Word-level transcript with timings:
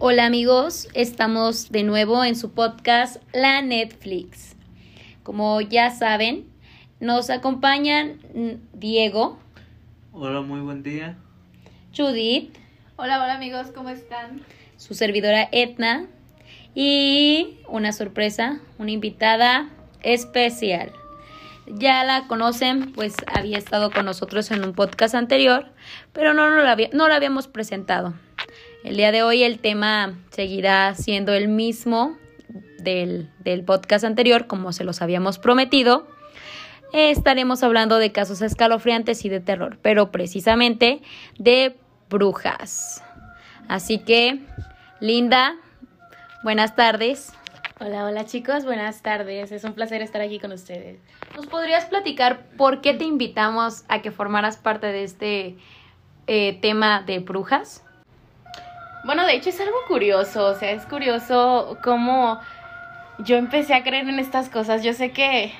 Hola 0.00 0.26
amigos, 0.26 0.86
estamos 0.94 1.72
de 1.72 1.82
nuevo 1.82 2.22
en 2.22 2.36
su 2.36 2.52
podcast 2.52 3.20
La 3.32 3.62
Netflix. 3.62 4.54
Como 5.24 5.60
ya 5.60 5.90
saben, 5.90 6.48
nos 7.00 7.30
acompañan 7.30 8.20
Diego. 8.72 9.40
Hola, 10.12 10.40
muy 10.42 10.60
buen 10.60 10.84
día. 10.84 11.16
Judith. 11.96 12.56
Hola, 12.94 13.20
hola 13.20 13.34
amigos, 13.34 13.72
¿cómo 13.74 13.88
están? 13.88 14.42
Su 14.76 14.94
servidora 14.94 15.48
Etna. 15.50 16.06
Y 16.76 17.58
una 17.66 17.90
sorpresa, 17.90 18.60
una 18.78 18.92
invitada 18.92 19.68
especial. 20.04 20.92
Ya 21.66 22.04
la 22.04 22.28
conocen, 22.28 22.92
pues 22.92 23.16
había 23.26 23.58
estado 23.58 23.90
con 23.90 24.04
nosotros 24.04 24.52
en 24.52 24.62
un 24.62 24.74
podcast 24.74 25.16
anterior, 25.16 25.66
pero 26.12 26.34
no, 26.34 26.48
no, 26.50 26.62
la, 26.62 26.76
no 26.92 27.08
la 27.08 27.16
habíamos 27.16 27.48
presentado. 27.48 28.14
El 28.84 28.96
día 28.96 29.10
de 29.10 29.22
hoy 29.22 29.42
el 29.42 29.58
tema 29.58 30.18
seguirá 30.30 30.94
siendo 30.94 31.32
el 31.32 31.48
mismo 31.48 32.16
del, 32.78 33.28
del 33.40 33.64
podcast 33.64 34.04
anterior, 34.04 34.46
como 34.46 34.72
se 34.72 34.84
los 34.84 35.02
habíamos 35.02 35.38
prometido. 35.38 36.06
Estaremos 36.92 37.62
hablando 37.62 37.98
de 37.98 38.12
casos 38.12 38.40
escalofriantes 38.40 39.24
y 39.24 39.28
de 39.28 39.40
terror, 39.40 39.78
pero 39.82 40.10
precisamente 40.10 41.02
de 41.38 41.76
brujas. 42.08 43.02
Así 43.68 43.98
que, 43.98 44.40
Linda, 45.00 45.56
buenas 46.42 46.76
tardes. 46.76 47.32
Hola, 47.80 48.06
hola 48.06 48.24
chicos, 48.24 48.64
buenas 48.64 49.02
tardes. 49.02 49.52
Es 49.52 49.64
un 49.64 49.74
placer 49.74 50.02
estar 50.02 50.22
aquí 50.22 50.38
con 50.38 50.52
ustedes. 50.52 51.00
¿Nos 51.36 51.46
podrías 51.46 51.84
platicar 51.86 52.46
por 52.56 52.80
qué 52.80 52.94
te 52.94 53.04
invitamos 53.04 53.84
a 53.88 54.02
que 54.02 54.10
formaras 54.10 54.56
parte 54.56 54.86
de 54.86 55.04
este 55.04 55.56
eh, 56.26 56.58
tema 56.60 57.02
de 57.02 57.18
brujas? 57.18 57.84
Bueno, 59.04 59.24
de 59.24 59.34
hecho 59.34 59.50
es 59.50 59.60
algo 59.60 59.76
curioso, 59.86 60.46
o 60.46 60.54
sea, 60.54 60.72
es 60.72 60.84
curioso 60.84 61.78
cómo 61.82 62.40
yo 63.18 63.36
empecé 63.36 63.74
a 63.74 63.82
creer 63.82 64.08
en 64.08 64.18
estas 64.18 64.48
cosas. 64.48 64.82
Yo 64.82 64.92
sé 64.92 65.12
que, 65.12 65.52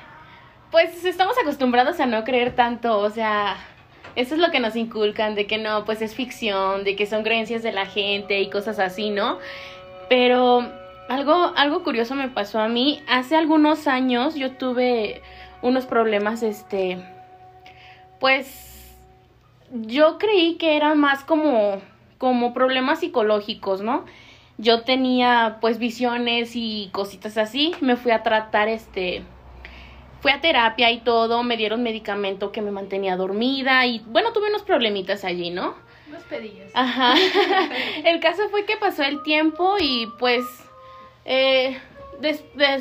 pues, 0.71 1.03
estamos 1.05 1.35
acostumbrados 1.41 1.99
a 1.99 2.05
no 2.05 2.23
creer 2.23 2.55
tanto, 2.55 2.99
o 2.99 3.09
sea, 3.09 3.57
eso 4.15 4.35
es 4.35 4.41
lo 4.41 4.51
que 4.51 4.59
nos 4.59 4.75
inculcan, 4.75 5.35
de 5.35 5.47
que 5.47 5.57
no, 5.57 5.85
pues 5.85 6.01
es 6.01 6.15
ficción, 6.15 6.83
de 6.83 6.95
que 6.95 7.05
son 7.05 7.23
creencias 7.23 7.63
de 7.63 7.71
la 7.71 7.85
gente 7.85 8.39
y 8.39 8.49
cosas 8.49 8.79
así, 8.79 9.09
¿no? 9.09 9.39
Pero 10.09 10.69
algo, 11.07 11.53
algo 11.55 11.83
curioso 11.83 12.15
me 12.15 12.29
pasó 12.29 12.59
a 12.59 12.67
mí. 12.67 13.01
Hace 13.07 13.35
algunos 13.35 13.87
años 13.87 14.35
yo 14.35 14.51
tuve 14.51 15.21
unos 15.61 15.85
problemas, 15.85 16.43
este, 16.43 16.97
pues, 18.19 18.95
yo 19.71 20.17
creí 20.17 20.55
que 20.55 20.75
eran 20.75 20.99
más 20.99 21.23
como 21.23 21.81
como 22.19 22.53
problemas 22.53 22.99
psicológicos, 22.99 23.81
¿no? 23.81 24.05
Yo 24.59 24.83
tenía 24.83 25.57
pues 25.61 25.79
visiones 25.79 26.51
y 26.53 26.89
cositas 26.91 27.37
así, 27.37 27.73
me 27.81 27.95
fui 27.95 28.11
a 28.11 28.21
tratar 28.21 28.67
este 28.67 29.23
fui 30.21 30.31
a 30.31 30.41
terapia 30.41 30.91
y 30.91 30.99
todo, 30.99 31.43
me 31.43 31.57
dieron 31.57 31.81
medicamento 31.81 32.51
que 32.51 32.61
me 32.61 32.71
mantenía 32.71 33.15
dormida 33.15 33.85
y 33.85 33.99
bueno, 34.07 34.33
tuve 34.33 34.49
unos 34.49 34.63
problemitas 34.63 35.23
allí, 35.23 35.49
¿no? 35.49 35.75
Unos 36.09 36.23
pedillos. 36.23 36.69
Ajá. 36.73 37.15
el 38.03 38.19
caso 38.19 38.49
fue 38.49 38.65
que 38.65 38.75
pasó 38.77 39.03
el 39.03 39.23
tiempo 39.23 39.77
y 39.79 40.07
pues 40.19 40.45
eh, 41.23 41.79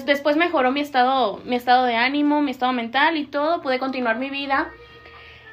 después 0.05 0.37
mejoró 0.37 0.73
mi 0.73 0.81
estado, 0.81 1.41
mi 1.45 1.55
estado 1.55 1.85
de 1.85 1.95
ánimo, 1.95 2.43
mi 2.43 2.51
estado 2.51 2.73
mental 2.73 3.17
y 3.17 3.27
todo, 3.27 3.63
pude 3.63 3.79
continuar 3.79 4.19
mi 4.19 4.31
vida. 4.31 4.71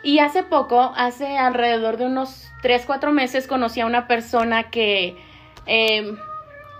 Y 0.05 0.19
hace 0.19 0.43
poco, 0.43 0.93
hace 0.95 1.35
alrededor 1.35 1.97
de 1.97 2.05
unos 2.05 2.51
3, 2.61 2.83
4 2.85 3.11
meses, 3.11 3.47
conocí 3.47 3.81
a 3.81 3.87
una 3.87 4.07
persona 4.07 4.69
que 4.69 5.15
em, 5.65 6.15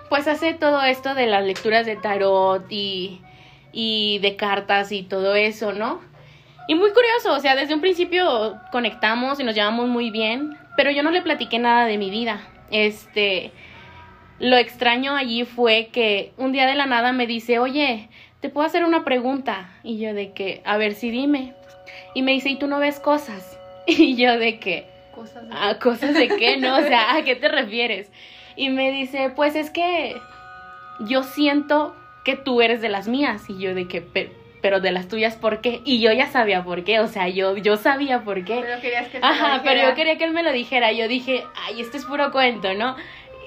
pues 0.10 0.28
hace 0.28 0.54
todo 0.54 0.84
esto 0.84 1.16
de 1.16 1.26
las 1.26 1.44
lecturas 1.44 1.88
de 1.88 1.96
tarot 1.96 2.72
y, 2.72 3.24
y 3.74 4.20
de 4.20 4.36
cartas 4.36 4.92
y 4.92 5.02
todo 5.02 5.34
eso, 5.34 5.74
¿no? 5.74 6.02
Y 6.68 6.76
muy 6.76 6.92
curioso, 6.92 7.34
o 7.34 7.40
sea, 7.40 7.56
desde 7.56 7.74
un 7.74 7.82
principio 7.82 8.60
conectamos 8.72 9.40
y 9.40 9.44
nos 9.44 9.56
llevamos 9.56 9.88
muy 9.88 10.12
bien, 10.12 10.56
pero 10.78 10.92
yo 10.92 11.02
no 11.02 11.10
le 11.10 11.24
platiqué 11.24 11.58
nada 11.58 11.88
de 11.88 11.98
mi 11.98 12.12
vida. 12.12 12.48
Este, 12.70 13.52
lo 14.38 14.56
extraño 14.56 15.16
allí 15.16 15.46
fue 15.46 15.90
que 15.92 16.32
un 16.38 16.52
día 16.52 16.68
de 16.68 16.76
la 16.76 16.86
nada 16.86 17.12
me 17.12 17.26
dice, 17.26 17.58
oye, 17.58 18.08
te 18.40 18.50
puedo 18.50 18.68
hacer 18.68 18.86
una 18.86 19.04
pregunta. 19.04 19.72
Y 19.82 19.98
yo 19.98 20.14
de 20.14 20.32
que, 20.34 20.62
a 20.64 20.78
ver 20.78 20.94
si 20.94 21.10
dime. 21.10 21.56
Y 22.16 22.24
me 22.24 22.32
dice, 22.32 22.50
¿y 22.50 22.56
tú 22.56 22.66
no 22.66 22.80
ves 22.80 23.00
cosas? 23.00 23.60
Y 23.88 24.16
yo 24.16 24.40
de 24.40 24.58
qué? 24.58 24.88
Cosas 25.14 25.48
de 25.48 25.56
¿A 25.56 25.78
cosas 25.78 26.16
de 26.16 26.28
qué? 26.28 26.58
No, 26.58 26.78
o 26.78 26.82
sea, 26.82 27.16
¿a 27.16 27.22
qué 27.24 27.36
te 27.36 27.48
refieres? 27.50 28.12
Y 28.56 28.70
me 28.70 28.92
dice, 28.92 29.32
pues 29.36 29.56
es 29.56 29.70
que 29.70 30.20
yo 31.02 31.22
siento 31.22 31.96
que 32.24 32.36
tú 32.36 32.62
eres 32.62 32.82
de 32.82 32.90
las 32.90 33.08
mías. 33.08 33.44
Y 33.50 33.60
yo 33.60 33.76
de 33.76 33.88
que, 33.88 34.02
pero, 34.62 34.80
de 34.80 34.92
las 34.92 35.08
tuyas, 35.08 35.36
¿por 35.36 35.62
qué? 35.62 35.82
Y 35.86 36.00
yo 36.00 36.12
ya 36.12 36.28
sabía 36.28 36.64
por 36.64 36.84
qué, 36.84 37.00
o 37.00 37.08
sea, 37.08 37.30
yo, 37.30 37.56
yo 37.58 37.78
sabía 37.78 38.24
por 38.24 38.44
qué. 38.44 38.62
Pero 38.62 38.82
querías 38.82 39.08
que 39.10 39.20
Ajá, 39.22 39.62
pero 39.64 39.88
yo 39.88 39.94
quería 39.94 40.18
que 40.18 40.24
él 40.24 40.32
me 40.32 40.42
lo 40.42 40.52
dijera. 40.52 40.92
Yo 40.92 41.08
dije, 41.08 41.44
ay, 41.56 41.82
esto 41.82 41.98
es 41.98 42.06
puro 42.06 42.32
cuento, 42.32 42.74
¿no? 42.74 42.96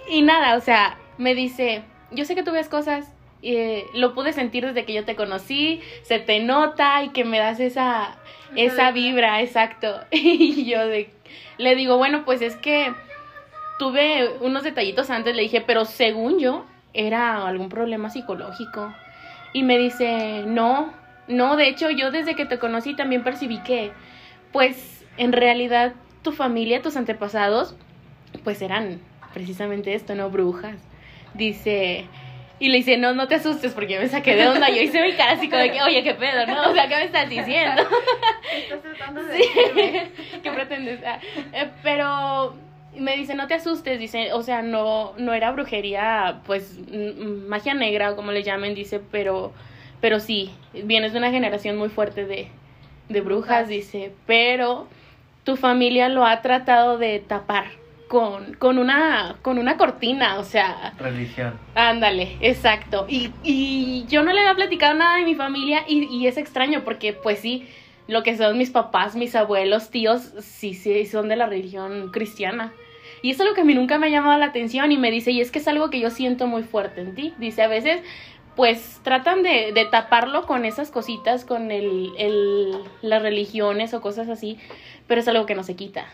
Y 0.08 0.22
nada, 0.22 0.56
o 0.56 0.60
sea, 0.60 0.96
me 1.18 1.34
dice, 1.34 1.82
yo 2.12 2.24
sé 2.24 2.34
que 2.36 2.44
tú 2.44 2.52
ves 2.52 2.68
cosas, 2.68 3.12
eh, 3.42 3.86
lo 3.94 4.14
pude 4.14 4.32
sentir 4.32 4.66
desde 4.66 4.84
que 4.84 4.94
yo 4.94 5.04
te 5.04 5.16
conocí, 5.16 5.80
se 6.02 6.18
te 6.18 6.40
nota 6.40 7.02
y 7.02 7.10
que 7.10 7.24
me 7.24 7.38
das 7.38 7.60
esa, 7.60 8.16
esa 8.56 8.90
vibra, 8.90 9.40
exacto. 9.42 10.00
Y 10.10 10.64
yo 10.64 10.86
de, 10.86 11.10
le 11.58 11.74
digo, 11.74 11.96
bueno, 11.98 12.24
pues 12.24 12.42
es 12.42 12.56
que 12.56 12.92
tuve 13.78 14.30
unos 14.40 14.64
detallitos 14.64 15.10
antes, 15.10 15.34
le 15.34 15.42
dije, 15.42 15.60
pero 15.60 15.84
según 15.84 16.38
yo 16.38 16.66
era 16.94 17.46
algún 17.46 17.68
problema 17.68 18.10
psicológico. 18.10 18.92
Y 19.52 19.62
me 19.62 19.78
dice, 19.78 20.42
no, 20.46 20.92
no, 21.28 21.56
de 21.56 21.68
hecho 21.68 21.90
yo 21.90 22.10
desde 22.10 22.34
que 22.34 22.44
te 22.44 22.58
conocí 22.58 22.94
también 22.94 23.22
percibí 23.22 23.58
que, 23.62 23.92
pues 24.52 25.04
en 25.16 25.32
realidad 25.32 25.94
tu 26.22 26.32
familia, 26.32 26.82
tus 26.82 26.96
antepasados, 26.96 27.76
pues 28.44 28.60
eran 28.62 29.00
precisamente 29.32 29.94
esto, 29.94 30.14
¿no? 30.14 30.30
Brujas. 30.30 30.76
Dice, 31.34 32.06
y 32.60 32.68
le 32.68 32.78
dice, 32.78 32.96
no, 32.96 33.14
no 33.14 33.28
te 33.28 33.36
asustes 33.36 33.72
porque 33.72 33.98
me 33.98 34.08
saqué 34.08 34.34
de 34.34 34.48
onda. 34.48 34.68
Yo 34.68 34.82
hice 34.82 35.02
mi 35.02 35.12
cara 35.12 35.32
así 35.32 35.48
como 35.48 35.62
de 35.62 35.70
que, 35.70 35.82
oye, 35.82 36.02
qué 36.02 36.14
pedo, 36.14 36.46
¿no? 36.46 36.70
O 36.70 36.74
sea, 36.74 36.88
¿qué 36.88 36.96
me 36.96 37.04
estás 37.04 37.28
diciendo? 37.28 37.82
Estás 38.56 38.82
tratando 38.82 39.22
de 39.22 39.38
Sí. 39.38 40.40
¿Qué 40.42 40.50
pretendes? 40.50 41.00
Ah, 41.06 41.20
eh, 41.52 41.70
pero 41.82 42.54
me 42.96 43.16
dice, 43.16 43.34
no 43.34 43.46
te 43.46 43.54
asustes, 43.54 44.00
dice, 44.00 44.32
o 44.32 44.42
sea, 44.42 44.62
no, 44.62 45.14
no 45.18 45.34
era 45.34 45.52
brujería, 45.52 46.40
pues, 46.46 46.78
magia 47.46 47.74
negra, 47.74 48.16
como 48.16 48.32
le 48.32 48.42
llamen, 48.42 48.74
dice, 48.74 49.00
pero, 49.12 49.52
pero 50.00 50.18
sí, 50.18 50.50
vienes 50.72 51.12
de 51.12 51.18
una 51.18 51.30
generación 51.30 51.76
muy 51.76 51.90
fuerte 51.90 52.24
de, 52.24 52.48
de 53.08 53.20
Brujas. 53.20 53.68
dice, 53.68 54.12
pero 54.26 54.88
tu 55.44 55.56
familia 55.56 56.08
lo 56.08 56.26
ha 56.26 56.42
tratado 56.42 56.98
de 56.98 57.20
tapar 57.20 57.66
con, 58.08 58.54
con 58.54 58.78
una, 58.78 59.36
con 59.42 59.58
una 59.58 59.76
cortina, 59.76 60.38
o 60.38 60.44
sea, 60.44 60.94
Religión. 60.98 61.58
Ándale, 61.74 62.36
exacto. 62.40 63.06
Y, 63.08 63.30
y 63.42 64.06
yo 64.08 64.22
no 64.22 64.32
le 64.32 64.40
había 64.40 64.54
platicado 64.54 64.94
nada 64.94 65.16
de 65.18 65.24
mi 65.24 65.34
familia 65.34 65.84
y, 65.86 66.04
y 66.04 66.26
es 66.26 66.36
extraño 66.36 66.82
porque 66.84 67.12
pues 67.12 67.38
sí, 67.38 67.68
lo 68.06 68.22
que 68.22 68.36
son 68.36 68.56
mis 68.56 68.70
papás, 68.70 69.14
mis 69.14 69.36
abuelos, 69.36 69.90
tíos, 69.90 70.32
sí, 70.40 70.74
sí, 70.74 71.06
son 71.06 71.28
de 71.28 71.36
la 71.36 71.46
religión 71.46 72.10
cristiana. 72.10 72.72
Y 73.20 73.30
eso 73.30 73.42
es 73.42 73.48
lo 73.48 73.54
que 73.54 73.62
a 73.62 73.64
mí 73.64 73.74
nunca 73.74 73.98
me 73.98 74.06
ha 74.06 74.10
llamado 74.10 74.38
la 74.38 74.46
atención 74.46 74.90
y 74.92 74.96
me 74.96 75.10
dice, 75.10 75.30
y 75.30 75.40
es 75.40 75.50
que 75.50 75.58
es 75.58 75.68
algo 75.68 75.90
que 75.90 76.00
yo 76.00 76.10
siento 76.10 76.46
muy 76.46 76.62
fuerte 76.62 77.00
en 77.02 77.14
ti. 77.14 77.34
Dice, 77.38 77.62
a 77.62 77.68
veces 77.68 78.00
pues 78.56 79.00
tratan 79.04 79.44
de, 79.44 79.72
de 79.72 79.84
taparlo 79.84 80.46
con 80.46 80.64
esas 80.64 80.90
cositas, 80.90 81.44
con 81.44 81.70
el, 81.70 82.10
el, 82.18 82.72
las 83.02 83.22
religiones 83.22 83.94
o 83.94 84.00
cosas 84.00 84.28
así, 84.28 84.58
pero 85.06 85.20
es 85.20 85.28
algo 85.28 85.46
que 85.46 85.54
no 85.54 85.62
se 85.62 85.76
quita. 85.76 86.06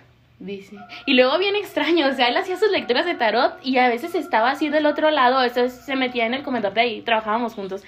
Dice. 0.45 0.77
Y 1.07 1.15
luego 1.15 1.39
bien 1.39 1.57
extraño, 1.57 2.07
o 2.07 2.13
sea, 2.13 2.29
él 2.29 2.37
hacía 2.37 2.59
sus 2.59 2.71
lecturas 2.71 3.07
de 3.07 3.15
tarot 3.15 3.55
y 3.63 3.79
a 3.79 3.89
veces 3.89 4.15
estaba 4.15 4.51
así 4.51 4.69
del 4.69 4.85
otro 4.85 5.11
lado, 5.11 5.43
eso 5.43 5.71
se 5.71 5.97
metía 5.97 6.27
en 6.27 6.35
el 6.35 6.43
comedor 6.43 6.75
de 6.75 6.83
ahí, 6.83 7.01
trabajábamos 7.01 7.55
juntos. 7.55 7.83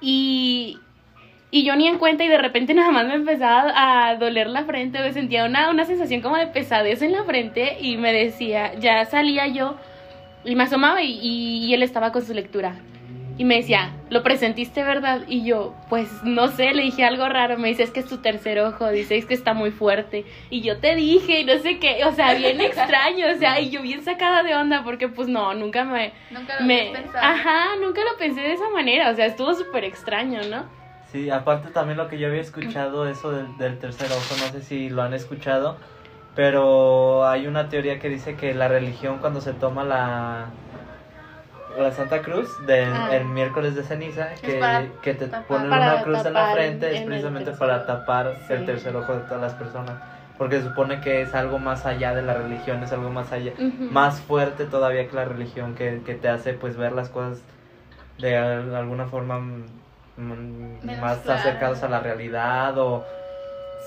Y, 0.00 0.78
y 1.50 1.64
yo 1.64 1.74
ni 1.74 1.88
en 1.88 1.98
cuenta 1.98 2.22
y 2.22 2.28
de 2.28 2.38
repente 2.38 2.74
nada 2.74 2.92
más 2.92 3.08
me 3.08 3.14
empezaba 3.14 3.72
a 3.74 4.14
doler 4.14 4.46
la 4.46 4.64
frente, 4.64 5.00
me 5.00 5.12
sentía 5.12 5.46
una, 5.46 5.68
una 5.68 5.84
sensación 5.84 6.20
como 6.20 6.36
de 6.36 6.46
pesadez 6.46 7.02
en 7.02 7.10
la 7.10 7.24
frente 7.24 7.76
y 7.80 7.96
me 7.96 8.12
decía, 8.12 8.74
ya 8.78 9.04
salía 9.04 9.48
yo 9.48 9.74
y 10.44 10.54
me 10.54 10.62
asomaba 10.62 11.02
y 11.02 11.74
él 11.74 11.82
estaba 11.82 12.12
con 12.12 12.24
su 12.24 12.34
lectura. 12.34 12.76
Y 13.38 13.44
me 13.44 13.56
decía, 13.56 13.92
¿lo 14.08 14.22
presentiste, 14.22 14.82
verdad? 14.82 15.22
Y 15.26 15.44
yo, 15.44 15.74
pues 15.90 16.08
no 16.22 16.48
sé, 16.48 16.72
le 16.72 16.82
dije 16.82 17.04
algo 17.04 17.28
raro. 17.28 17.58
Me 17.58 17.68
dice, 17.68 17.82
es 17.82 17.90
que 17.90 18.00
es 18.00 18.06
tu 18.06 18.18
tercer 18.18 18.58
ojo. 18.60 18.88
Dice, 18.88 19.18
es 19.18 19.26
que 19.26 19.34
está 19.34 19.52
muy 19.52 19.70
fuerte. 19.70 20.24
Y 20.48 20.62
yo 20.62 20.78
te 20.78 20.94
dije, 20.94 21.40
y 21.40 21.44
no 21.44 21.58
sé 21.58 21.78
qué. 21.78 22.02
O 22.06 22.12
sea, 22.12 22.32
bien 22.32 22.60
extraño. 22.60 23.26
O 23.34 23.38
sea, 23.38 23.60
y 23.60 23.68
yo 23.68 23.82
bien 23.82 24.02
sacada 24.02 24.42
de 24.42 24.54
onda 24.54 24.82
porque, 24.84 25.08
pues 25.08 25.28
no, 25.28 25.52
nunca 25.52 25.84
me. 25.84 26.14
Nunca 26.30 26.58
lo 26.58 26.66
me 26.66 26.90
pensado. 26.94 27.26
Ajá, 27.26 27.76
nunca 27.82 28.00
lo 28.10 28.16
pensé 28.16 28.40
de 28.40 28.54
esa 28.54 28.70
manera. 28.70 29.10
O 29.10 29.14
sea, 29.14 29.26
estuvo 29.26 29.52
súper 29.52 29.84
extraño, 29.84 30.40
¿no? 30.48 30.64
Sí, 31.12 31.28
aparte 31.28 31.70
también 31.70 31.98
lo 31.98 32.08
que 32.08 32.18
yo 32.18 32.28
había 32.28 32.40
escuchado, 32.40 33.06
eso 33.06 33.30
del, 33.30 33.56
del 33.58 33.78
tercer 33.78 34.10
ojo, 34.10 34.34
no 34.40 34.52
sé 34.52 34.62
si 34.62 34.88
lo 34.90 35.02
han 35.02 35.14
escuchado, 35.14 35.78
pero 36.34 37.26
hay 37.26 37.46
una 37.46 37.68
teoría 37.68 37.98
que 38.00 38.08
dice 38.08 38.34
que 38.34 38.54
la 38.54 38.66
religión 38.66 39.18
cuando 39.18 39.40
se 39.40 39.52
toma 39.52 39.84
la, 39.84 40.50
la 41.82 41.92
Santa 41.92 42.22
Cruz 42.22 42.48
del 42.66 42.92
Ah. 42.92 43.08
el 43.16 43.24
miércoles 43.26 43.74
de 43.74 43.82
ceniza 43.82 44.28
que, 44.40 44.54
para 44.58 44.84
que 45.02 45.14
te 45.14 45.26
tapar. 45.26 45.46
ponen 45.46 45.66
una 45.72 46.02
cruz 46.02 46.24
en 46.24 46.32
la 46.34 46.46
frente 46.52 46.86
en 46.88 46.94
es 46.94 47.00
el 47.02 47.06
precisamente 47.06 47.52
para 47.52 47.86
tapar 47.86 48.36
el 48.48 48.58
Sí. 48.60 48.64
tercer 48.66 48.96
ojo 48.96 49.12
de 49.14 49.20
todas 49.20 49.40
las 49.40 49.54
personas 49.54 49.94
porque 50.38 50.58
se 50.60 50.68
supone 50.68 51.00
que 51.00 51.22
es 51.22 51.34
algo 51.34 51.58
más 51.58 51.86
allá 51.86 52.14
de 52.14 52.22
la 52.22 52.34
religión 52.34 52.82
es 52.82 52.92
algo 52.92 53.10
más 53.10 53.32
allá 53.32 53.52
Ujú. 53.54 53.84
más 53.90 54.20
fuerte 54.20 54.64
todavía 54.66 55.08
que 55.08 55.16
la 55.16 55.24
religión 55.24 55.74
que, 55.74 56.02
que 56.04 56.14
te 56.14 56.28
hace 56.28 56.52
pues 56.52 56.76
ver 56.76 56.92
las 56.92 57.08
cosas 57.08 57.42
de 58.18 58.36
al- 58.36 58.74
alguna 58.74 59.06
forma 59.06 59.38
mm, 59.38 59.64
mm, 60.16 60.78
Menos 60.84 61.00
más 61.00 61.18
claras. 61.18 61.40
acercadas 61.46 61.82
a 61.82 61.88
la 61.88 62.00
realidad 62.00 62.76
o, 62.78 63.04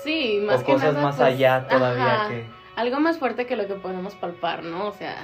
Sí, 0.02 0.40
más 0.46 0.60
o 0.60 0.64
que 0.64 0.72
cosas 0.72 0.94
nada, 0.94 1.04
más 1.06 1.16
pues, 1.16 1.28
allá 1.28 1.66
todavía 1.68 2.14
ajá, 2.22 2.28
que 2.28 2.46
Algo 2.76 3.00
más 3.00 3.18
fuerte 3.18 3.46
que 3.46 3.56
lo 3.56 3.66
que 3.66 3.74
podemos 3.74 4.14
palpar, 4.14 4.62
¿no? 4.64 4.86
O 4.86 4.92
sea, 4.92 5.16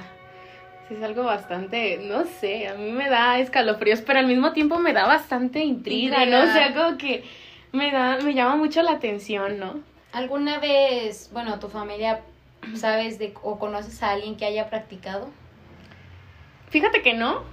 sí 0.87 0.95
es 0.95 1.03
algo 1.03 1.23
bastante, 1.23 1.99
no 2.03 2.23
sé, 2.25 2.67
a 2.67 2.75
mí 2.75 2.91
me 2.91 3.09
da 3.09 3.39
escalofríos, 3.39 4.01
pero 4.01 4.19
al 4.19 4.27
mismo 4.27 4.53
tiempo 4.53 4.77
me 4.79 4.93
da 4.93 5.05
bastante 5.05 5.59
intriga, 5.59 6.25
¿no? 6.25 6.43
O 6.43 6.47
sea, 6.47 6.73
como 6.73 6.97
que 6.97 7.23
me 7.71 7.91
da, 7.91 8.17
me 8.23 8.33
llama 8.33 8.55
mucho 8.55 8.81
la 8.81 8.93
atención, 8.93 9.59
¿no? 9.59 9.79
¿Alguna 10.13 10.59
vez, 10.59 11.29
bueno, 11.33 11.59
tu 11.59 11.67
familia 11.67 12.21
sabes 12.75 13.19
de 13.19 13.33
o 13.43 13.59
conoces 13.59 14.01
a 14.03 14.11
alguien 14.11 14.37
que 14.37 14.45
haya 14.45 14.69
practicado? 14.69 15.29
Fíjate 16.69 17.01
que 17.01 17.13
no. 17.13 17.43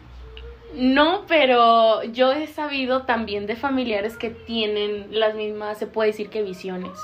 No, 0.74 1.24
pero 1.28 2.02
yo 2.02 2.32
he 2.32 2.48
sabido 2.48 3.02
también 3.02 3.46
de 3.46 3.54
familiares 3.54 4.16
que 4.16 4.30
tienen 4.30 5.06
las 5.10 5.34
mismas, 5.34 5.78
se 5.78 5.86
puede 5.86 6.10
decir 6.10 6.30
que 6.30 6.42
visiones. 6.42 6.98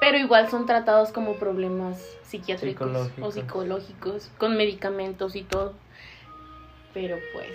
Pero 0.00 0.18
igual 0.18 0.48
son 0.50 0.66
tratados 0.66 1.10
como 1.10 1.34
problemas 1.34 2.13
psiquiátricos 2.24 2.88
o 2.88 3.04
Psicológicos. 3.04 3.34
psicológicos, 3.34 4.30
con 4.38 4.56
medicamentos 4.56 5.36
y 5.36 5.42
todo. 5.42 5.74
Pero 6.92 7.16
pues, 7.32 7.48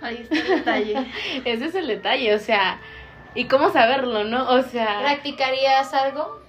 Ahí 0.00 0.18
está 0.22 0.34
el 0.36 0.48
detalle. 0.48 1.06
ese 1.44 1.64
es 1.66 1.74
el 1.74 1.86
detalle, 1.86 2.34
o 2.34 2.38
sea, 2.38 2.78
¿y 3.34 3.46
cómo 3.46 3.70
saberlo, 3.70 4.24
no? 4.24 4.48
O 4.50 4.62
sea, 4.62 5.00
¿Practicarías 5.00 5.92
algo? 5.94 6.40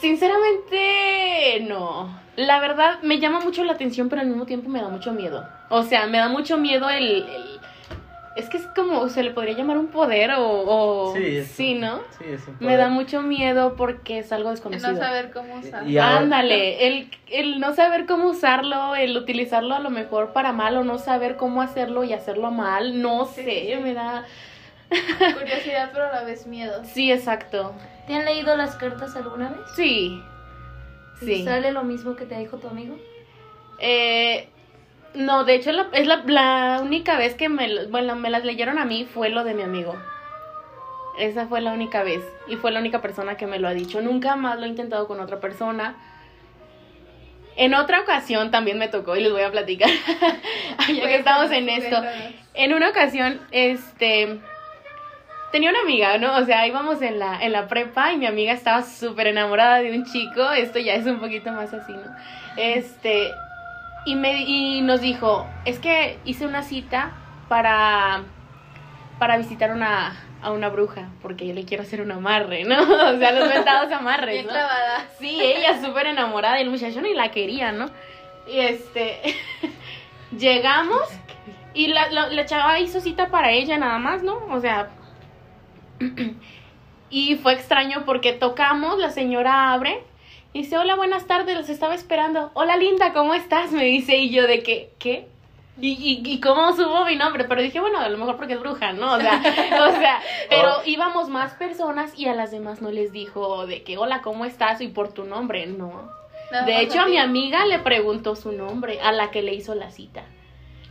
Sinceramente, 0.00 1.60
no. 1.68 2.20
La 2.36 2.60
verdad, 2.60 3.00
me 3.02 3.18
llama 3.18 3.40
mucho 3.40 3.64
la 3.64 3.72
atención, 3.72 4.08
pero 4.08 4.20
al 4.22 4.28
mismo 4.28 4.44
tiempo 4.46 4.68
me 4.68 4.80
da 4.80 4.88
mucho 4.88 5.12
miedo. 5.12 5.46
O 5.70 5.82
sea, 5.82 6.06
me 6.06 6.18
da 6.18 6.28
mucho 6.28 6.58
miedo 6.58 6.88
el... 6.90 7.04
el- 7.28 7.55
Es 8.36 8.50
que 8.50 8.58
es 8.58 8.66
como, 8.68 9.08
se 9.08 9.22
le 9.22 9.30
podría 9.30 9.54
llamar 9.56 9.78
un 9.78 9.86
poder 9.86 10.30
o... 10.32 10.42
o- 10.46 11.14
sí, 11.16 11.38
es- 11.38 11.48
sí, 11.48 11.74
¿no? 11.74 12.00
sí, 12.18 12.24
es 12.28 12.46
un 12.46 12.56
Me 12.60 12.76
da 12.76 12.84
poder. 12.84 12.90
mucho 12.90 13.22
miedo 13.22 13.74
porque 13.76 14.18
es 14.18 14.30
algo 14.30 14.50
El 14.50 14.56
desconocido. 14.56 14.92
no 14.92 14.98
saber 14.98 15.30
cómo 15.32 15.54
usar. 15.54 15.88
Y 15.88 15.96
ahora- 15.96 16.18
Ándale, 16.18 16.86
el, 16.86 17.10
el 17.30 17.58
no 17.60 17.74
saber 17.74 18.04
cómo 18.04 18.28
usarlo, 18.28 18.94
el 18.94 19.16
utilizarlo 19.16 19.74
a 19.74 19.78
lo 19.80 19.88
mejor 19.88 20.34
para 20.34 20.52
mal 20.52 20.76
o 20.76 20.84
no 20.84 20.98
saber 20.98 21.36
cómo 21.36 21.62
hacerlo 21.62 22.04
y 22.04 22.12
hacerlo 22.12 22.50
mal, 22.50 23.00
no 23.00 23.24
Sí, 23.24 23.42
sé, 23.42 23.74
sí. 23.74 23.82
me 23.82 23.94
da... 23.94 24.24
Curiosidad, 24.88 25.90
pero 25.92 26.04
a 26.06 26.12
la 26.12 26.22
vez 26.22 26.46
miedo. 26.46 26.82
Sí, 26.84 27.10
exacto. 27.10 27.72
¿Te 28.06 28.14
han 28.14 28.24
leído 28.24 28.54
las 28.56 28.76
cartas 28.76 29.16
alguna 29.16 29.48
vez? 29.48 29.60
Sí. 29.74 30.22
Sí. 31.20 31.42
¿Sale 31.44 31.72
lo 31.72 31.82
mismo 31.82 32.14
que 32.16 32.24
te 32.26 32.38
dijo 32.38 32.58
tu 32.58 32.68
amigo? 32.68 32.96
Eh, 33.80 34.48
no, 35.16 35.44
de 35.44 35.54
hecho 35.54 35.72
la- 35.72 35.88
es 35.92 36.06
la, 36.06 36.22
la 36.26 36.78
única 36.82 37.16
vez 37.16 37.34
que 37.34 37.48
me, 37.48 37.86
bueno, 37.86 38.14
me 38.16 38.30
las 38.30 38.44
leyeron 38.44 38.78
a 38.78 38.84
mí 38.84 39.04
fue 39.04 39.28
lo 39.30 39.44
de 39.44 39.54
mi 39.54 39.62
amigo. 39.62 39.96
Esa 41.18 41.46
fue 41.46 41.60
la 41.62 41.72
única 41.72 42.02
vez 42.02 42.22
y 42.46 42.56
fue 42.56 42.70
la 42.72 42.80
única 42.80 43.00
persona 43.00 43.36
que 43.36 43.46
me 43.46 43.58
lo 43.58 43.68
ha 43.68 43.72
dicho. 43.72 44.00
Nunca 44.02 44.36
más 44.36 44.58
lo 44.58 44.66
he 44.66 44.68
intentado 44.68 45.06
con 45.08 45.18
otra 45.20 45.40
persona. 45.40 45.94
En 47.56 47.72
otra 47.74 48.00
ocasión 48.00 48.50
también 48.50 48.78
me 48.78 48.88
tocó 48.88 49.16
y 49.16 49.22
les 49.22 49.32
voy 49.32 49.40
a 49.42 49.50
platicar. 49.50 49.88
ya 50.88 51.00
que 51.08 51.16
estamos 51.16 51.50
en 51.50 51.68
esto. 51.70 51.96
En 52.52 52.74
una 52.74 52.90
ocasión, 52.90 53.40
este, 53.50 54.38
tenía 55.52 55.70
una 55.70 55.80
amiga, 55.80 56.18
¿no? 56.18 56.36
O 56.36 56.44
sea, 56.44 56.66
íbamos 56.66 57.00
en 57.00 57.18
la, 57.18 57.42
en 57.42 57.52
la 57.52 57.66
prepa 57.66 58.12
y 58.12 58.18
mi 58.18 58.26
amiga 58.26 58.52
estaba 58.52 58.82
súper 58.82 59.28
enamorada 59.28 59.78
de 59.78 59.92
un 59.96 60.04
chico. 60.04 60.50
Esto 60.52 60.78
ya 60.78 60.94
es 60.96 61.06
un 61.06 61.18
poquito 61.18 61.50
más 61.52 61.72
así, 61.72 61.92
¿no? 61.92 62.14
Este, 62.58 63.32
y, 64.06 64.14
me, 64.14 64.42
y 64.44 64.80
nos 64.80 65.00
dijo, 65.00 65.46
es 65.64 65.78
que 65.78 66.18
hice 66.24 66.46
una 66.46 66.62
cita 66.62 67.12
para, 67.48 68.22
para 69.18 69.36
visitar 69.36 69.72
una, 69.72 70.16
a 70.40 70.52
una 70.52 70.68
bruja, 70.68 71.08
porque 71.20 71.46
yo 71.46 71.52
le 71.52 71.64
quiero 71.64 71.82
hacer 71.82 72.00
un 72.00 72.12
amarre, 72.12 72.64
¿no? 72.64 72.80
O 72.82 73.18
sea, 73.18 73.32
los 73.32 73.48
mentados 73.48 73.92
amarres, 73.92 74.32
Bien 74.34 74.46
¿no? 74.46 74.52
clavada. 74.52 75.06
Sí, 75.18 75.38
ella 75.42 75.84
súper 75.84 76.06
enamorada 76.06 76.58
y 76.58 76.62
el 76.62 76.70
muchacho 76.70 77.02
ni 77.02 77.14
la 77.14 77.32
quería, 77.32 77.72
¿no? 77.72 77.90
Y 78.48 78.60
este, 78.60 79.20
llegamos 80.38 81.02
y 81.74 81.88
la, 81.88 82.10
la, 82.10 82.28
la 82.28 82.46
chava 82.46 82.78
hizo 82.78 83.00
cita 83.00 83.28
para 83.28 83.50
ella 83.50 83.76
nada 83.76 83.98
más, 83.98 84.22
¿no? 84.22 84.38
O 84.50 84.60
sea, 84.60 84.90
y 87.10 87.34
fue 87.36 87.54
extraño 87.54 88.04
porque 88.06 88.32
tocamos, 88.32 88.98
la 88.98 89.10
señora 89.10 89.72
abre 89.72 90.04
y 90.52 90.60
dice, 90.62 90.78
hola, 90.78 90.96
buenas 90.96 91.26
tardes, 91.26 91.56
los 91.56 91.68
estaba 91.68 91.94
esperando. 91.94 92.50
Hola, 92.54 92.76
linda, 92.76 93.12
¿cómo 93.12 93.34
estás? 93.34 93.72
Me 93.72 93.84
dice, 93.84 94.16
y 94.16 94.30
yo 94.30 94.46
de 94.46 94.62
que, 94.62 94.90
¿qué? 94.98 95.28
¿Y, 95.78 95.90
y, 95.92 96.22
y 96.32 96.40
cómo 96.40 96.72
subo 96.74 97.04
mi 97.04 97.16
nombre? 97.16 97.44
Pero 97.44 97.60
dije, 97.60 97.78
bueno, 97.80 97.98
a 97.98 98.08
lo 98.08 98.16
mejor 98.16 98.36
porque 98.36 98.54
es 98.54 98.60
bruja, 98.60 98.92
¿no? 98.94 99.12
O 99.14 99.20
sea, 99.20 99.34
o 99.88 99.90
sea, 99.92 100.22
pero 100.48 100.78
Oh. 100.78 100.82
íbamos 100.86 101.28
más 101.28 101.52
personas 101.54 102.18
y 102.18 102.26
a 102.28 102.34
las 102.34 102.50
demás 102.50 102.80
no 102.80 102.90
les 102.90 103.12
dijo 103.12 103.66
de 103.66 103.82
que, 103.82 103.98
hola, 103.98 104.22
¿cómo 104.22 104.46
estás? 104.46 104.80
Y 104.80 104.88
por 104.88 105.12
tu 105.12 105.24
nombre, 105.24 105.66
no. 105.66 106.10
De 106.64 106.80
hecho, 106.80 107.00
a 107.00 107.06
mi 107.06 107.18
amiga 107.18 107.66
le 107.66 107.80
preguntó 107.80 108.36
su 108.36 108.52
nombre, 108.52 109.00
a 109.02 109.12
la 109.12 109.30
que 109.30 109.42
le 109.42 109.52
hizo 109.52 109.74
la 109.74 109.90
cita. 109.90 110.22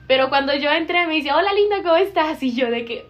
Pero 0.07 0.29
cuando 0.29 0.53
yo 0.53 0.69
entré 0.69 1.07
me 1.07 1.15
dice, 1.15 1.31
hola 1.33 1.51
linda, 1.53 1.77
¿cómo 1.77 1.95
estás? 1.95 2.43
Y 2.43 2.53
yo 2.55 2.69
de 2.69 2.85
que, 2.85 3.07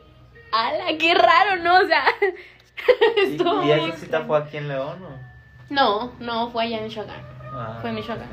ala, 0.54 0.98
qué 0.98 1.14
raro, 1.14 1.62
¿no? 1.62 1.80
O 1.80 1.88
sea, 1.88 2.06
¿Y, 3.18 3.20
estuvo 3.32 3.64
y 3.64 3.72
esa 3.72 3.98
cita 3.98 4.22
fue 4.26 4.38
aquí 4.38 4.58
en 4.58 4.68
León 4.70 5.04
o? 5.04 5.25
No, 5.70 6.12
no, 6.20 6.50
fue 6.50 6.66
allá 6.66 6.78
en 6.78 6.86
Michoacán. 6.86 7.22
Ah, 7.52 7.78
Fue 7.82 7.90
en 7.90 7.96
Michoacán. 7.96 8.30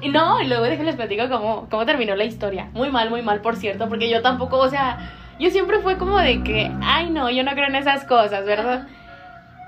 Y 0.00 0.08
no, 0.08 0.40
y 0.42 0.46
luego 0.46 0.64
déjenles 0.64 0.96
platico 0.96 1.28
cómo, 1.28 1.68
cómo 1.70 1.86
terminó 1.86 2.14
la 2.16 2.24
historia. 2.24 2.68
Muy 2.72 2.90
mal, 2.90 3.08
muy 3.10 3.22
mal, 3.22 3.40
por 3.40 3.56
cierto, 3.56 3.88
porque 3.88 4.10
yo 4.10 4.22
tampoco, 4.22 4.58
o 4.58 4.68
sea, 4.68 5.34
yo 5.38 5.50
siempre 5.50 5.78
fue 5.80 5.96
como 5.96 6.18
de 6.18 6.42
que, 6.42 6.70
ay 6.82 7.10
no, 7.10 7.30
yo 7.30 7.42
no 7.44 7.52
creo 7.52 7.66
en 7.68 7.76
esas 7.76 8.04
cosas, 8.04 8.44
¿verdad? 8.44 8.88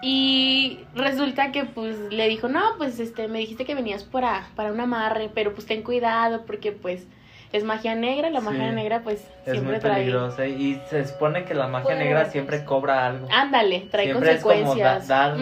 Y 0.03 0.81
resulta 0.95 1.51
que 1.51 1.65
pues 1.65 1.99
le 2.11 2.29
dijo, 2.29 2.49
no, 2.49 2.63
pues 2.77 3.01
este, 3.01 3.27
me 3.27 3.39
dijiste 3.39 3.65
que 3.65 3.75
venías 3.75 4.05
para, 4.05 4.47
para 4.55 4.71
un 4.73 4.81
amarre, 4.81 5.31
pero 5.35 5.55
pues 5.55 5.67
ten 5.67 5.83
cuidado 5.83 6.45
porque 6.47 6.73
pues 6.73 7.07
es 7.53 7.65
magia 7.65 7.95
negra, 7.95 8.29
la 8.29 8.41
magia 8.41 8.69
Sí. 8.69 8.75
negra 8.75 9.01
pues 9.03 9.21
Es 9.47 9.53
siempre 9.53 9.73
muy 9.73 9.81
trae... 9.81 9.95
peligrosa 10.01 10.47
y 10.47 10.83
se 10.91 11.07
supone 11.07 11.45
que 11.47 11.55
la 11.55 11.67
magia 11.67 11.85
Puede 11.85 11.99
negra 12.05 12.27
siempre 12.27 12.65
cobra 12.65 13.07
algo. 13.07 13.27
Ándale, 13.33 13.89
trae 13.91 14.05
Siempre 14.05 14.33
es 14.33 14.43
como 14.43 14.55
da- 14.55 14.61
consecuencias. 14.65 15.09
dar- 15.09 15.33
es 15.35 15.39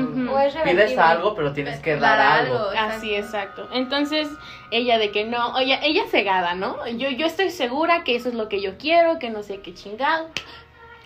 Pides 0.55 0.55
revertible. 0.55 1.03
algo, 1.03 1.35
pero 1.35 1.53
tienes 1.53 1.81
que 1.81 1.97
dar, 1.97 2.19
Dar 2.19 2.41
algo. 2.41 2.55
algo. 2.59 2.71
Así, 2.79 3.15
exacto. 3.15 3.69
Entonces, 3.73 4.29
ella 4.71 4.99
de 4.99 5.11
que 5.11 5.25
no, 5.25 5.55
oye, 5.55 5.79
ella 5.83 6.03
cegada, 6.11 6.55
¿no? 6.55 6.87
Yo, 6.87 7.09
yo 7.11 7.27
estoy 7.27 7.51
segura 7.51 8.05
que 8.05 8.15
eso 8.15 8.29
es 8.29 8.35
lo 8.37 8.49
que 8.49 8.61
yo 8.61 8.79
quiero, 8.79 9.19
que 9.19 9.31
no 9.31 9.43
sé 9.43 9.61
qué 9.61 9.75
chingado. 9.75 10.29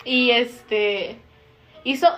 Y 0.05 0.31
este, 0.33 1.19
hizo, 1.85 2.09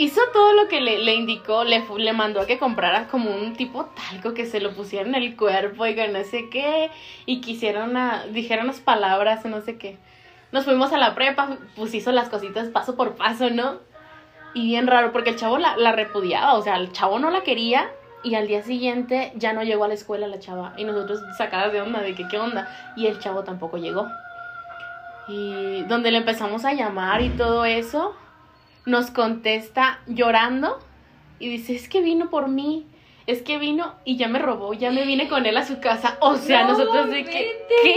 hizo 0.00 0.20
todo 0.32 0.54
lo 0.54 0.66
que 0.66 0.80
le, 0.80 0.98
le 0.98 1.14
indicó, 1.14 1.64
le, 1.64 1.84
le 1.98 2.12
mandó 2.14 2.40
a 2.40 2.46
que 2.46 2.58
comprara 2.58 3.08
como 3.08 3.30
un 3.30 3.52
tipo 3.52 3.84
talco 3.84 4.32
que 4.32 4.46
se 4.46 4.58
lo 4.58 4.72
pusiera 4.72 5.06
en 5.06 5.14
el 5.14 5.36
cuerpo 5.36 5.86
y 5.86 5.94
que 5.94 6.08
no 6.08 6.24
sé 6.24 6.48
qué, 6.48 6.90
y 7.26 7.42
quisieron 7.42 7.90
una, 7.90 8.24
dijeron 8.26 8.64
unas 8.64 8.80
palabras, 8.80 9.44
no 9.44 9.60
sé 9.60 9.76
qué. 9.76 9.98
Nos 10.52 10.64
fuimos 10.64 10.92
a 10.94 10.98
la 10.98 11.14
prepa, 11.14 11.58
pues 11.76 11.94
hizo 11.94 12.12
las 12.12 12.30
cositas 12.30 12.68
paso 12.68 12.96
por 12.96 13.14
paso, 13.14 13.50
¿no? 13.50 13.78
Y 14.54 14.68
bien 14.68 14.86
raro, 14.86 15.12
porque 15.12 15.30
el 15.30 15.36
chavo 15.36 15.58
la, 15.58 15.76
la 15.76 15.92
repudiaba, 15.92 16.54
o 16.54 16.62
sea, 16.62 16.76
el 16.76 16.92
chavo 16.92 17.18
no 17.18 17.30
la 17.30 17.42
quería 17.42 17.90
y 18.22 18.34
al 18.36 18.48
día 18.48 18.62
siguiente 18.62 19.32
ya 19.36 19.52
no 19.52 19.62
llegó 19.62 19.84
a 19.84 19.88
la 19.88 19.94
escuela 19.94 20.26
la 20.28 20.40
chava. 20.40 20.72
Y 20.78 20.84
nosotros 20.84 21.20
sacadas 21.36 21.72
de 21.72 21.82
onda, 21.82 22.00
de 22.00 22.14
que 22.14 22.26
qué 22.26 22.38
onda. 22.38 22.68
Y 22.96 23.06
el 23.06 23.18
chavo 23.18 23.44
tampoco 23.44 23.76
llegó. 23.76 24.08
Y 25.28 25.82
donde 25.82 26.10
le 26.10 26.18
empezamos 26.18 26.64
a 26.64 26.72
llamar 26.72 27.22
y 27.22 27.28
todo 27.28 27.64
eso, 27.64 28.14
nos 28.86 29.10
contesta 29.10 30.00
llorando 30.06 30.78
y 31.38 31.48
dice, 31.48 31.74
es 31.74 31.88
que 31.88 32.00
vino 32.00 32.30
por 32.30 32.48
mí. 32.48 32.86
Es 33.26 33.42
que 33.42 33.58
vino 33.58 33.94
y 34.04 34.16
ya 34.16 34.26
me 34.26 34.38
robó, 34.40 34.74
ya 34.74 34.90
me 34.90 35.04
vine 35.04 35.28
con 35.28 35.46
él 35.46 35.56
a 35.56 35.64
su 35.64 35.78
casa. 35.78 36.16
O 36.20 36.36
sea, 36.36 36.64
No, 36.64 36.70
nosotros 36.72 37.10
de 37.10 37.24
que. 37.24 37.64
¿qué? 37.84 37.96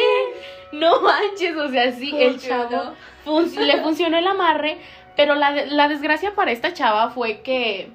No 0.73 1.01
manches, 1.01 1.55
o 1.57 1.69
sea, 1.69 1.91
sí, 1.91 2.13
el 2.15 2.39
chavo 2.39 2.93
fun- 3.23 3.49
le 3.65 3.81
funcionó 3.81 4.17
el 4.17 4.27
amarre, 4.27 4.77
pero 5.15 5.33
la, 5.35 5.51
de- 5.53 5.67
la 5.67 5.87
desgracia 5.87 6.35
para 6.35 6.51
esta 6.51 6.73
chava 6.73 7.09
fue 7.11 7.41
que, 7.41 7.89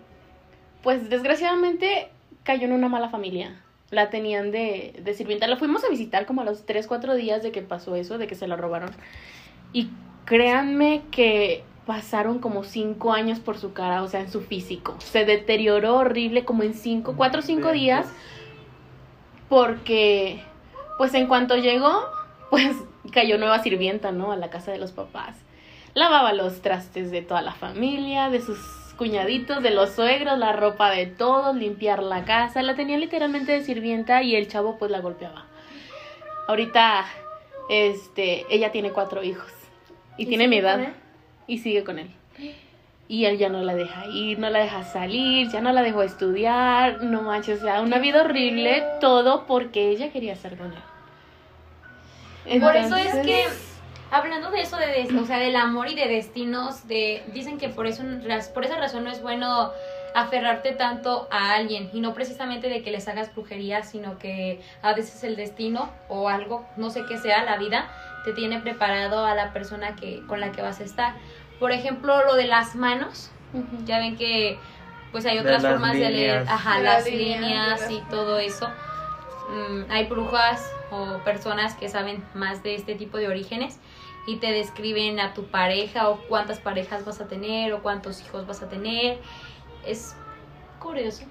pues 0.82 1.10
desgraciadamente 1.10 2.08
cayó 2.44 2.64
en 2.66 2.72
una 2.72 2.88
mala 2.88 3.08
familia. 3.08 3.60
La 3.90 4.10
tenían 4.10 4.50
de, 4.50 4.94
de 5.02 5.14
sirvienta. 5.14 5.46
La 5.46 5.56
fuimos 5.56 5.84
a 5.84 5.88
visitar 5.88 6.26
como 6.26 6.40
a 6.40 6.44
los 6.44 6.66
3, 6.66 6.86
4 6.86 7.14
días 7.14 7.42
de 7.42 7.52
que 7.52 7.62
pasó 7.62 7.94
eso, 7.96 8.18
de 8.18 8.26
que 8.26 8.34
se 8.34 8.46
la 8.48 8.56
robaron. 8.56 8.90
Y 9.72 9.88
créanme 10.24 11.02
que 11.10 11.62
pasaron 11.88 12.38
como 12.38 12.64
5 12.64 13.14
años 13.14 13.40
por 13.40 13.56
su 13.56 13.72
cara, 13.72 14.02
o 14.02 14.08
sea, 14.08 14.20
en 14.20 14.30
su 14.30 14.42
físico. 14.42 14.94
Se 14.98 15.24
deterioró 15.24 15.96
horrible 15.96 16.44
como 16.44 16.62
en 16.62 16.74
5, 16.74 17.14
4 17.16 17.38
o 17.38 17.42
5 17.42 17.72
días 17.72 18.12
porque 19.48 20.42
pues 20.98 21.14
en 21.14 21.28
cuanto 21.28 21.56
llegó, 21.56 22.04
pues 22.50 22.76
cayó 23.10 23.38
nueva 23.38 23.62
sirvienta, 23.62 24.12
¿no? 24.12 24.32
A 24.32 24.36
la 24.36 24.50
casa 24.50 24.70
de 24.70 24.76
los 24.76 24.92
papás. 24.92 25.34
Lavaba 25.94 26.34
los 26.34 26.60
trastes 26.60 27.10
de 27.10 27.22
toda 27.22 27.40
la 27.40 27.54
familia, 27.54 28.28
de 28.28 28.42
sus 28.42 28.58
cuñaditos, 28.98 29.62
de 29.62 29.70
los 29.70 29.92
suegros, 29.92 30.38
la 30.38 30.52
ropa 30.52 30.90
de 30.90 31.06
todos, 31.06 31.56
limpiar 31.56 32.02
la 32.02 32.26
casa. 32.26 32.60
La 32.60 32.74
tenía 32.74 32.98
literalmente 32.98 33.52
de 33.52 33.64
sirvienta 33.64 34.22
y 34.22 34.36
el 34.36 34.46
chavo 34.46 34.76
pues 34.76 34.90
la 34.90 35.00
golpeaba. 35.00 35.46
Ahorita, 36.48 37.06
este, 37.70 38.44
ella 38.50 38.72
tiene 38.72 38.90
cuatro 38.90 39.22
hijos 39.22 39.50
y, 40.18 40.26
tiene 40.26 40.48
mi 40.48 40.58
edad? 40.58 40.92
Y 41.48 41.58
sigue 41.58 41.82
con 41.82 41.98
él. 41.98 42.08
Y 43.08 43.24
él 43.24 43.38
ya 43.38 43.48
no 43.48 43.62
la 43.62 43.74
deja 43.74 44.06
ir, 44.06 44.38
no 44.38 44.50
la 44.50 44.60
deja 44.60 44.84
salir, 44.84 45.48
ya 45.48 45.60
no 45.60 45.72
la 45.72 45.82
dejó 45.82 46.02
estudiar, 46.02 47.02
no 47.02 47.22
manches, 47.22 47.60
o 47.60 47.64
sea, 47.64 47.80
una 47.80 47.98
vida 47.98 48.22
horrible, 48.22 48.84
todo 49.00 49.46
porque 49.46 49.88
ella 49.88 50.12
quería 50.12 50.34
estar 50.34 50.56
con 50.56 50.72
él. 50.72 52.60
Por 52.60 52.76
eso 52.76 52.96
es 52.96 53.14
que, 53.26 53.44
hablando 54.10 54.50
de 54.50 54.60
eso, 54.60 54.76
de, 54.76 55.08
o 55.18 55.24
sea, 55.24 55.38
del 55.38 55.56
amor 55.56 55.88
y 55.88 55.94
de 55.94 56.06
destinos, 56.06 56.86
de, 56.86 57.22
dicen 57.32 57.58
que 57.58 57.70
por, 57.70 57.86
eso, 57.86 58.02
por 58.52 58.64
esa 58.64 58.76
razón 58.76 59.04
no 59.04 59.10
es 59.10 59.22
bueno 59.22 59.72
aferrarte 60.14 60.72
tanto 60.72 61.28
a 61.30 61.54
alguien 61.54 61.90
y 61.92 62.00
no 62.00 62.14
precisamente 62.14 62.68
de 62.68 62.82
que 62.82 62.90
les 62.90 63.08
hagas 63.08 63.34
brujería, 63.34 63.82
sino 63.82 64.18
que 64.18 64.60
a 64.82 64.94
veces 64.94 65.22
el 65.24 65.36
destino 65.36 65.90
o 66.08 66.28
algo, 66.28 66.66
no 66.76 66.90
sé 66.90 67.04
qué 67.08 67.18
sea, 67.18 67.44
la 67.44 67.56
vida, 67.56 67.90
te 68.24 68.32
tiene 68.32 68.60
preparado 68.60 69.24
a 69.24 69.34
la 69.34 69.52
persona 69.52 69.96
que, 69.96 70.22
con 70.26 70.40
la 70.40 70.52
que 70.52 70.62
vas 70.62 70.80
a 70.80 70.84
estar. 70.84 71.14
Por 71.58 71.72
ejemplo, 71.72 72.24
lo 72.24 72.34
de 72.34 72.46
las 72.46 72.74
manos, 72.74 73.30
ya 73.84 73.98
ven 73.98 74.16
que 74.16 74.58
pues 75.10 75.24
hay 75.26 75.38
otras 75.38 75.62
formas 75.62 75.94
de 75.94 76.10
leer, 76.10 76.44
ajá, 76.48 76.78
De 76.78 76.84
las 76.84 77.04
las 77.04 77.12
líneas, 77.12 77.90
y 77.90 78.00
todo 78.10 78.38
eso. 78.38 78.68
Mm, 79.48 79.90
hay 79.90 80.06
brujas 80.06 80.70
o 80.90 81.18
personas 81.24 81.74
que 81.74 81.88
saben 81.88 82.22
más 82.34 82.62
de 82.62 82.74
este 82.74 82.94
tipo 82.94 83.16
de 83.16 83.28
orígenes 83.28 83.78
y 84.26 84.36
te 84.36 84.52
describen 84.52 85.20
a 85.20 85.32
tu 85.32 85.44
pareja 85.44 86.10
o 86.10 86.18
cuántas 86.28 86.58
parejas 86.58 87.06
vas 87.06 87.20
a 87.20 87.28
tener 87.28 87.72
o 87.72 87.82
cuántos 87.82 88.20
hijos 88.22 88.46
vas 88.46 88.62
a 88.62 88.68
tener. 88.68 89.18
Es 89.86 90.14
curioso. 90.78 91.24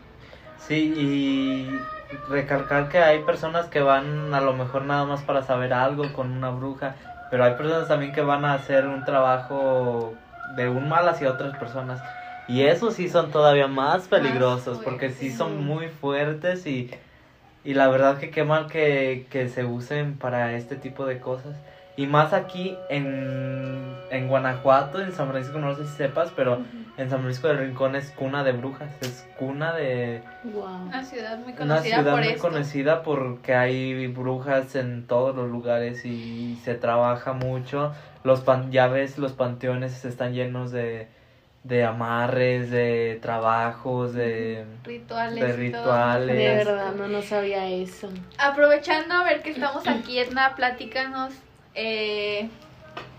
Sí, 0.58 0.94
y 0.98 1.80
recalcar 2.28 2.90
que 2.90 2.98
hay 2.98 3.20
personas 3.24 3.68
que 3.68 3.82
van 3.82 4.34
a 4.34 4.42
lo 4.42 4.54
mejor 4.54 4.84
nada 4.86 5.06
más 5.06 5.22
para 5.22 5.44
saber 5.44 5.74
algo 5.74 6.12
con 6.14 6.32
una 6.32 6.50
bruja, 6.50 6.96
pero 7.30 7.44
hay 7.44 7.56
personas 7.56 7.88
también 7.88 8.12
que 8.14 8.22
van 8.22 8.46
a 8.46 8.54
hacer 8.54 8.88
un 8.88 9.04
trabajo 9.04 10.24
de 10.46 10.70
un 10.70 10.88
mal 10.88 11.08
hacia 11.10 11.32
otras 11.32 11.56
personas. 11.56 12.04
Y 12.48 12.64
esos 12.64 12.96
sí 12.96 13.10
son 13.10 13.32
todavía 13.32 13.68
más 13.68 14.08
peligrosos, 14.08 14.80
porque 14.80 15.12
sí 15.12 15.32
son 15.32 15.58
muy 15.66 15.90
fuertes 15.90 16.66
y, 16.66 16.92
y 17.64 17.74
la 17.74 17.90
verdad 17.90 18.20
que 18.20 18.32
qué 18.32 18.44
mal 18.44 18.68
que, 18.68 19.28
que 19.30 19.50
se 19.50 19.66
usen 19.66 20.18
para 20.18 20.56
este 20.56 20.78
tipo 20.78 21.06
de 21.06 21.20
cosas. 21.20 21.64
Y 21.98 22.06
más 22.06 22.32
aquí 22.32 22.78
en, 22.90 23.96
en 24.12 24.28
Guanajuato, 24.28 25.02
en 25.02 25.12
San 25.12 25.30
Francisco, 25.30 25.58
no 25.58 25.76
sé 25.76 25.86
si 25.86 25.96
sepas, 25.96 26.32
pero 26.36 26.64
en 26.96 27.10
San 27.10 27.22
Francisco 27.22 27.48
del 27.48 27.58
Rincón 27.58 27.96
es 27.96 28.12
cuna 28.12 28.44
de 28.44 28.52
brujas, 28.52 28.90
es 29.02 29.28
cuna 29.38 29.74
de 29.74 30.22
Guau. 30.44 30.86
Una 30.86 31.04
ciudad 31.04 31.40
muy 31.40 31.54
una 31.54 31.58
conocida 31.58 31.96
ciudad 31.98 32.12
por 32.12 32.20
muy 32.20 32.28
esto. 32.30 32.42
conocida 32.42 33.02
porque 33.02 33.56
hay 33.56 34.08
brujas 34.08 34.76
en 34.76 35.08
todos 35.08 35.36
los 35.36 35.50
lugares 35.50 36.06
y 36.06 36.60
se 36.64 36.76
trabaja 36.76 37.34
mucho. 37.34 37.94
Los 38.24 38.42
pan, 38.42 38.72
ya 38.72 38.88
ves, 38.88 39.18
los 39.18 39.34
panteones 39.34 40.06
están 40.06 40.34
llenos 40.34 40.72
de, 40.72 41.08
de 41.64 41.84
amarres, 41.84 42.70
de 42.70 43.18
trabajos, 43.24 44.14
de... 44.14 44.66
Rituales. 44.84 45.58
De 45.58 45.66
y 45.66 45.72
todo. 45.72 45.82
rituales. 45.82 46.28
De 46.28 46.64
verdad, 46.64 46.94
no, 46.94 47.08
no 47.08 47.22
sabía 47.24 47.68
eso. 47.68 48.10
Aprovechando 48.38 49.16
a 49.16 49.24
ver 49.24 49.42
que 49.42 49.50
estamos 49.50 49.88
aquí, 49.88 50.20
Edna, 50.20 50.54
platícanos 50.56 51.34
eh, 51.78 52.50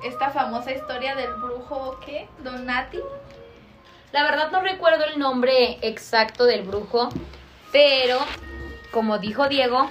esta 0.04 0.30
famosa 0.30 0.72
historia 0.72 1.14
del 1.14 1.32
brujo, 1.34 1.98
¿qué? 2.04 2.28
Donati. 2.42 2.98
La 4.12 4.24
verdad 4.24 4.50
no 4.50 4.60
recuerdo 4.60 5.04
el 5.04 5.18
nombre 5.18 5.78
exacto 5.82 6.44
del 6.44 6.62
brujo, 6.62 7.08
pero 7.72 8.18
como 8.90 9.18
dijo 9.18 9.48
Diego, 9.48 9.88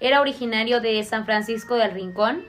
era 0.00 0.20
originario 0.20 0.80
de 0.80 1.02
San 1.04 1.24
Francisco 1.24 1.76
del 1.76 1.92
Rincón 1.92 2.44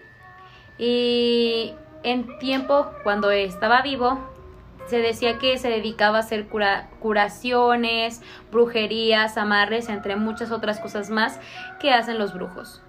y 0.77 1.73
en 2.03 2.37
tiempo 2.39 2.91
cuando 3.03 3.31
estaba 3.31 3.81
vivo 3.81 4.19
se 4.87 4.97
decía 4.97 5.37
que 5.37 5.57
se 5.57 5.69
dedicaba 5.69 6.17
a 6.17 6.21
hacer 6.21 6.47
cura- 6.47 6.89
curaciones, 6.99 8.21
brujerías, 8.51 9.37
amarres, 9.37 9.89
entre 9.89 10.15
muchas 10.15 10.51
otras 10.51 10.79
cosas 10.79 11.09
más 11.09 11.39
que 11.79 11.93
hacen 11.93 12.17
los 12.17 12.33
brujos. 12.33 12.81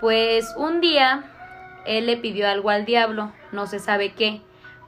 Pues 0.00 0.52
un 0.56 0.80
día 0.80 1.24
él 1.86 2.06
le 2.06 2.16
pidió 2.16 2.48
algo 2.48 2.70
al 2.70 2.84
diablo, 2.84 3.32
no 3.52 3.66
se 3.66 3.78
sabe 3.78 4.12
qué, 4.12 4.40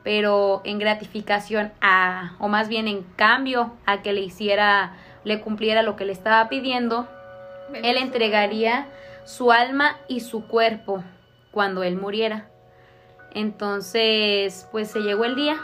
pero 0.02 0.62
en 0.64 0.78
gratificación 0.78 1.72
a, 1.80 2.36
o 2.38 2.48
más 2.48 2.68
bien 2.68 2.88
en 2.88 3.02
cambio 3.02 3.72
a 3.86 4.02
que 4.02 4.12
le 4.12 4.20
hiciera, 4.20 4.94
le 5.24 5.40
cumpliera 5.40 5.82
lo 5.82 5.96
que 5.96 6.04
le 6.04 6.12
estaba 6.12 6.48
pidiendo, 6.48 7.08
él 7.82 7.96
entregaría 7.96 8.86
su 9.24 9.50
alma 9.50 9.96
y 10.06 10.20
su 10.20 10.46
cuerpo 10.46 11.02
cuando 11.50 11.82
él 11.82 11.96
muriera. 11.96 12.48
Entonces, 13.32 14.68
pues 14.70 14.90
se 14.90 15.00
llegó 15.00 15.24
el 15.24 15.34
día. 15.34 15.56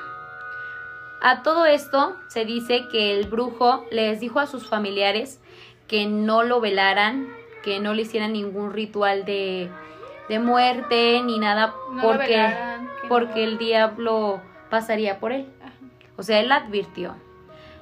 A 1.23 1.43
todo 1.45 1.65
esto 1.65 2.17
se 2.29 2.45
dice 2.45 2.83
que 2.91 3.17
el 3.17 3.29
brujo 3.29 3.87
les 3.93 4.19
dijo 4.19 4.41
a 4.41 4.47
sus 4.47 4.69
familiares 4.69 5.41
que 5.87 6.07
no 6.07 6.43
lo 6.43 6.61
velaran, 6.61 7.29
que 7.63 7.79
no 7.79 7.95
le 7.95 8.03
hicieran 8.03 8.33
ningún 8.33 8.73
ritual 8.73 9.25
de, 9.25 9.71
de 10.29 10.39
muerte 10.39 11.21
ni 11.25 11.39
nada 11.39 11.75
No 11.93 12.03
porque, 12.03 12.27
velaran, 12.37 12.89
porque 13.09 13.45
no- 13.45 13.53
el 13.53 13.59
diablo 13.59 14.41
pasaría 14.71 15.19
por 15.21 15.33
él. 15.33 15.49
Ajá. 15.61 15.73
O 16.17 16.23
sea, 16.23 16.41
él 16.41 16.51
advirtió. 16.53 17.15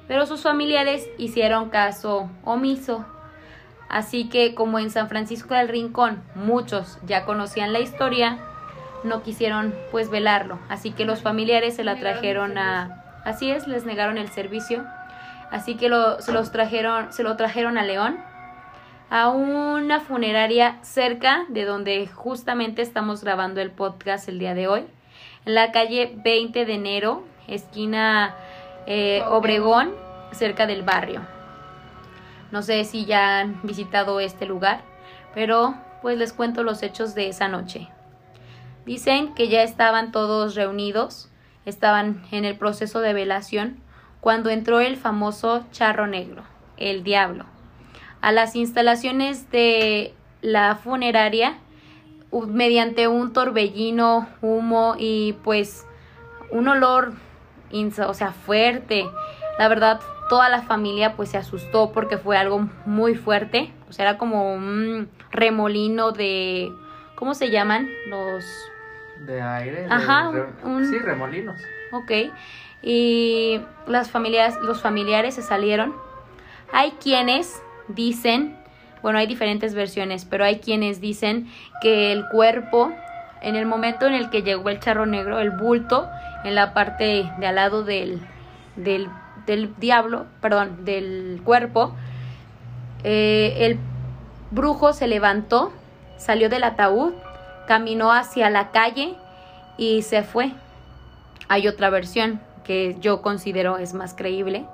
Pero 0.07 0.25
sus 0.25 0.41
familiares 0.41 1.07
hicieron 1.17 1.69
caso 1.69 2.29
omiso. 2.43 3.05
Así 3.87 4.29
que 4.29 4.55
como 4.55 4.79
en 4.79 4.89
San 4.89 5.09
Francisco 5.09 5.53
del 5.53 5.67
Rincón 5.69 6.23
muchos 6.35 6.97
ya 7.05 7.25
conocían 7.25 7.73
la 7.73 7.79
historia, 7.79 8.37
no 9.03 9.21
quisieron 9.21 9.73
pues 9.91 10.09
velarlo. 10.09 10.59
Así 10.69 10.91
que 10.91 11.05
los 11.05 11.21
familiares 11.21 11.75
se 11.75 11.83
la 11.83 11.95
trajeron 11.95 12.57
a... 12.57 13.03
Así 13.25 13.51
es, 13.51 13.67
les 13.67 13.85
negaron 13.85 14.17
el 14.17 14.29
servicio. 14.29 14.85
Así 15.51 15.75
que 15.75 15.89
lo, 15.89 16.21
se 16.21 16.31
los 16.31 16.51
trajeron, 16.51 17.11
se 17.11 17.23
lo 17.23 17.35
trajeron 17.35 17.77
a 17.77 17.83
León, 17.83 18.17
a 19.11 19.27
una 19.27 19.99
funeraria 19.99 20.79
cerca 20.83 21.43
de 21.49 21.65
donde 21.65 22.07
justamente 22.07 22.81
estamos 22.81 23.21
grabando 23.21 23.59
el 23.59 23.69
podcast 23.69 24.29
el 24.29 24.39
día 24.39 24.53
de 24.53 24.69
hoy, 24.69 24.85
en 25.45 25.53
la 25.53 25.73
calle 25.73 26.13
20 26.23 26.65
de 26.65 26.73
enero, 26.73 27.25
esquina 27.45 28.33
eh, 28.87 29.21
Obregón, 29.27 29.91
cerca 30.31 30.65
del 30.65 30.83
barrio. 30.83 31.21
No 32.51 32.61
sé 32.61 32.85
si 32.85 33.03
ya 33.03 33.41
han 33.41 33.59
visitado 33.63 34.21
este 34.21 34.45
lugar, 34.45 34.81
pero 35.35 35.75
pues 36.01 36.17
les 36.17 36.31
cuento 36.31 36.63
los 36.63 36.81
hechos 36.81 37.13
de 37.13 37.27
esa 37.27 37.49
noche. 37.49 37.89
Dicen 38.85 39.35
que 39.35 39.49
ya 39.49 39.61
estaban 39.61 40.13
todos 40.13 40.55
reunidos, 40.55 41.29
estaban 41.65 42.23
en 42.31 42.45
el 42.45 42.57
proceso 42.57 43.01
de 43.01 43.11
velación, 43.11 43.75
cuando 44.21 44.49
entró 44.49 44.79
el 44.79 44.95
famoso 44.95 45.65
charro 45.73 46.07
negro, 46.07 46.43
el 46.77 47.03
diablo, 47.03 47.45
a 48.21 48.31
las 48.31 48.55
instalaciones 48.55 49.49
de 49.51 50.13
la 50.41 50.75
funeraria 50.75 51.57
mediante 52.47 53.07
un 53.07 53.33
torbellino, 53.33 54.27
humo 54.41 54.95
y 54.97 55.33
pues 55.43 55.85
un 56.51 56.67
olor, 56.67 57.13
o 58.07 58.13
sea, 58.13 58.31
fuerte. 58.31 59.05
La 59.59 59.67
verdad, 59.67 59.99
toda 60.29 60.49
la 60.49 60.61
familia 60.61 61.15
pues 61.15 61.29
se 61.29 61.37
asustó 61.37 61.91
porque 61.91 62.17
fue 62.17 62.37
algo 62.37 62.67
muy 62.85 63.15
fuerte. 63.15 63.73
O 63.89 63.93
sea, 63.93 64.09
era 64.09 64.17
como 64.17 64.53
un 64.53 65.09
remolino 65.31 66.11
de, 66.11 66.71
¿cómo 67.15 67.33
se 67.33 67.49
llaman? 67.49 67.89
Los 68.07 68.45
De 69.25 69.41
aire. 69.41 69.87
Ajá, 69.89 70.31
un- 70.63 70.85
Sí, 70.89 70.97
remolinos. 70.99 71.61
Ok. 71.91 72.11
Y 72.81 73.61
las 73.87 74.09
familias, 74.09 74.55
los 74.61 74.81
familiares 74.81 75.35
se 75.35 75.41
salieron. 75.41 75.93
Hay 76.73 76.91
quienes 77.01 77.61
dicen, 77.95 78.57
bueno, 79.01 79.19
hay 79.19 79.27
diferentes 79.27 79.73
versiones, 79.73 80.25
pero 80.25 80.43
hay 80.43 80.59
quienes 80.59 81.01
dicen 81.01 81.47
que 81.81 82.11
el 82.11 82.27
cuerpo, 82.29 82.91
en 83.41 83.55
el 83.55 83.65
momento 83.65 84.05
en 84.05 84.13
el 84.13 84.29
que 84.29 84.43
llegó 84.43 84.69
el 84.69 84.79
charro 84.79 85.05
negro, 85.05 85.39
el 85.39 85.51
bulto, 85.51 86.07
en 86.43 86.55
la 86.55 86.73
parte 86.73 87.29
de 87.39 87.47
al 87.47 87.55
lado 87.55 87.83
del, 87.83 88.19
del, 88.75 89.07
del 89.45 89.73
diablo, 89.77 90.25
perdón, 90.41 90.85
del 90.85 91.41
cuerpo, 91.43 91.95
eh, 93.03 93.57
el 93.59 93.79
brujo 94.51 94.93
se 94.93 95.07
levantó, 95.07 95.71
salió 96.17 96.49
del 96.49 96.63
ataúd, 96.63 97.13
caminó 97.67 98.11
hacia 98.11 98.49
la 98.49 98.71
calle 98.71 99.15
y 99.77 100.03
se 100.03 100.23
fue. 100.23 100.51
Hay 101.47 101.67
otra 101.67 101.89
versión 101.89 102.39
que 102.63 102.95
yo 102.99 103.21
considero 103.21 103.77
es 103.77 103.93
más 103.93 104.13
creíble. 104.13 104.65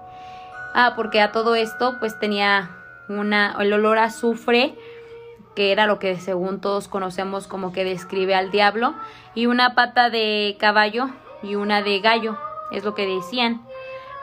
Ah, 0.73 0.93
porque 0.95 1.21
a 1.21 1.31
todo 1.31 1.55
esto 1.55 1.97
pues 1.99 2.19
tenía 2.19 2.69
una, 3.09 3.55
el 3.59 3.73
olor 3.73 3.97
a 3.97 4.05
azufre 4.05 4.75
que 5.57 5.71
era 5.71 5.87
lo 5.87 5.97
que 5.97 6.17
según 6.17 6.61
todos 6.61 6.87
conocemos 6.87 7.47
como 7.47 7.73
que 7.73 7.83
describe 7.83 8.35
al 8.35 8.51
diablo, 8.51 8.93
y 9.33 9.47
una 9.47 9.73
pata 9.73 10.11
de 10.11 10.55
caballo 10.59 11.09
y 11.41 11.55
una 11.55 11.81
de 11.81 11.99
gallo, 11.99 12.37
es 12.71 12.83
lo 12.83 12.93
que 12.93 13.07
decían. 13.07 13.65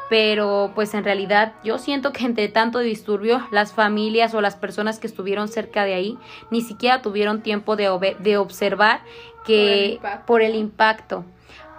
Pero 0.09 0.71
pues 0.77 0.95
en 0.95 1.03
realidad 1.03 1.55
yo 1.65 1.79
siento 1.79 2.13
que 2.13 2.25
entre 2.25 2.47
tanto 2.47 2.79
disturbio 2.79 3.45
las 3.51 3.73
familias 3.73 4.33
o 4.33 4.41
las 4.41 4.55
personas 4.55 5.01
que 5.01 5.09
estuvieron 5.09 5.49
cerca 5.49 5.85
de 5.85 5.95
ahí 5.95 6.19
ni 6.53 6.61
siquiera 6.61 7.03
tuvieron 7.03 7.43
tiempo 7.43 7.75
de, 7.75 8.17
de 8.21 8.37
observar 8.37 9.01
que 9.45 9.95
impacto. 9.95 10.27
por 10.27 10.41
el 10.41 10.55
impacto. 10.55 11.25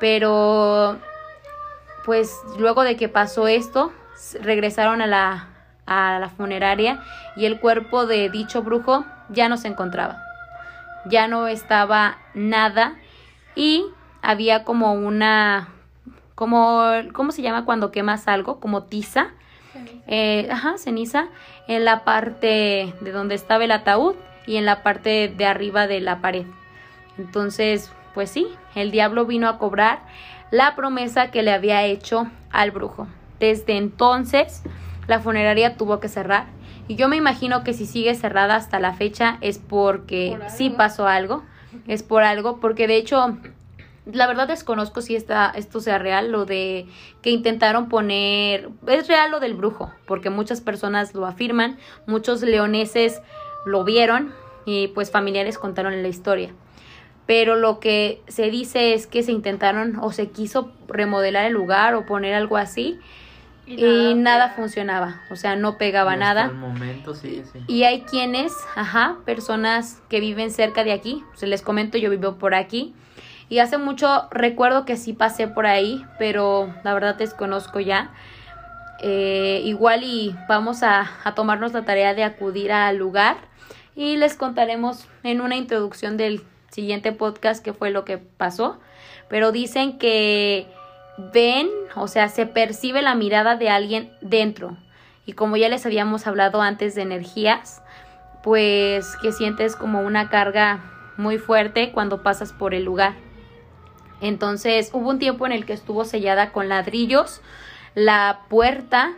Pero 0.02 0.98
pues 2.04 2.38
luego 2.60 2.84
de 2.84 2.98
que 2.98 3.08
pasó 3.08 3.48
esto, 3.48 3.94
regresaron 4.42 5.02
a 5.02 5.08
la, 5.08 5.55
a 5.86 6.20
la 6.20 6.30
funeraria 6.30 7.04
y 7.36 7.46
el 7.46 7.60
cuerpo 7.60 8.06
de 8.06 8.30
dicho 8.30 8.64
brujo 8.64 9.06
ya 9.30 9.50
no 9.50 9.58
se 9.58 9.68
encontraba. 9.68 10.22
Ya 11.06 11.28
no 11.28 11.48
estaba 11.48 12.18
nada 12.34 12.96
y 13.56 13.86
había 14.22 14.64
como 14.64 14.94
una, 14.94 15.70
como, 16.34 16.84
¿cómo 17.14 17.32
se 17.32 17.42
llama 17.42 17.66
cuando 17.66 17.92
quemas 17.92 18.28
algo? 18.28 18.60
Como 18.60 18.84
tiza, 18.84 19.28
eh, 20.08 20.48
ajá, 20.52 20.78
ceniza, 20.78 21.28
en 21.68 21.86
la 21.86 22.04
parte 22.04 22.94
de 23.02 23.12
donde 23.12 23.36
estaba 23.36 23.64
el 23.64 23.72
ataúd 23.72 24.16
y 24.48 24.58
en 24.58 24.66
la 24.66 24.84
parte 24.84 25.34
de 25.36 25.46
arriba 25.46 25.88
de 25.88 26.02
la 26.02 26.22
pared. 26.22 26.46
Entonces, 27.18 27.92
pues 28.14 28.30
sí, 28.30 28.48
el 28.76 28.92
diablo 28.92 29.26
vino 29.26 29.48
a 29.48 29.58
cobrar 29.58 30.00
la 30.52 30.76
promesa 30.76 31.32
que 31.32 31.44
le 31.44 31.52
había 31.52 31.84
hecho 31.84 32.28
al 32.52 32.72
brujo. 32.72 33.08
Desde 33.40 33.78
entonces, 33.78 34.64
la 35.08 35.20
funeraria 35.20 35.78
tuvo 35.78 36.00
que 36.00 36.10
cerrar. 36.10 36.48
Y 36.88 36.96
yo 36.96 37.08
me 37.08 37.16
imagino 37.16 37.64
que 37.64 37.74
si 37.74 37.86
sigue 37.86 38.14
cerrada 38.16 38.56
hasta 38.56 38.80
la 38.80 38.94
fecha 38.94 39.38
es 39.42 39.58
porque 39.58 40.38
Por 40.40 40.50
sí 40.50 40.70
pasó 40.70 41.08
algo. 41.08 41.44
Es 41.88 42.04
por 42.04 42.24
algo, 42.24 42.60
porque 42.60 42.88
de 42.88 42.96
hecho, 42.96 43.38
la 44.06 44.28
verdad 44.28 44.48
desconozco 44.48 45.02
si 45.02 45.16
esta, 45.16 45.52
esto 45.56 45.82
sea 45.82 45.98
real, 45.98 46.32
lo 46.32 46.46
de 46.46 46.88
que 47.22 47.32
intentaron 47.32 47.90
poner, 47.90 48.70
es 48.88 49.08
real 49.08 49.32
lo 49.32 49.40
del 49.40 49.56
brujo, 49.56 49.92
porque 50.08 50.30
muchas 50.30 50.62
personas 50.62 51.14
lo 51.14 51.26
afirman, 51.26 51.78
muchos 52.08 52.42
leoneses 52.42 53.22
lo 53.66 53.84
vieron 53.84 54.34
y 54.66 54.88
pues 54.88 55.12
familiares 55.12 55.58
contaron 55.58 56.02
la 56.02 56.08
historia. 56.08 56.54
Pero 57.26 57.56
lo 57.56 57.80
que 57.80 58.22
se 58.28 58.50
dice 58.52 58.94
es 58.94 59.06
que 59.06 59.22
se 59.22 59.32
intentaron 59.32 59.98
o 60.00 60.12
se 60.12 60.30
quiso 60.30 60.72
remodelar 60.88 61.46
el 61.46 61.54
lugar 61.54 61.96
o 61.96 62.06
poner 62.06 62.36
algo 62.36 62.56
así 62.56 63.00
y 63.66 64.14
nada, 64.16 64.50
funcionaba, 64.50 65.22
o 65.30 65.36
sea, 65.36 65.56
no 65.56 65.78
pegaba 65.78 66.16
Y 66.16 66.20
nada. 66.20 66.46
El 66.46 66.56
momento 66.56 67.16
sí, 67.16 67.44
sí. 67.52 67.60
Y 67.68 67.84
hay 67.84 68.02
quienes, 68.02 68.54
ajá, 68.76 69.18
personas 69.26 70.02
que 70.10 70.20
viven 70.20 70.52
cerca 70.52 70.84
de 70.84 70.92
aquí. 70.92 71.24
Se 71.34 71.48
les 71.48 71.62
comento, 71.62 71.98
yo 71.98 72.10
vivo 72.10 72.36
por 72.36 72.54
aquí. 72.54 72.94
Y 73.50 73.60
hace 73.60 73.78
mucho 73.78 74.28
recuerdo 74.32 74.86
que 74.86 74.98
sí 74.98 75.14
pasé 75.14 75.48
por 75.48 75.66
ahí, 75.66 76.06
pero 76.20 76.74
la 76.84 76.94
verdad 76.94 77.16
desconozco 77.16 77.80
ya. 77.80 78.12
Eh, 79.02 79.62
igual 79.66 80.04
y 80.04 80.36
vamos 80.48 80.84
a, 80.84 81.10
a 81.24 81.36
tomarnos 81.36 81.74
la 81.74 81.84
tarea 81.84 82.14
de 82.14 82.24
acudir 82.24 82.72
al 82.72 82.98
lugar 82.98 83.36
y 83.96 84.18
les 84.18 84.36
contaremos 84.36 85.08
en 85.24 85.42
una 85.42 85.56
introducción 85.56 86.18
del 86.18 86.44
siguiente 86.72 87.12
podcast 87.12 87.64
qué 87.64 87.74
fue 87.74 87.92
lo 87.92 88.06
que 88.06 88.18
pasó. 88.18 88.80
Pero 89.30 89.52
dicen 89.52 89.98
que 89.98 90.68
ven, 91.18 91.70
o 91.96 92.08
sea, 92.08 92.30
se 92.30 92.46
percibe 92.46 93.02
la 93.02 93.16
mirada 93.16 93.56
de 93.56 93.70
alguien 93.70 94.12
dentro. 94.22 94.78
Y 95.26 95.34
como 95.34 95.58
ya 95.58 95.70
les 95.70 95.86
habíamos 95.86 96.28
hablado 96.28 96.62
antes 96.62 96.96
de 96.96 97.02
energías, 97.02 97.82
pues 98.44 99.18
que 99.22 99.32
sientes 99.32 99.76
como 99.76 100.02
una 100.02 100.30
carga 100.30 100.84
muy 101.18 101.38
fuerte 101.38 101.92
cuando 101.92 102.22
pasas 102.22 102.54
por 102.54 102.74
el 102.74 102.84
lugar. 102.84 103.14
Entonces 104.22 104.92
hubo 104.94 105.10
un 105.10 105.20
tiempo 105.20 105.46
en 105.46 105.52
el 105.52 105.66
que 105.66 105.74
estuvo 105.74 106.06
sellada 106.06 106.52
con 106.52 106.70
ladrillos 106.70 107.42
la 107.96 108.42
puerta 108.50 109.14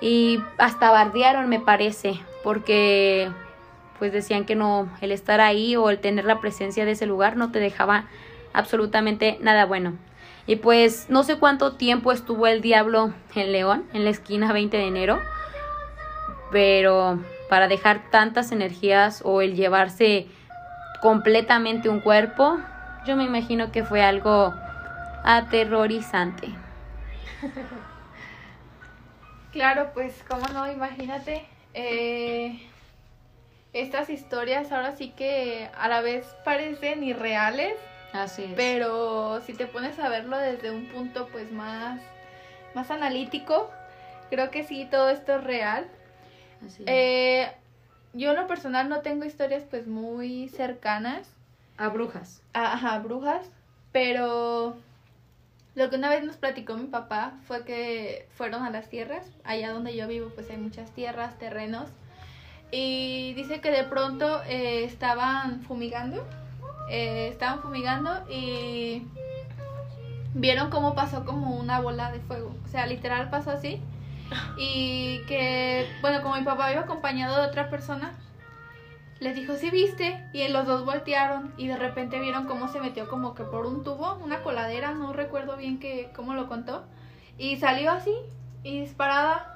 y 0.00 0.40
hasta 0.58 0.90
bardearon 0.90 1.48
me 1.48 1.60
parece 1.60 2.20
porque 2.44 3.30
pues 3.98 4.12
decían 4.12 4.44
que 4.44 4.54
no 4.54 4.88
el 5.00 5.10
estar 5.10 5.40
ahí 5.40 5.74
o 5.76 5.90
el 5.90 5.98
tener 6.00 6.24
la 6.24 6.40
presencia 6.40 6.84
de 6.84 6.92
ese 6.92 7.06
lugar 7.06 7.36
no 7.36 7.50
te 7.50 7.60
dejaba 7.60 8.04
absolutamente 8.52 9.38
nada 9.40 9.64
bueno. 9.64 9.94
Y 10.46 10.56
pues 10.56 11.06
no 11.10 11.22
sé 11.24 11.38
cuánto 11.38 11.72
tiempo 11.76 12.12
estuvo 12.12 12.46
el 12.46 12.60
diablo 12.60 13.12
en 13.34 13.52
León, 13.52 13.84
en 13.92 14.04
la 14.04 14.10
esquina 14.10 14.52
20 14.52 14.76
de 14.76 14.86
enero, 14.86 15.18
pero 16.52 17.18
para 17.48 17.66
dejar 17.68 18.10
tantas 18.10 18.52
energías 18.52 19.22
o 19.24 19.40
el 19.42 19.56
llevarse 19.56 20.26
completamente 21.00 21.88
un 21.88 22.00
cuerpo, 22.00 22.58
yo 23.06 23.16
me 23.16 23.24
imagino 23.24 23.72
que 23.72 23.84
fue 23.84 24.02
algo 24.02 24.54
aterrorizante. 25.24 26.48
Claro, 29.52 29.90
pues, 29.94 30.22
cómo 30.28 30.46
no, 30.52 30.70
imagínate. 30.70 31.46
eh, 31.72 32.60
estas 33.72 34.10
historias 34.10 34.70
ahora 34.70 34.92
sí 34.96 35.12
que 35.16 35.70
a 35.78 35.88
la 35.88 36.02
vez 36.02 36.26
parecen 36.44 37.02
irreales, 37.02 37.74
Así 38.22 38.44
es. 38.44 38.52
pero 38.54 39.40
si 39.42 39.52
te 39.54 39.66
pones 39.66 39.98
a 39.98 40.08
verlo 40.08 40.36
desde 40.38 40.70
un 40.70 40.86
punto 40.86 41.28
pues 41.28 41.50
más, 41.52 42.00
más 42.74 42.90
analítico, 42.90 43.70
creo 44.30 44.50
que 44.50 44.64
sí, 44.64 44.86
todo 44.90 45.10
esto 45.10 45.36
es 45.36 45.44
real. 45.44 45.86
Así 46.64 46.82
es. 46.82 46.88
Eh, 46.88 47.52
yo 48.12 48.30
en 48.30 48.36
lo 48.36 48.46
personal 48.46 48.88
no 48.88 49.00
tengo 49.00 49.24
historias 49.24 49.64
pues 49.68 49.86
muy 49.86 50.48
cercanas 50.48 51.28
a 51.76 51.88
brujas. 51.88 52.42
a 52.54 52.72
ajá, 52.72 52.98
brujas, 53.00 53.50
pero 53.92 54.76
lo 55.74 55.90
que 55.90 55.96
una 55.96 56.08
vez 56.08 56.24
nos 56.24 56.36
platicó 56.36 56.76
mi 56.76 56.86
papá 56.86 57.34
fue 57.46 57.64
que 57.64 58.26
fueron 58.34 58.62
a 58.62 58.70
las 58.70 58.88
tierras, 58.88 59.26
allá 59.44 59.72
donde 59.72 59.94
yo 59.94 60.08
vivo 60.08 60.30
pues 60.34 60.48
hay 60.48 60.56
muchas 60.56 60.90
tierras, 60.92 61.38
terrenos, 61.38 61.90
y 62.70 63.34
dice 63.34 63.60
que 63.60 63.70
de 63.70 63.84
pronto 63.84 64.42
eh, 64.44 64.84
estaban 64.84 65.60
fumigando, 65.62 66.26
eh, 66.90 67.28
estaban 67.28 67.60
fumigando 67.60 68.10
y 68.30 69.06
vieron 70.34 70.70
cómo 70.70 70.94
pasó 70.94 71.24
como 71.24 71.56
una 71.56 71.80
bola 71.80 72.12
de 72.12 72.20
fuego, 72.20 72.54
o 72.64 72.68
sea, 72.68 72.86
literal 72.86 73.30
pasó 73.30 73.50
así. 73.50 73.80
Y 74.58 75.20
que, 75.28 75.86
bueno, 76.00 76.20
como 76.22 76.36
mi 76.36 76.42
papá 76.42 76.72
iba 76.72 76.80
acompañado 76.80 77.40
de 77.40 77.46
otra 77.46 77.70
persona, 77.70 78.12
les 79.20 79.34
dijo, 79.34 79.54
sí 79.54 79.70
viste, 79.70 80.28
y 80.32 80.46
los 80.48 80.66
dos 80.66 80.84
voltearon 80.84 81.54
y 81.56 81.68
de 81.68 81.76
repente 81.76 82.20
vieron 82.20 82.46
cómo 82.46 82.68
se 82.68 82.80
metió 82.80 83.08
como 83.08 83.34
que 83.34 83.44
por 83.44 83.66
un 83.66 83.82
tubo, 83.82 84.18
una 84.22 84.42
coladera, 84.42 84.92
no 84.92 85.12
recuerdo 85.12 85.56
bien 85.56 85.78
que, 85.78 86.10
cómo 86.14 86.34
lo 86.34 86.48
contó, 86.48 86.84
y 87.38 87.56
salió 87.56 87.92
así, 87.92 88.14
y 88.62 88.80
disparada, 88.80 89.55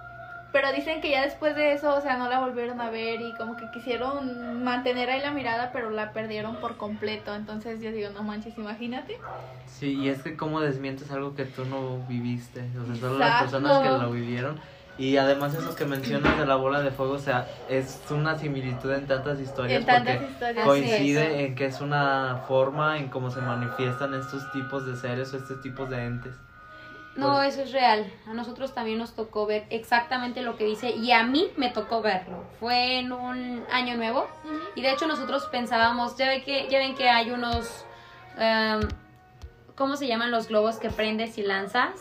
pero 0.53 0.73
dicen 0.73 1.01
que 1.01 1.11
ya 1.11 1.23
después 1.23 1.55
de 1.55 1.73
eso, 1.73 1.95
o 1.95 2.01
sea, 2.01 2.17
no 2.17 2.29
la 2.29 2.41
volvieron 2.41 2.81
a 2.81 2.91
ver 2.91 3.21
y 3.21 3.33
como 3.35 3.57
que 3.57 3.71
quisieron 3.71 4.63
mantener 4.65 5.11
ahí 5.11 5.21
la 5.21 5.31
mirada, 5.31 5.71
pero 5.73 5.91
la 5.91 6.13
perdieron 6.13 6.57
por 6.57 6.77
completo, 6.77 7.35
entonces 7.35 7.81
yo 7.81 7.93
digo, 7.93 8.11
no 8.11 8.23
manches, 8.23 8.57
imagínate. 8.59 9.19
Sí, 9.67 9.95
y 9.95 10.09
es 10.09 10.23
que 10.23 10.37
cómo 10.37 10.61
desmientes 10.61 11.11
algo 11.11 11.35
que 11.35 11.45
tú 11.45 11.65
no 11.65 11.99
viviste, 12.09 12.61
o 12.83 12.87
sea, 12.87 12.97
solo 12.97 13.19
las 13.19 13.29
Exacto. 13.29 13.45
personas 13.45 13.79
que 13.79 13.89
lo 14.05 14.11
vivieron. 14.11 14.61
Y 14.99 15.17
además 15.17 15.55
eso 15.55 15.75
que 15.75 15.87
mencionas 15.87 16.37
de 16.39 16.45
la 16.45 16.57
bola 16.57 16.83
de 16.83 16.91
fuego, 16.91 17.15
o 17.15 17.19
sea, 17.19 17.47
es 17.71 18.03
una 18.11 18.37
similitud 18.37 18.93
en 18.93 19.07
tantas 19.07 19.41
historias 19.41 19.81
En 19.81 19.87
tantas 19.87 20.17
porque 20.19 20.33
historias. 20.33 20.67
coincide 20.67 21.27
sí. 21.39 21.45
en 21.45 21.55
que 21.55 21.67
es 21.67 21.81
una 21.81 22.43
forma 22.47 22.99
en 22.99 23.09
cómo 23.09 23.31
se 23.31 23.41
manifiestan 23.41 24.13
estos 24.13 24.53
tipos 24.53 24.85
de 24.85 24.97
seres 24.97 25.33
o 25.33 25.39
estos 25.39 25.63
tipos 25.63 25.89
de 25.89 26.05
entes. 26.05 26.35
No, 27.17 27.33
Por- 27.33 27.45
eso 27.45 27.63
es 27.63 27.73
real. 27.73 28.11
A 28.27 28.33
nosotros 28.35 28.73
también 28.73 28.99
nos 28.99 29.15
tocó 29.15 29.45
ver 29.47 29.67
exactamente 29.71 30.43
lo 30.43 30.57
que 30.57 30.65
dice 30.65 30.91
y 30.91 31.11
a 31.13 31.25
mí 31.25 31.51
me 31.57 31.69
tocó 31.71 32.01
verlo. 32.03 32.45
Fue 32.61 32.99
en 32.99 33.13
un 33.13 33.65
año 33.71 33.97
nuevo 33.97 34.27
y 34.77 34.83
de 34.83 34.93
hecho 34.93 35.07
nosotros 35.07 35.47
pensábamos, 35.47 36.17
ya 36.17 36.29
ven 36.29 36.43
que, 36.45 36.69
ya 36.71 36.79
ven 36.79 36.95
que 36.95 37.09
hay 37.09 37.31
unos, 37.33 37.85
em, 38.39 38.81
¿cómo 39.77 39.97
se 39.97 40.07
llaman 40.07 40.31
los 40.31 40.49
globos 40.49 40.77
que 40.77 40.89
prendes 40.91 41.37
y 41.37 41.43
lanzas? 41.43 42.01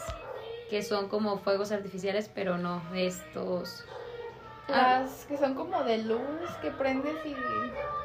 Que 0.70 0.84
son 0.84 1.10
como 1.10 1.40
fuegos 1.40 1.72
artificiales, 1.72 2.30
pero 2.34 2.58
no 2.60 2.82
estos. 2.94 3.84
Ah, 4.74 5.00
Las 5.02 5.26
que 5.26 5.38
son 5.38 5.54
como 5.56 5.84
de 5.84 6.00
luz 6.00 6.20
que 6.62 6.72
prendes 6.72 7.16
y 7.26 7.36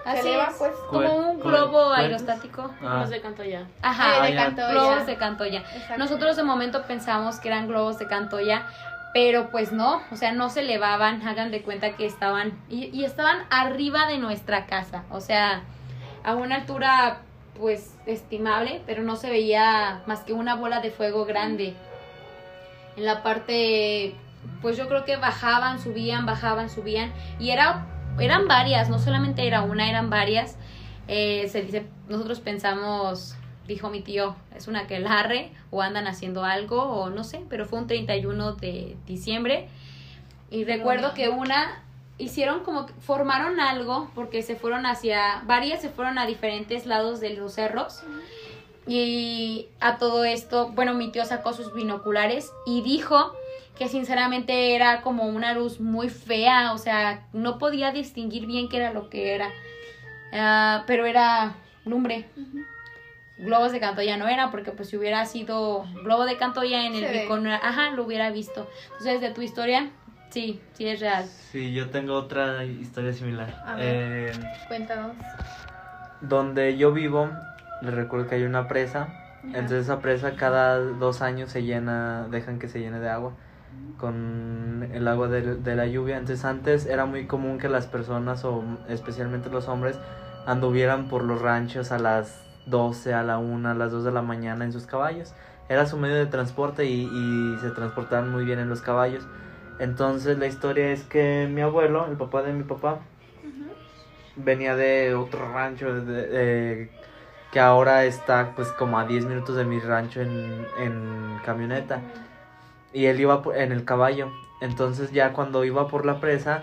Así 0.05 0.23
se 0.23 0.29
eleva, 0.29 0.49
es. 0.51 0.57
pues. 0.59 0.73
como 0.91 1.17
un 1.31 1.41
globo 1.41 1.91
aerostático. 1.93 2.71
Ah. 2.83 2.99
Los 3.01 3.11
de 3.11 3.21
Cantoya. 3.21 3.67
Ajá, 3.83 4.23
Ah, 4.23 4.27
de 4.27 4.35
ya. 4.35 4.45
Cantoya. 4.45 4.71
globos 4.71 5.07
de 5.07 5.17
Cantoya. 5.17 5.61
Exacto. 5.61 5.97
Nosotros 5.99 6.37
de 6.37 6.43
momento 6.43 6.83
pensamos 6.83 7.39
que 7.41 7.49
eran 7.49 7.69
globos 7.69 7.99
de 7.99 8.07
Cantoya, 8.07 8.67
pero 9.15 9.51
pues 9.51 9.73
no, 9.73 10.03
o 10.11 10.17
sea, 10.17 10.33
no 10.33 10.51
se 10.51 10.61
elevaban, 10.61 11.27
hagan 11.27 11.51
de 11.51 11.63
cuenta 11.63 11.97
que 11.97 12.05
estaban, 12.07 12.53
y, 12.69 12.87
y 12.87 13.05
estaban 13.05 13.45
arriba 13.51 14.07
de 14.07 14.19
nuestra 14.19 14.67
casa, 14.67 15.05
o 15.11 15.21
sea, 15.21 15.63
a 16.25 16.35
una 16.35 16.57
altura 16.57 17.19
pues 17.59 17.95
estimable, 18.07 18.83
pero 18.87 19.05
no 19.05 19.15
se 19.15 19.31
veía 19.31 20.03
más 20.07 20.21
que 20.25 20.33
una 20.33 20.57
bola 20.57 20.81
de 20.81 20.91
fuego 20.91 21.25
grande. 21.25 21.75
En 22.97 23.07
la 23.07 23.23
parte, 23.23 24.17
pues 24.63 24.77
yo 24.77 24.89
creo 24.89 25.05
que 25.05 25.17
bajaban, 25.17 25.81
subían, 25.81 26.27
bajaban, 26.27 26.71
subían, 26.71 27.13
y 27.39 27.51
era 27.51 27.87
eran 28.19 28.47
varias, 28.47 28.89
no 28.89 28.99
solamente 28.99 29.47
era 29.47 29.63
una, 29.63 29.89
eran 29.89 30.11
varias. 30.11 30.57
Eh, 31.09 31.49
se 31.49 31.63
dice, 31.63 31.87
nosotros 32.09 32.41
pensamos, 32.41 33.37
dijo 33.67 33.91
mi 33.91 34.01
tío, 34.01 34.37
es 34.55 34.69
una 34.69 34.87
que 34.87 35.01
larre 35.01 35.53
o 35.71 35.83
andan 35.83 36.07
haciendo 36.07 36.45
algo 36.45 36.83
o 36.83 37.11
no 37.11 37.25
sé, 37.25 37.43
pero 37.49 37.67
fue 37.67 37.79
un 37.79 37.87
31 37.87 38.53
de 38.53 38.97
diciembre. 39.07 39.69
Y 40.51 40.65
recuerdo 40.65 41.15
que 41.15 41.29
una 41.29 41.83
hicieron 42.17 42.61
como 42.61 42.87
formaron 43.01 43.59
algo 43.59 44.09
porque 44.15 44.43
se 44.43 44.55
fueron 44.55 44.87
hacia, 44.87 45.43
varias 45.47 45.83
se 45.83 45.89
fueron 45.89 46.19
a 46.19 46.27
diferentes 46.27 46.87
lados 46.87 47.21
de 47.21 47.31
los 47.31 47.55
cerros. 47.55 48.03
Y 48.87 49.69
a 49.81 49.97
todo 49.97 50.25
esto, 50.25 50.69
bueno, 50.69 50.93
mi 50.95 51.11
tío 51.11 51.25
sacó 51.25 51.55
sus 51.55 51.73
binoculares 51.75 52.53
y 52.67 52.83
dijo 52.83 53.35
que 53.79 53.89
sinceramente 53.89 54.75
era 54.75 55.03
como 55.03 55.25
una 55.25 55.53
luz 55.55 55.81
muy 55.81 56.09
fea, 56.09 56.73
o 56.73 56.79
sea, 56.79 57.27
no 57.33 57.59
podía 57.59 57.91
distinguir 57.93 58.47
bien 58.47 58.69
qué 58.69 58.77
era 58.79 58.93
lo 58.93 59.09
que 59.11 59.35
era, 59.35 59.51
Ah, 60.37 60.83
pero 60.87 61.07
era 61.07 61.55
lumbre. 61.85 62.27
Globos 63.39 63.73
de 63.73 63.81
Cantoya 63.81 64.17
no 64.17 64.27
era, 64.29 64.51
porque 64.51 64.73
pues 64.73 64.89
si 64.89 64.97
hubiera 64.97 65.25
sido 65.27 65.85
globo 66.03 66.25
de 66.25 66.37
Cantoya 66.37 66.87
en 66.87 66.95
el. 66.95 67.21
Bicón, 67.21 67.47
ajá, 67.47 67.91
lo 67.91 68.05
hubiera 68.05 68.31
visto. 68.31 68.69
Entonces, 68.93 69.21
de 69.21 69.31
tu 69.31 69.43
historia, 69.43 69.91
sí, 70.31 70.61
sí 70.73 70.87
es 70.89 71.01
real. 71.01 71.25
Sí, 71.25 71.73
yo 71.73 71.91
tengo 71.91 72.15
otra 72.15 72.65
historia 72.65 73.13
similar. 73.13 73.63
A 73.65 73.75
ver. 73.77 73.87
Eh, 73.87 74.33
Cuéntanos. 74.69 75.17
donde 76.21 76.77
yo 76.77 76.93
vivo, 76.93 77.31
les 77.83 77.95
recuerdo 77.95 78.29
que 78.29 78.37
hay 78.37 78.43
una 78.45 78.67
presa. 78.69 79.09
Entonces 79.45 79.83
esa 79.85 80.01
presa 80.01 80.37
cada 80.37 80.79
dos 80.79 81.21
años 81.23 81.51
se 81.53 81.63
llena, 81.63 82.27
dejan 82.31 82.59
que 82.59 82.69
se 82.69 82.81
llene 82.81 82.99
de 82.99 83.11
agua 83.11 83.35
con 83.99 84.89
el 84.93 85.07
agua 85.09 85.29
de, 85.29 85.57
de 85.57 85.77
la 85.77 85.87
lluvia. 85.87 86.19
Entonces 86.19 86.45
antes 86.45 86.87
era 86.87 87.07
muy 87.07 87.27
común 87.27 87.59
que 87.59 87.69
las 87.69 87.87
personas, 87.87 88.45
o 88.45 88.63
especialmente 88.89 89.51
los 89.51 89.69
hombres, 89.69 89.97
anduvieran 90.47 91.09
por 91.09 91.25
los 91.25 91.41
ranchos 91.41 91.93
a 91.93 91.99
las 91.99 92.43
12, 92.67 93.15
a 93.15 93.23
la 93.23 93.39
1, 93.39 93.71
a 93.71 93.75
las 93.75 93.93
2 93.93 94.05
de 94.05 94.13
la 94.13 94.23
mañana 94.23 94.65
en 94.65 94.73
sus 94.73 94.87
caballos. 94.87 95.33
Era 95.69 95.87
su 95.87 95.97
medio 95.97 96.17
de 96.17 96.27
transporte 96.27 96.85
y, 96.85 97.03
y 97.05 97.59
se 97.61 97.71
transportaban 97.71 98.31
muy 98.31 98.45
bien 98.45 98.59
en 98.59 98.69
los 98.69 98.83
caballos. 98.83 99.23
Entonces 99.79 100.39
la 100.39 100.47
historia 100.47 100.91
es 100.93 101.05
que 101.05 101.49
mi 101.51 101.63
abuelo, 101.63 102.07
el 102.07 102.17
papá 102.17 102.43
de 102.43 102.53
mi 102.53 102.63
papá, 102.65 102.99
venía 104.37 104.77
de 104.77 105.15
otro 105.15 105.53
rancho 105.53 105.95
de- 106.03 106.27
de- 106.27 106.89
que 107.53 107.61
ahora 107.61 108.05
está 108.05 108.53
pues 108.57 108.69
como 108.73 108.99
a 108.99 109.05
10 109.07 109.25
minutos 109.25 109.57
de 109.57 109.65
mi 109.65 109.79
rancho 109.79 110.21
en, 110.21 110.67
en 110.81 111.39
camioneta 111.45 112.01
y 112.95 113.07
él 113.07 113.21
iba 113.21 113.43
por- 113.43 113.57
en 113.57 113.73
el 113.73 113.85
caballo. 113.85 114.33
Entonces 114.63 115.13
ya 115.13 115.33
cuando 115.35 115.65
iba 115.65 115.89
por 115.89 116.07
la 116.07 116.21
presa 116.21 116.63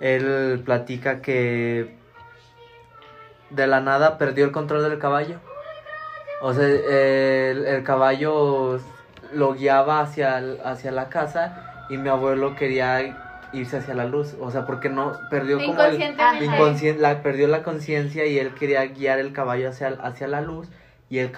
él 0.00 0.62
platica 0.64 1.20
que 1.22 1.96
de 3.50 3.66
la 3.66 3.80
nada 3.80 4.18
perdió 4.18 4.44
el 4.44 4.52
control 4.52 4.88
del 4.88 4.98
caballo. 4.98 5.36
O 6.40 6.52
sea 6.54 6.66
el, 6.66 7.64
el 7.66 7.82
caballo 7.84 8.80
lo 9.32 9.54
guiaba 9.54 10.00
hacia, 10.00 10.38
hacia 10.64 10.90
la 10.92 11.08
casa 11.08 11.86
y 11.88 11.96
mi 11.96 12.08
abuelo 12.08 12.54
quería 12.56 13.16
irse 13.52 13.76
hacia 13.78 13.94
la 13.94 14.04
luz. 14.06 14.34
O 14.40 14.50
sea 14.50 14.66
porque 14.66 14.88
no 14.88 15.12
perdió 15.30 15.58
como 15.58 15.82
el, 15.84 15.94
Inconscientemente. 15.94 16.46
inconscien- 16.46 16.96
la, 16.98 17.22
perdió 17.22 17.46
la 17.48 17.62
conciencia 17.62 18.26
y 18.26 18.38
él 18.38 18.54
quería 18.54 18.84
guiar 18.86 19.18
el 19.20 19.32
caballo 19.32 19.68
hacia, 19.70 19.88
hacia 20.02 20.26
la 20.28 20.40
luz 20.40 20.68
y 21.08 21.18
el, 21.18 21.30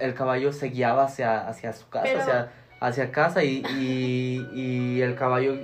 el 0.00 0.14
caballo 0.14 0.52
se 0.52 0.66
guiaba 0.68 1.04
hacia, 1.04 1.46
hacia 1.48 1.72
su 1.72 1.88
casa, 1.88 2.04
Pero- 2.04 2.20
hacia, 2.20 2.48
hacia 2.80 3.12
casa 3.12 3.44
y, 3.44 3.62
y, 3.78 4.46
y 4.54 5.02
el 5.02 5.14
caballo, 5.14 5.54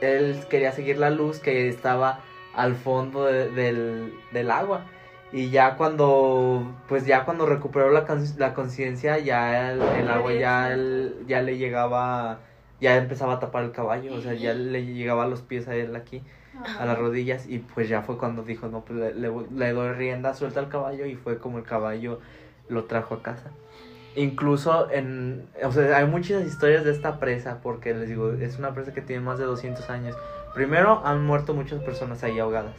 él 0.00 0.36
quería 0.48 0.72
seguir 0.72 0.98
la 0.98 1.10
luz 1.10 1.38
que 1.38 1.68
estaba 1.68 2.20
al 2.54 2.74
fondo 2.76 3.24
de- 3.24 3.50
del, 3.50 4.12
del 4.32 4.50
agua. 4.50 4.82
Y 5.32 5.48
ya 5.48 5.76
cuando, 5.76 6.62
pues 6.88 7.06
ya 7.06 7.24
cuando 7.24 7.46
recuperó 7.46 7.90
la, 7.90 8.04
la 8.36 8.52
conciencia, 8.52 9.18
ya 9.18 9.72
el, 9.72 9.80
el 9.80 10.10
agua 10.10 10.34
ya, 10.34 10.72
el- 10.72 11.24
ya 11.26 11.40
le 11.40 11.56
llegaba, 11.56 12.40
ya 12.80 12.96
empezaba 12.96 13.34
a 13.34 13.40
tapar 13.40 13.64
el 13.64 13.72
caballo, 13.72 14.14
o 14.14 14.20
sea, 14.20 14.34
ya 14.34 14.52
le 14.52 14.84
llegaba 14.84 15.24
a 15.24 15.28
los 15.28 15.40
pies 15.40 15.68
a 15.68 15.74
él 15.74 15.96
aquí 15.96 16.22
a 16.78 16.84
las 16.84 16.98
rodillas 16.98 17.46
y 17.48 17.58
pues 17.58 17.88
ya 17.88 18.02
fue 18.02 18.18
cuando 18.18 18.42
dijo, 18.42 18.68
no, 18.68 18.82
pues 18.84 18.98
le, 18.98 19.14
le- 19.14 19.32
le 19.56 19.72
doy 19.72 19.92
rienda, 19.94 20.34
suelta 20.34 20.60
al 20.60 20.68
caballo 20.68 21.06
y 21.06 21.16
fue 21.16 21.38
como 21.38 21.56
el 21.58 21.64
caballo 21.64 22.20
lo 22.68 22.84
trajo 22.84 23.14
a 23.14 23.22
casa. 23.22 23.50
Incluso 24.14 24.90
en, 24.90 25.46
o 25.64 25.72
sea, 25.72 25.96
hay 25.96 26.06
muchas 26.06 26.44
historias 26.44 26.84
de 26.84 26.90
esta 26.92 27.18
presa 27.18 27.60
porque 27.62 27.94
les 27.94 28.08
digo, 28.08 28.32
es 28.32 28.58
una 28.58 28.74
presa 28.74 28.92
que 28.92 29.00
tiene 29.00 29.22
más 29.22 29.38
de 29.38 29.44
200 29.44 29.88
años. 29.90 30.16
Primero 30.54 31.00
han 31.06 31.24
muerto 31.24 31.54
muchas 31.54 31.80
personas 31.82 32.22
ahí 32.22 32.38
ahogadas. 32.38 32.74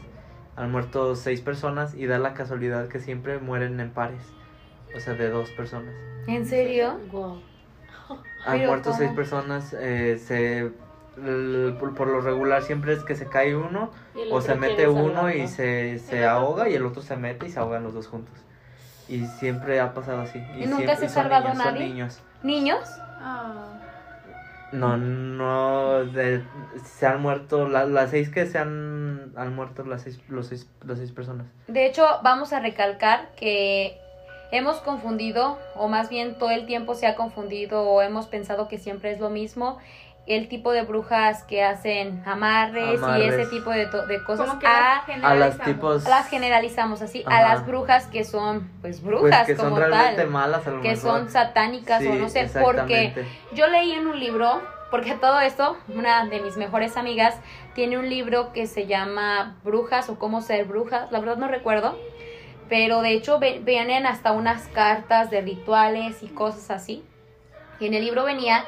Han 0.55 0.71
muerto 0.71 1.15
seis 1.15 1.41
personas 1.41 1.95
y 1.95 2.05
da 2.05 2.19
la 2.19 2.35
casualidad 2.35 2.87
que 2.87 2.99
siempre 2.99 3.39
mueren 3.39 3.79
en 3.79 3.89
pares. 3.89 4.21
O 4.95 4.99
sea, 4.99 5.15
de 5.15 5.29
dos 5.29 5.49
personas. 5.51 5.93
¿En 6.27 6.45
serio? 6.45 6.99
Wow. 7.11 7.41
Han 8.45 8.57
Pero 8.57 8.67
muerto 8.69 8.89
¿cómo? 8.91 8.97
seis 8.99 9.11
personas. 9.13 9.75
eh, 9.79 10.19
se, 10.23 10.71
el- 11.17 11.75
por, 11.79 11.95
por 11.95 12.07
lo 12.07 12.21
regular 12.21 12.61
siempre 12.61 12.93
es 12.93 13.03
que 13.03 13.15
se 13.15 13.25
cae 13.25 13.55
uno 13.55 13.89
o 14.31 14.39
se 14.41 14.53
mete 14.53 14.87
uno 14.87 15.13
salvarlo. 15.15 15.29
y 15.43 15.47
se, 15.47 15.97
se 15.99 16.25
ahoga 16.25 16.69
y 16.69 16.75
el 16.75 16.85
otro 16.85 17.01
se 17.01 17.15
mete 17.17 17.47
y 17.47 17.49
se 17.49 17.59
ahogan 17.59 17.83
los 17.83 17.95
dos 17.95 18.05
juntos. 18.07 18.33
Y 19.09 19.25
siempre 19.25 19.79
ha 19.79 19.93
pasado 19.93 20.21
así. 20.21 20.39
¿Y 20.55 20.65
nunca 20.65 20.95
siempre- 20.95 20.95
se 20.97 21.05
ha 21.05 21.09
salvado 21.09 21.49
niños, 21.49 21.63
son 21.63 21.73
nadie? 21.73 21.87
niños. 21.87 22.19
¿Niños? 22.43 22.89
Ah. 23.19 23.79
No, 24.71 24.97
no, 24.97 26.03
de- 26.05 26.43
se 26.83 27.05
han 27.05 27.21
muerto, 27.21 27.67
la- 27.67 27.85
las 27.85 28.09
seis 28.09 28.29
que 28.29 28.47
se 28.47 28.57
han, 28.57 29.31
han 29.35 29.53
muerto, 29.55 29.83
las 29.85 30.01
seis, 30.01 30.19
los 30.29 30.47
seis, 30.47 30.67
las 30.83 30.97
seis 30.97 31.11
personas. 31.11 31.45
De 31.67 31.85
hecho, 31.85 32.05
vamos 32.23 32.53
a 32.53 32.59
recalcar 32.59 33.29
que 33.35 33.99
hemos 34.51 34.77
confundido, 34.77 35.59
o 35.75 35.87
más 35.89 36.09
bien 36.09 36.37
todo 36.39 36.49
el 36.49 36.65
tiempo 36.65 36.95
se 36.95 37.05
ha 37.05 37.15
confundido, 37.15 37.83
o 37.83 38.01
hemos 38.01 38.25
pensado 38.27 38.67
que 38.67 38.79
siempre 38.79 39.11
es 39.11 39.19
lo 39.19 39.29
mismo, 39.29 39.77
el 40.25 40.47
tipo 40.47 40.71
de 40.71 40.83
brujas 40.83 41.43
que 41.43 41.63
hacen 41.63 42.23
amarres, 42.25 42.99
y 43.17 43.21
ese 43.23 43.45
tipo 43.47 43.71
de, 43.71 43.87
to- 43.87 44.05
de 44.07 44.23
cosas 44.23 44.47
Como 44.47 44.59
que 44.59 44.67
a, 44.67 44.71
A 44.71 44.95
las 44.95 45.05
generalizamos. 45.05 45.65
tipos... 45.65 46.03
las 46.05 46.29
generalizamos 46.29 47.01
así, 47.01 47.23
a 47.25 47.41
las 47.41 47.65
brujas 47.67 48.07
que 48.07 48.23
son 48.23 48.69
pues 48.81 49.01
pues, 49.01 49.03
brujas 49.03 49.45
que 49.45 49.55
son 49.57 49.65
como 49.71 49.79
realmente 49.79 50.21
tal, 50.21 50.29
malas 50.29 50.65
a 50.65 50.71
lo 50.71 50.81
que 50.81 50.91
mejor. 50.91 51.01
son 51.19 51.29
satánicas 51.29 52.01
o 52.05 52.15
no 52.15 52.29
sé, 52.29 52.49
porque 52.61 53.13
yo 53.53 53.67
leí 53.67 53.91
en 53.91 54.07
un 54.07 54.17
libro, 54.17 54.61
porque 54.91 55.13
todo 55.15 55.41
esto, 55.41 55.75
una 55.93 56.25
de 56.25 56.39
mis 56.39 56.55
mejores 56.55 56.95
amigas 56.95 57.35
tiene 57.75 57.97
un 57.97 58.07
libro 58.09 58.53
que 58.53 58.65
se 58.65 58.85
llama 58.87 59.57
Brujas 59.65 60.07
o 60.09 60.17
cómo 60.19 60.39
ser 60.41 60.63
brujas, 60.65 61.11
la 61.11 61.19
verdad 61.19 61.35
no 61.35 61.49
recuerdo, 61.49 61.97
pero 62.69 63.01
de 63.01 63.11
hecho 63.11 63.39
ve- 63.39 63.59
vienen 63.61 64.05
hasta 64.05 64.31
unas 64.31 64.67
cartas 64.69 65.29
de 65.31 65.41
rituales 65.41 66.23
y 66.23 66.27
cosas 66.27 66.71
así. 66.71 67.03
Y 67.79 67.87
en 67.87 67.93
el 67.95 68.05
libro 68.05 68.23
venía 68.23 68.63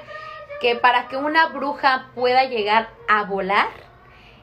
que 0.66 0.76
para 0.76 1.08
que 1.08 1.16
una 1.16 1.50
bruja 1.50 2.08
pueda 2.16 2.46
llegar 2.46 2.90
a 3.08 3.24
volar, 3.26 3.68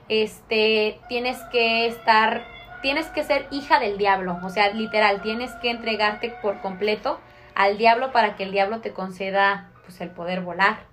este, 0.08 1.00
tienes 1.08 1.36
que 1.50 1.88
estar, 1.88 2.46
tienes 2.80 3.08
que 3.08 3.24
ser 3.24 3.48
hija 3.50 3.80
del 3.80 3.98
diablo, 3.98 4.38
o 4.44 4.48
sea, 4.48 4.70
literal, 4.70 5.20
tienes 5.20 5.50
que 5.56 5.70
entregarte 5.70 6.32
por 6.40 6.60
completo 6.60 7.18
al 7.56 7.76
diablo 7.76 8.12
para 8.12 8.36
que 8.36 8.44
el 8.44 8.52
diablo 8.52 8.78
te 8.78 8.92
conceda, 8.92 9.72
pues, 9.84 10.00
el 10.00 10.10
poder 10.10 10.42
volar. 10.42 10.84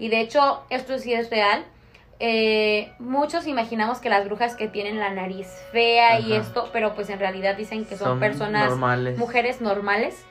Y 0.00 0.08
de 0.08 0.18
hecho, 0.18 0.64
esto 0.70 0.98
sí 0.98 1.14
es 1.14 1.30
real. 1.30 1.64
Eh, 2.18 2.92
muchos 2.98 3.46
imaginamos 3.46 4.00
que 4.00 4.08
las 4.08 4.24
brujas 4.24 4.56
que 4.56 4.66
tienen 4.66 4.98
la 4.98 5.10
nariz 5.10 5.46
fea 5.70 6.18
y 6.18 6.32
esto, 6.32 6.70
pero 6.72 6.96
pues 6.96 7.10
en 7.10 7.20
realidad 7.20 7.56
dicen 7.56 7.84
que 7.84 7.96
son, 7.96 8.18
personas 8.18 8.70
normales. 8.70 9.18
mujeres 9.18 9.60
normales. 9.60 10.26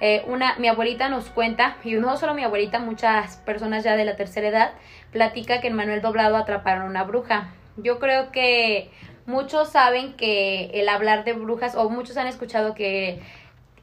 Eh, 0.00 0.24
una, 0.26 0.56
mi 0.58 0.68
abuelita 0.68 1.08
nos 1.08 1.30
cuenta, 1.30 1.76
y 1.82 1.94
no 1.94 2.16
solo 2.16 2.34
mi 2.34 2.42
abuelita, 2.44 2.78
muchas 2.78 3.36
personas 3.38 3.82
ya 3.84 3.96
de 3.96 4.04
la 4.04 4.16
tercera 4.16 4.48
edad, 4.48 4.72
platica 5.10 5.60
que 5.60 5.68
en 5.68 5.74
Manuel 5.74 6.02
Doblado 6.02 6.36
atraparon 6.36 6.86
una 6.86 7.04
bruja. 7.04 7.48
Yo 7.78 7.98
creo 7.98 8.30
que 8.30 8.90
muchos 9.24 9.70
saben 9.70 10.14
que 10.14 10.70
el 10.74 10.88
hablar 10.88 11.24
de 11.24 11.32
brujas, 11.32 11.74
o 11.76 11.88
muchos 11.88 12.16
han 12.18 12.26
escuchado 12.26 12.74
que 12.74 13.20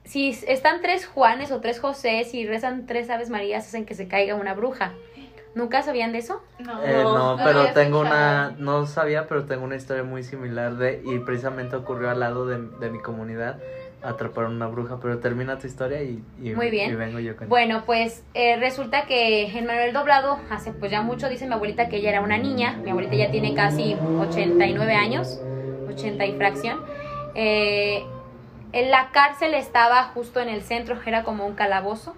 si 0.04 0.30
están 0.48 0.82
tres 0.82 1.08
Juanes 1.08 1.52
o 1.52 1.62
tres 1.62 1.80
José 1.80 2.28
y 2.32 2.46
rezan 2.46 2.86
tres 2.86 3.10
Aves 3.10 3.30
Marías, 3.30 3.66
hacen 3.66 3.86
que 3.86 3.96
se 3.96 4.08
caiga 4.08 4.36
una 4.36 4.54
bruja. 4.54 4.94
¿Nunca 5.56 5.84
sabían 5.84 6.12
de 6.12 6.18
eso? 6.18 6.42
No, 6.60 6.84
Eh, 6.84 7.04
no, 7.04 7.14
No, 7.14 7.38
no 7.38 7.44
pero 7.44 7.74
tengo 7.74 8.02
escuchado. 8.04 8.50
una, 8.50 8.56
no 8.58 8.86
sabía, 8.88 9.28
pero 9.28 9.46
tengo 9.46 9.64
una 9.64 9.76
historia 9.76 10.04
muy 10.04 10.24
similar 10.24 10.76
de, 10.78 11.02
y 11.06 11.20
precisamente 11.20 11.76
ocurrió 11.76 12.10
al 12.10 12.20
lado 12.20 12.48
de, 12.48 12.58
de 12.80 12.90
mi 12.90 13.00
comunidad, 13.00 13.60
atraparon 14.04 14.56
una 14.56 14.68
bruja, 14.68 15.00
pero 15.02 15.20
termina 15.20 15.58
tu 15.58 15.68
historia 15.68 16.04
y, 16.04 16.24
y, 16.42 16.52
Muy 16.52 16.70
bien. 16.70 16.92
y 16.92 16.96
vengo 16.96 17.20
yo 17.20 17.36
con 17.38 17.48
Bueno, 17.50 17.84
pues 17.86 18.24
eh, 18.34 18.58
resulta 18.58 19.06
que 19.06 19.50
Manuel 19.66 19.94
Doblado, 19.94 20.40
hace 20.50 20.74
pues 20.74 20.92
ya 20.92 21.02
mucho, 21.02 21.30
dice 21.30 21.48
mi 21.48 21.54
abuelita 21.54 21.90
que 21.90 21.98
ella 21.98 22.10
era 22.10 22.22
una 22.22 22.38
niña, 22.38 22.78
mi 22.84 22.92
abuelita 22.92 23.16
ya 23.16 23.32
tiene 23.32 23.54
casi 23.54 23.96
89 24.20 24.94
años, 24.94 25.40
80 25.90 26.26
y 26.26 26.34
fracción. 26.34 26.82
Eh, 27.36 28.04
en 28.74 28.92
la 28.92 29.12
cárcel 29.12 29.54
estaba 29.54 30.04
justo 30.06 30.40
en 30.40 30.50
el 30.50 30.64
centro, 30.64 31.00
era 31.06 31.24
como 31.24 31.46
un 31.46 31.54
calabozo. 31.54 32.16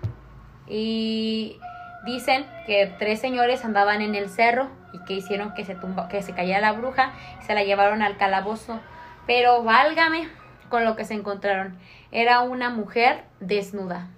Y 0.67 1.59
dicen 2.05 2.45
que 2.65 2.91
tres 2.97 3.19
señores 3.19 3.63
andaban 3.65 4.01
en 4.01 4.15
el 4.15 4.29
cerro 4.29 4.69
y 4.93 5.03
que 5.05 5.13
hicieron 5.13 5.53
que 5.53 5.65
se 5.65 5.75
tumba, 5.75 6.07
que 6.07 6.23
se 6.23 6.33
cayera 6.33 6.61
la 6.61 6.71
bruja 6.71 7.13
y 7.41 7.45
se 7.45 7.53
la 7.53 7.63
llevaron 7.63 8.01
al 8.01 8.17
calabozo. 8.17 8.79
Pero 9.27 9.63
válgame 9.63 10.27
con 10.69 10.85
lo 10.85 10.95
que 10.95 11.05
se 11.05 11.13
encontraron. 11.13 11.77
Era 12.11 12.41
una 12.41 12.69
mujer 12.69 13.23
desnuda. 13.39 14.09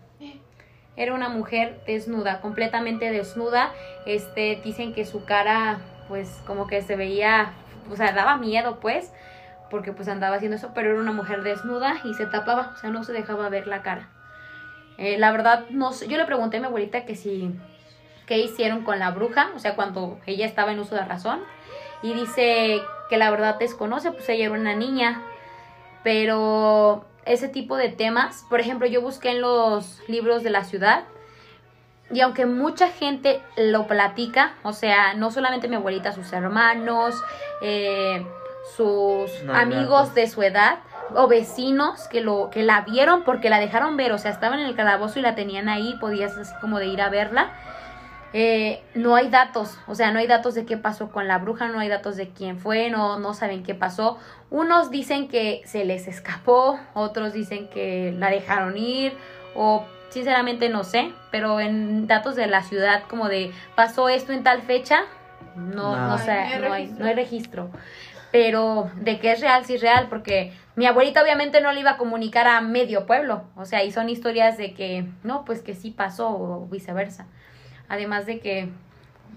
Era 0.95 1.13
una 1.13 1.29
mujer 1.29 1.79
desnuda, 1.85 2.41
completamente 2.41 3.11
desnuda. 3.11 3.71
Este, 4.05 4.59
dicen 4.63 4.93
que 4.93 5.05
su 5.05 5.25
cara, 5.25 5.79
pues, 6.07 6.41
como 6.47 6.65
que 6.67 6.81
se 6.81 6.95
veía, 6.95 7.53
o 7.91 7.95
sea, 7.95 8.13
daba 8.13 8.37
miedo, 8.37 8.79
pues, 8.79 9.13
porque 9.69 9.91
pues 9.93 10.07
andaba 10.07 10.37
haciendo 10.37 10.57
eso, 10.57 10.71
pero 10.73 10.91
era 10.91 10.99
una 10.99 11.11
mujer 11.11 11.43
desnuda 11.43 11.97
y 12.03 12.13
se 12.13 12.25
tapaba, 12.25 12.71
o 12.75 12.77
sea, 12.77 12.89
no 12.89 13.03
se 13.03 13.13
dejaba 13.13 13.49
ver 13.49 13.67
la 13.67 13.81
cara. 13.81 14.09
Eh, 14.97 15.17
la 15.17 15.31
verdad, 15.31 15.65
no 15.69 15.91
sé, 15.93 16.07
yo 16.07 16.17
le 16.17 16.25
pregunté 16.25 16.57
a 16.57 16.59
mi 16.59 16.65
abuelita 16.65 17.05
que 17.05 17.15
si, 17.15 17.53
qué 18.25 18.39
hicieron 18.39 18.83
con 18.83 18.99
la 18.99 19.11
bruja, 19.11 19.49
o 19.55 19.59
sea, 19.59 19.75
cuando 19.75 20.19
ella 20.25 20.45
estaba 20.45 20.71
en 20.71 20.79
uso 20.79 20.95
de 20.95 21.05
razón, 21.05 21.41
y 22.01 22.13
dice 22.13 22.81
que 23.09 23.17
la 23.17 23.29
verdad 23.29 23.57
desconoce, 23.59 24.11
pues 24.11 24.27
ella 24.29 24.45
era 24.45 24.53
una 24.53 24.75
niña, 24.75 25.21
pero 26.07 27.03
ese 27.25 27.49
tipo 27.49 27.75
de 27.75 27.89
temas, 27.89 28.45
por 28.49 28.61
ejemplo, 28.61 28.87
yo 28.87 29.01
busqué 29.01 29.31
en 29.31 29.41
los 29.41 29.99
libros 30.07 30.41
de 30.41 30.49
la 30.49 30.63
ciudad, 30.63 31.03
y 32.09 32.21
aunque 32.21 32.45
mucha 32.45 32.87
gente 32.87 33.41
lo 33.57 33.87
platica, 33.87 34.53
o 34.63 34.71
sea, 34.71 35.15
no 35.15 35.31
solamente 35.31 35.67
mi 35.67 35.75
abuelita, 35.75 36.13
sus 36.13 36.31
hermanos, 36.31 37.13
eh, 37.61 38.25
sus 38.77 39.43
No, 39.43 39.53
amigos 39.53 40.07
no. 40.07 40.13
de 40.13 40.27
su 40.29 40.41
edad 40.43 40.79
o 41.13 41.27
vecinos 41.27 42.07
que 42.07 42.21
lo 42.21 42.49
que 42.51 42.63
la 42.63 42.79
vieron 42.83 43.23
porque 43.23 43.49
la 43.49 43.59
dejaron 43.59 43.97
ver, 43.97 44.13
o 44.13 44.17
sea, 44.17 44.31
estaban 44.31 44.61
en 44.61 44.67
el 44.67 44.77
calabozo 44.77 45.19
y 45.19 45.23
la 45.23 45.35
tenían 45.35 45.67
ahí, 45.67 45.97
podías 45.99 46.37
así 46.37 46.53
como 46.61 46.79
de 46.79 46.85
ir 46.85 47.01
a 47.01 47.09
verla. 47.09 47.51
Eh, 48.33 48.83
no 48.93 49.15
hay 49.15 49.29
datos, 49.29 49.79
o 49.87 49.95
sea, 49.95 50.11
no 50.11 50.19
hay 50.19 50.27
datos 50.27 50.53
de 50.53 50.65
qué 50.65 50.75
pasó 50.77 51.09
con 51.11 51.27
la 51.27 51.37
bruja, 51.37 51.69
no 51.69 51.79
hay 51.79 51.87
datos 51.87 52.17
de 52.17 52.29
quién 52.29 52.59
fue, 52.59 52.89
no, 52.89 53.19
no 53.19 53.33
saben 53.33 53.63
qué 53.63 53.73
pasó. 53.73 54.17
Unos 54.49 54.91
dicen 54.91 55.27
que 55.29 55.61
se 55.65 55.85
les 55.85 56.07
escapó, 56.07 56.77
otros 56.93 57.33
dicen 57.33 57.69
que 57.69 58.13
la 58.17 58.29
dejaron 58.29 58.77
ir, 58.77 59.13
o 59.55 59.85
sinceramente 60.09 60.67
no 60.69 60.83
sé, 60.83 61.13
pero 61.31 61.59
en 61.61 62.05
datos 62.07 62.35
de 62.35 62.47
la 62.47 62.63
ciudad 62.63 63.03
como 63.09 63.29
de 63.29 63.51
pasó 63.75 64.09
esto 64.09 64.33
en 64.33 64.43
tal 64.43 64.61
fecha, 64.61 65.01
no, 65.55 65.95
No. 65.95 66.07
no, 66.09 66.17
sé, 66.17 66.33
No 66.33 66.33
hay 66.41 66.59
no 66.59 66.73
hay, 66.73 66.83
registro. 66.83 66.99
no 66.99 67.05
hay 67.09 67.15
registro. 67.15 67.69
Pero 68.31 68.91
de 68.95 69.19
que 69.19 69.31
es 69.31 69.39
real, 69.39 69.63
sí 69.65 69.75
es 69.75 69.81
real, 69.81 70.07
porque 70.09 70.53
mi 70.75 70.85
abuelita 70.85 71.23
obviamente 71.23 71.61
no 71.61 71.71
le 71.71 71.79
iba 71.79 71.91
a 71.91 71.97
comunicar 71.97 72.45
a 72.47 72.59
medio 72.61 73.05
pueblo. 73.05 73.43
O 73.55 73.63
sea, 73.65 73.83
y 73.85 73.91
son 73.91 74.09
historias 74.09 74.57
de 74.57 74.73
que, 74.73 75.05
no, 75.23 75.45
pues 75.45 75.61
que 75.61 75.73
sí 75.73 75.91
pasó 75.91 76.29
o 76.29 76.67
viceversa. 76.67 77.25
Además 77.89 78.25
de 78.25 78.39
que, 78.39 78.69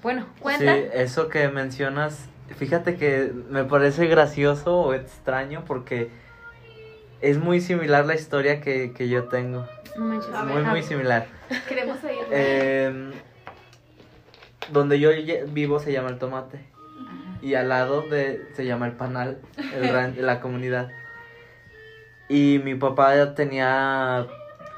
bueno, 0.03 0.27
cuenta. 0.41 0.75
Sí, 0.75 0.85
eso 0.93 1.29
que 1.29 1.49
mencionas, 1.49 2.27
fíjate 2.57 2.97
que 2.97 3.33
me 3.49 3.65
parece 3.65 4.07
gracioso 4.07 4.77
o 4.81 4.95
extraño 4.95 5.65
porque 5.67 6.11
es 7.21 7.39
muy 7.39 7.61
similar 7.61 8.07
la 8.07 8.15
historia 8.15 8.61
que, 8.61 8.93
que 8.93 9.09
yo 9.09 9.25
tengo. 9.25 9.67
Ver, 9.97 10.45
muy, 10.45 10.63
muy 10.63 10.83
similar. 10.83 11.27
Queremos 11.69 12.03
oírlo. 12.03 12.27
Eh, 12.31 13.13
donde 14.73 15.01
yo 15.01 15.11
vivo 15.49 15.81
se 15.81 15.93
llama 15.93 16.11
el 16.11 16.19
tomate 16.19 16.61
y 17.43 17.55
al 17.55 17.69
lado 17.71 18.03
de 18.03 18.47
se 18.55 18.65
llama 18.67 18.87
el 18.87 18.93
panal, 18.93 19.39
el 19.75 19.89
ran- 19.93 20.15
la 20.19 20.41
comunidad. 20.41 20.91
Y 22.29 22.61
mi 22.65 22.75
papá 22.77 23.17
ya 23.17 23.35
tenía 23.35 24.27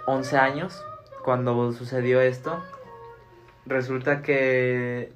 11 0.07 0.39
años 0.39 0.83
cuando 1.25 1.73
sucedió 1.73 2.21
esto. 2.21 2.63
Resulta 3.67 4.23
que 4.23 5.13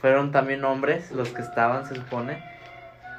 fueron 0.00 0.30
también 0.30 0.64
hombres 0.64 1.10
los 1.12 1.30
que 1.30 1.42
estaban, 1.42 1.86
se 1.86 1.94
supone, 1.94 2.42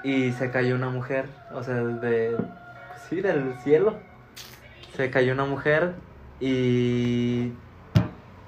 y 0.03 0.31
se 0.31 0.51
cayó 0.51 0.75
una 0.75 0.89
mujer, 0.89 1.25
o 1.51 1.63
sea, 1.63 1.75
de 1.75 2.35
pues 2.35 3.01
sí, 3.09 3.21
del 3.21 3.55
cielo. 3.63 3.95
Se 4.95 5.09
cayó 5.09 5.33
una 5.33 5.45
mujer 5.45 5.93
y 6.39 7.53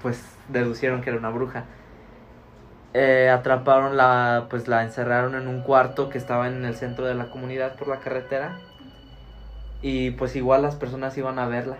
pues 0.02 0.22
deducieron 0.48 1.00
que 1.00 1.10
era 1.10 1.18
una 1.18 1.30
bruja. 1.30 1.64
Eh, 2.94 3.30
atraparon 3.30 3.96
la, 3.96 4.48
pues 4.50 4.68
la 4.68 4.82
encerraron 4.82 5.34
en 5.34 5.48
un 5.48 5.62
cuarto 5.62 6.10
que 6.10 6.18
estaba 6.18 6.48
en 6.48 6.64
el 6.64 6.74
centro 6.74 7.06
de 7.06 7.14
la 7.14 7.30
comunidad 7.30 7.76
por 7.76 7.88
la 7.88 8.00
carretera. 8.00 8.58
Y 9.80 10.10
pues 10.12 10.36
igual 10.36 10.62
las 10.62 10.76
personas 10.76 11.16
iban 11.16 11.38
a 11.38 11.46
verla. 11.46 11.78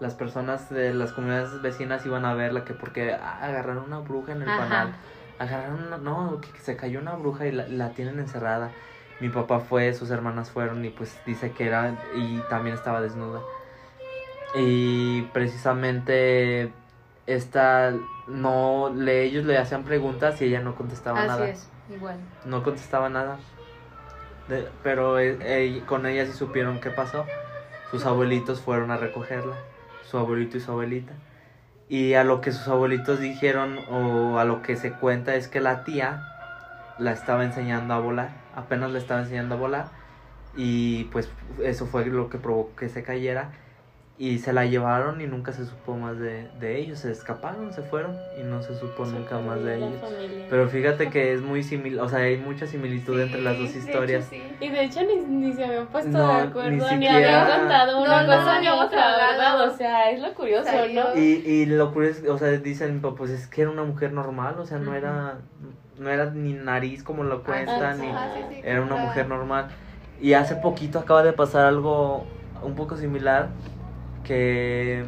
Las 0.00 0.14
personas 0.14 0.70
de 0.70 0.94
las 0.94 1.12
comunidades 1.12 1.60
vecinas 1.60 2.06
iban 2.06 2.24
a 2.24 2.34
verla 2.34 2.64
que 2.64 2.72
porque 2.72 3.12
ah, 3.12 3.38
agarraron 3.42 3.84
una 3.84 3.98
bruja 4.00 4.32
en 4.32 4.42
el 4.42 4.48
Ajá. 4.48 4.58
panal. 4.58 4.94
Agarraron 5.38 5.84
una, 5.84 5.98
no, 5.98 6.40
que, 6.40 6.58
se 6.58 6.76
cayó 6.76 7.00
una 7.00 7.14
bruja 7.16 7.46
y 7.46 7.52
la, 7.52 7.68
la 7.68 7.90
tienen 7.90 8.18
encerrada. 8.18 8.72
Mi 9.20 9.28
papá 9.28 9.60
fue, 9.60 9.92
sus 9.92 10.10
hermanas 10.10 10.50
fueron 10.50 10.82
y 10.84 10.88
pues 10.88 11.14
dice 11.26 11.52
que 11.52 11.66
era 11.66 11.94
y 12.14 12.40
también 12.48 12.74
estaba 12.74 13.02
desnuda. 13.02 13.42
Y 14.54 15.22
precisamente 15.34 16.72
esta 17.26 17.92
no 18.26 18.90
le 18.94 19.24
ellos 19.24 19.44
le 19.44 19.58
hacían 19.58 19.84
preguntas 19.84 20.40
y 20.40 20.46
ella 20.46 20.60
no 20.60 20.74
contestaba 20.74 21.20
Así 21.20 21.28
nada. 21.28 21.48
es, 21.50 21.68
igual. 21.90 22.18
No 22.46 22.62
contestaba 22.62 23.10
nada. 23.10 23.38
De- 24.48 24.68
pero 24.82 25.18
eh, 25.18 25.36
eh, 25.42 25.82
con 25.86 26.06
ella 26.06 26.24
sí 26.24 26.32
supieron 26.32 26.80
qué 26.80 26.90
pasó. 26.90 27.26
Sus 27.90 28.06
abuelitos 28.06 28.60
fueron 28.60 28.90
a 28.90 28.96
recogerla. 28.96 29.56
Su 30.10 30.18
abuelito 30.18 30.56
y 30.56 30.60
su 30.60 30.72
abuelita. 30.72 31.12
Y 31.88 32.14
a 32.14 32.24
lo 32.24 32.40
que 32.40 32.50
sus 32.50 32.66
abuelitos 32.66 33.20
dijeron 33.20 33.78
o 33.90 34.40
a 34.40 34.44
lo 34.44 34.60
que 34.60 34.74
se 34.74 34.90
cuenta 34.92 35.36
es 35.36 35.46
que 35.46 35.60
la 35.60 35.84
tía 35.84 36.24
la 36.98 37.12
estaba 37.12 37.44
enseñando 37.44 37.94
a 37.94 38.00
volar. 38.00 38.30
Apenas 38.56 38.90
le 38.90 38.98
estaba 38.98 39.20
enseñando 39.20 39.54
a 39.54 39.58
volar. 39.58 39.88
Y 40.56 41.04
pues 41.04 41.28
eso 41.62 41.86
fue 41.86 42.06
lo 42.06 42.28
que 42.28 42.38
provocó 42.38 42.74
que 42.74 42.88
se 42.88 43.04
cayera. 43.04 43.52
Y 44.20 44.38
se 44.38 44.52
la 44.52 44.66
llevaron 44.66 45.18
y 45.22 45.26
nunca 45.26 45.50
se 45.54 45.64
supo 45.64 45.96
más 45.96 46.18
de, 46.18 46.46
de 46.60 46.78
ellos. 46.78 46.98
Se 46.98 47.10
escaparon, 47.10 47.72
se 47.72 47.80
fueron 47.80 48.18
y 48.38 48.42
no 48.42 48.62
se 48.62 48.74
supo 48.74 49.06
nunca 49.06 49.38
más 49.38 49.64
de 49.64 49.76
ellos. 49.76 49.98
familia. 49.98 50.44
Pero 50.46 50.68
fíjate 50.68 51.08
que 51.08 51.32
es 51.32 51.40
muy 51.40 51.62
similar, 51.62 52.04
o 52.04 52.08
sea, 52.10 52.18
hay 52.18 52.36
mucha 52.36 52.66
similitud 52.66 53.18
entre 53.18 53.40
las 53.40 53.56
dos 53.56 53.72
de 53.72 53.78
historias. 53.78 54.30
hecho, 54.30 54.42
sí. 54.42 54.56
Y 54.60 54.68
de 54.68 54.84
hecho 54.84 55.00
ni, 55.04 55.16
ni 55.24 55.54
se 55.54 55.64
habían 55.64 55.86
puesto 55.86 56.10
No, 56.10 56.26
de 56.26 56.34
acuerdo, 56.48 56.70
ni, 56.70 56.80
siquiera- 56.82 57.44
habían 57.46 57.60
contado 57.60 58.02
una 58.02 58.22
No, 58.24 58.26
cosa 58.36 58.60
ni 58.60 58.68
otra, 58.68 59.14
hablado. 59.14 59.32
¿verdad? 59.32 59.68
O 59.70 59.76
sea, 59.78 60.10
es 60.10 60.20
lo 60.20 60.34
curioso, 60.34 60.64
Salió. 60.70 61.02
¿no? 61.14 61.16
Y, 61.18 61.42
y 61.46 61.64
lo 61.64 61.90
curioso, 61.94 62.20
o 62.30 62.36
sea, 62.36 62.48
dicen, 62.48 63.00
pues 63.00 63.30
es 63.30 63.46
que 63.46 63.62
era 63.62 63.70
una 63.70 63.84
mujer 63.84 64.12
normal, 64.12 64.56
o 64.58 64.66
sea, 64.66 64.76
no 64.76 64.94
era, 64.94 65.38
no 65.98 66.10
era 66.10 66.26
ni 66.30 66.52
nariz 66.52 67.02
como 67.02 67.24
lo 67.24 67.42
cuentan, 67.42 67.96
sí. 67.96 68.02
ni 68.02 68.08
Ah, 68.12 68.30
sí, 68.34 68.40
sí, 68.56 68.60
era 68.64 68.80
una 68.82 68.90
claro. 68.90 69.06
mujer 69.06 69.28
normal. 69.28 69.68
Y 70.20 70.34
hace 70.34 70.56
poquito 70.56 70.98
acaba 70.98 71.22
de 71.22 71.32
pasar 71.32 71.64
algo 71.64 72.26
un 72.62 72.74
poco 72.74 72.98
similar, 72.98 73.48
que 74.24 75.04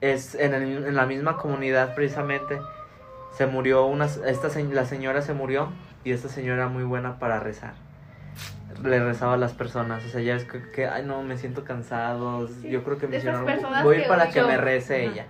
es 0.00 0.34
en, 0.34 0.54
el- 0.54 0.86
en 0.86 0.94
la 0.94 1.06
misma 1.06 1.36
comunidad 1.36 1.94
precisamente, 1.94 2.58
se 3.36 3.46
murió 3.46 3.86
una, 3.86 4.06
esta, 4.06 4.48
la 4.72 4.84
señora 4.86 5.22
se 5.22 5.34
murió 5.34 5.68
y 6.04 6.12
esta 6.12 6.28
señora 6.28 6.68
muy 6.68 6.84
buena 6.84 7.18
para 7.18 7.40
rezar. 7.40 7.74
Le 8.82 8.98
rezaba 9.02 9.34
a 9.34 9.36
las 9.36 9.52
personas, 9.52 10.04
o 10.04 10.08
sea, 10.08 10.20
ya 10.22 10.36
es 10.36 10.44
que, 10.44 10.62
que, 10.72 10.86
ay 10.86 11.04
no, 11.04 11.22
me 11.22 11.36
siento 11.36 11.64
cansado, 11.64 12.48
Sí, 12.48 12.70
yo 12.70 12.82
creo 12.82 12.96
que 12.98 13.08
me 13.08 13.18
voy 13.82 14.02
que 14.02 14.08
para 14.08 14.30
que 14.30 14.42
me 14.42 14.56
rece 14.56 15.04
Ajá. 15.06 15.12
ella. 15.12 15.26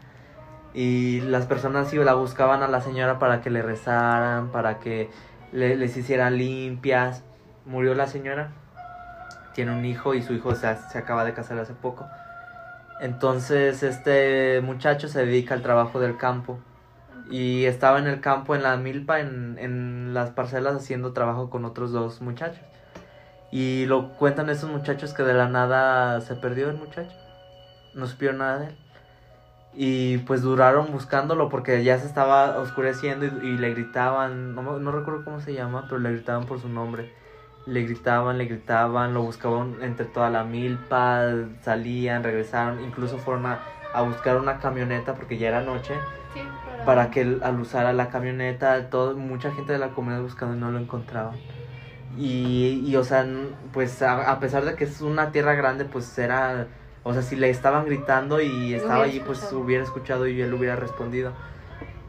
Y 0.72 1.20
las 1.22 1.46
personas 1.46 1.88
sí 1.90 1.96
la 1.96 2.14
buscaban 2.14 2.62
a 2.62 2.68
la 2.68 2.80
señora 2.80 3.18
para 3.18 3.40
que 3.40 3.50
le 3.50 3.60
rezaran, 3.62 4.52
para 4.52 4.78
que 4.78 5.10
le- 5.52 5.74
les 5.76 5.96
hicieran 5.96 6.36
limpias. 6.38 7.24
Murió 7.66 7.94
la 7.94 8.06
señora, 8.06 8.52
tiene 9.54 9.72
un 9.72 9.84
hijo 9.84 10.14
y 10.14 10.22
su 10.22 10.34
hijo 10.34 10.54
se, 10.54 10.74
se 10.76 10.98
acaba 10.98 11.24
de 11.24 11.34
casar 11.34 11.58
hace 11.58 11.74
poco. 11.74 12.06
Entonces 13.00 13.82
este 13.82 14.60
muchacho 14.62 15.08
se 15.08 15.24
dedica 15.24 15.54
al 15.54 15.62
trabajo 15.62 16.00
del 16.00 16.16
campo 16.18 16.58
y 17.30 17.64
estaba 17.64 17.98
en 17.98 18.06
el 18.06 18.20
campo 18.20 18.54
en 18.54 18.62
la 18.62 18.76
milpa, 18.76 19.20
en, 19.20 19.56
en 19.58 20.12
las 20.12 20.30
parcelas 20.30 20.74
haciendo 20.74 21.12
trabajo 21.12 21.48
con 21.48 21.64
otros 21.64 21.92
dos 21.92 22.20
muchachos. 22.20 22.62
Y 23.52 23.86
lo 23.86 24.12
cuentan 24.12 24.50
esos 24.50 24.70
muchachos 24.70 25.14
que 25.14 25.22
de 25.22 25.34
la 25.34 25.48
nada 25.48 26.20
se 26.20 26.34
perdió 26.36 26.68
el 26.68 26.76
muchacho. 26.76 27.16
No 27.94 28.06
supieron 28.06 28.38
nada 28.38 28.58
de 28.58 28.66
él. 28.66 28.76
Y 29.72 30.18
pues 30.18 30.42
duraron 30.42 30.92
buscándolo 30.92 31.48
porque 31.48 31.82
ya 31.84 31.98
se 31.98 32.06
estaba 32.06 32.58
oscureciendo 32.58 33.26
y, 33.26 33.56
le 33.56 33.70
gritaban, 33.70 34.54
no, 34.54 34.78
no 34.78 34.92
recuerdo 34.92 35.24
cómo 35.24 35.40
se 35.40 35.54
llama, 35.54 35.86
pero 35.88 36.00
le 36.00 36.12
gritaban 36.12 36.44
por 36.46 36.60
su 36.60 36.68
nombre. 36.68 37.12
Le 37.66 37.82
gritaban, 37.84 38.38
le 38.38 38.46
gritaban, 38.46 39.14
lo 39.14 39.22
buscaban 39.22 39.82
entre 39.82 40.06
toda 40.06 40.30
la 40.30 40.44
milpa, 40.44 41.26
salían, 41.60 42.24
regresaron, 42.24 42.80
incluso 42.80 43.18
fueron 43.18 43.46
a, 43.46 43.64
a 43.92 44.02
buscar 44.02 44.36
una 44.38 44.58
camioneta 44.58 45.14
porque 45.14 45.38
ya 45.38 45.48
era 45.48 45.62
noche 45.62 46.08
Sí, 46.32 46.62
para 46.84 47.10
que 47.10 47.20
él- 47.22 47.40
al 47.44 47.60
usar 47.60 47.86
a 47.86 47.92
la 47.92 48.08
camioneta, 48.10 48.90
todo, 48.90 49.16
mucha 49.16 49.52
gente 49.52 49.72
de 49.72 49.78
la 49.78 49.92
comunidad 49.92 50.22
buscando 50.22 50.56
y 50.56 50.58
no 50.60 50.70
lo 50.70 50.78
encontraban. 50.78 51.42
Y, 52.08 52.82
y 52.84 52.96
o 52.96 53.04
sea, 53.04 53.26
pues 53.72 54.02
a, 54.02 54.30
a 54.32 54.40
pesar 54.40 54.64
de 54.64 54.76
que 54.76 54.84
es 54.84 55.00
una 55.00 55.30
tierra 55.32 55.54
grande, 55.54 55.84
pues 55.84 56.16
era, 56.18 56.68
o 57.02 57.12
sea, 57.12 57.22
si 57.22 57.36
le 57.36 57.50
estaban 57.50 57.86
gritando 57.86 58.40
y 58.40 58.74
estaba 58.74 59.04
allí, 59.04 59.20
pues 59.20 59.52
hubiera 59.52 59.84
escuchado 59.84 60.26
y 60.28 60.40
él 60.40 60.52
hubiera 60.54 60.76
respondido. 60.76 61.36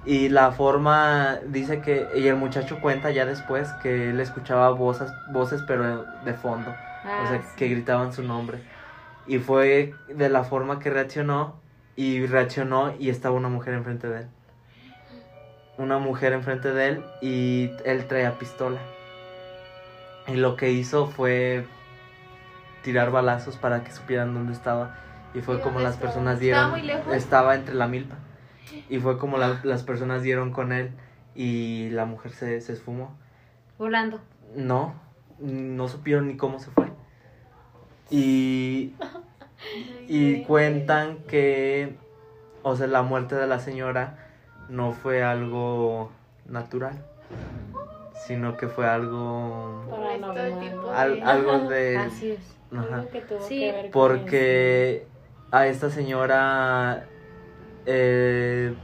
Y 0.03 0.29
la 0.29 0.51
forma, 0.51 1.37
dice 1.47 1.81
que, 1.81 2.07
y 2.15 2.27
el 2.27 2.35
muchacho 2.35 2.79
cuenta 2.81 3.11
ya 3.11 3.25
después 3.25 3.73
que 3.73 4.09
él 4.09 4.19
escuchaba 4.19 4.69
voces, 4.71 5.11
voces 5.31 5.61
pero 5.61 6.05
de 6.25 6.33
fondo, 6.33 6.71
Ah, 7.03 7.21
o 7.23 7.27
sea, 7.27 7.41
sí. 7.41 7.47
que 7.55 7.67
gritaban 7.69 8.11
su 8.13 8.23
nombre. 8.23 8.59
Y 9.27 9.37
fue 9.39 9.93
de 10.07 10.29
la 10.29 10.43
forma 10.43 10.79
que 10.79 10.89
reaccionó, 10.89 11.61
y 11.95 12.25
reaccionó 12.25 12.95
y 12.97 13.09
estaba 13.09 13.35
una 13.35 13.49
mujer 13.49 13.75
enfrente 13.75 14.07
de 14.09 14.21
él. 14.21 14.27
Una 15.77 15.99
mujer 15.99 16.33
enfrente 16.33 16.71
de 16.73 16.87
él 16.89 17.03
y 17.21 17.69
él 17.85 18.07
traía 18.07 18.37
pistola. 18.37 18.79
Y 20.27 20.35
lo 20.35 20.55
que 20.55 20.71
hizo 20.71 21.07
fue 21.07 21.65
tirar 22.83 23.11
balazos 23.11 23.57
para 23.57 23.83
que 23.83 23.91
supieran 23.91 24.33
dónde 24.33 24.53
estaba. 24.53 24.95
Y 25.33 25.41
fue 25.41 25.55
¿Y 25.55 25.59
como 25.59 25.79
las 25.79 25.93
estaba? 25.93 26.11
personas 26.13 26.41
¿Estaba 26.41 26.41
dieron. 26.41 26.71
muy 26.71 26.81
lejos? 26.81 27.13
Estaba 27.13 27.55
entre 27.55 27.75
la 27.75 27.87
milpa. 27.87 28.15
Y 28.89 28.99
fue 28.99 29.17
como 29.17 29.37
la- 29.37 29.59
las 29.63 29.83
personas 29.83 30.21
dieron 30.23 30.51
con 30.51 30.71
él 30.71 30.91
y 31.35 31.89
la 31.91 32.05
mujer 32.05 32.31
se, 32.33 32.59
se 32.61 32.73
esfumó. 32.73 33.15
Volando. 33.77 34.19
No, 34.55 34.95
no 35.39 35.87
supieron 35.87 36.27
ni 36.27 36.37
cómo 36.37 36.59
se 36.59 36.69
fue. 36.71 36.87
Y, 38.09 38.93
y 40.07 40.43
cuentan 40.43 41.19
que, 41.27 41.95
o 42.63 42.75
sea, 42.75 42.87
la 42.87 43.01
muerte 43.01 43.35
de 43.35 43.47
la 43.47 43.59
señora 43.59 44.17
no 44.69 44.91
fue 44.91 45.23
algo 45.23 46.11
natural, 46.45 47.05
sino 48.27 48.57
que 48.57 48.67
fue 48.67 48.87
algo, 48.87 49.83
al- 50.93 51.15
de- 51.15 51.21
algo 51.23 51.59
de... 51.69 51.97
Así 51.97 52.31
es. 52.31 52.57
Ajá. 52.75 53.05
Que 53.11 53.21
tuvo 53.21 53.41
Sí, 53.41 53.59
que 53.59 53.71
ver 53.71 53.91
con 53.91 53.91
Porque 53.91 55.07
a 55.51 55.67
esta 55.67 55.89
señora, 55.89 57.05
eh, 57.85 58.75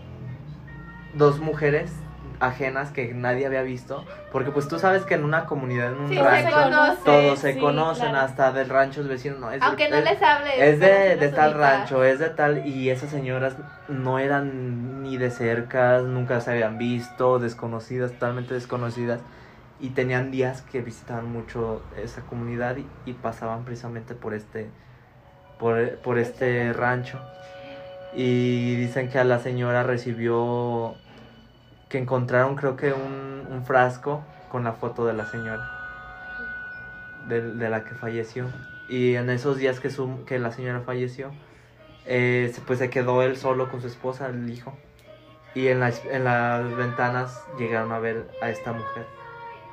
dos 1.14 1.40
mujeres 1.40 1.92
ajenas 2.40 2.92
que 2.92 3.14
nadie 3.14 3.46
había 3.48 3.64
visto, 3.64 4.06
porque 4.32 4.52
pues 4.52 4.68
tú 4.68 4.78
sabes 4.80 5.04
que 5.06 5.16
en 5.16 5.24
una 5.24 5.46
comunidad, 5.46 5.94
en 5.94 6.00
un 6.00 6.10
Sí, 6.10 6.16
se 6.16 6.24
rancho, 6.24 6.50
conoce. 6.52 7.02
todos 7.06 7.40
se 7.40 7.54
sí, 7.54 7.60
conocen, 7.60 8.10
claro. 8.10 8.18
hasta 8.20 8.52
del 8.52 8.70
rancho 8.70 9.02
es 9.02 9.08
vecino, 9.08 9.38
no, 9.40 9.52
es, 9.52 9.64
Aunque 9.64 9.90
no 9.90 9.98
es- 9.98 10.04
les 10.04 10.22
hable. 10.22 10.72
es 10.72 10.80
de, 10.80 11.30
tal 11.30 11.54
rancho, 11.54 12.04
es 12.04 12.20
de 12.20 12.30
tal, 12.30 12.66
y 12.68 12.90
esas 12.90 13.10
señoras 13.10 13.56
no 13.88 14.20
eran 14.20 15.02
ni 15.02 15.18
de 15.18 15.32
cerca, 15.32 16.02
nunca 16.02 16.42
se 16.42 16.52
habían 16.52 16.78
visto, 16.78 17.40
desconocidas, 17.40 18.12
totalmente 18.14 18.54
desconocidas, 18.54 19.22
y 19.80 19.92
tenían 19.92 20.30
días 20.32 20.62
que 20.62 20.82
visitaban 20.82 21.26
mucho 21.32 21.88
esa 21.96 22.26
comunidad 22.26 22.78
y, 22.78 22.92
y 23.06 23.14
pasaban 23.14 23.64
precisamente 23.66 24.14
por 24.16 24.34
este, 24.34 24.70
por, 25.58 26.00
por 26.00 26.18
este 26.20 26.74
rancho. 26.74 27.20
Y 28.20 28.76
dicen 28.78 29.10
que 29.10 29.20
a 29.20 29.24
la 29.24 29.38
señora 29.38 29.84
recibió, 29.84 30.96
que 31.88 32.00
encontraron 32.00 32.56
creo 32.56 32.76
que 32.76 32.92
un, 32.92 33.46
un 33.48 33.64
frasco 33.64 34.24
con 34.50 34.64
la 34.64 34.74
foto 34.74 35.06
de 35.06 35.14
la 35.14 35.28
señora, 35.28 35.70
de, 37.28 37.54
de 37.54 37.70
la 37.70 37.84
que 37.84 37.94
falleció. 37.94 38.48
Y 38.90 39.14
en 39.14 39.30
esos 39.30 39.58
días 39.58 39.80
que, 39.80 39.92
su, 39.92 40.26
que 40.26 40.40
la 40.40 40.52
señora 40.52 40.82
falleció, 40.82 41.32
eh, 42.08 42.52
pues 42.66 42.80
se 42.80 42.90
quedó 42.90 43.22
él 43.22 43.38
solo 43.38 43.70
con 43.70 43.82
su 43.82 43.88
esposa, 43.88 44.30
el 44.30 44.50
hijo. 44.50 44.76
Y 45.54 45.68
en 45.68 45.80
las, 45.80 46.04
en 46.06 46.24
las 46.24 46.76
ventanas 46.76 47.44
llegaron 47.60 47.92
a 47.92 48.00
ver 48.00 48.32
a 48.42 48.50
esta 48.50 48.74
mujer. 48.74 49.06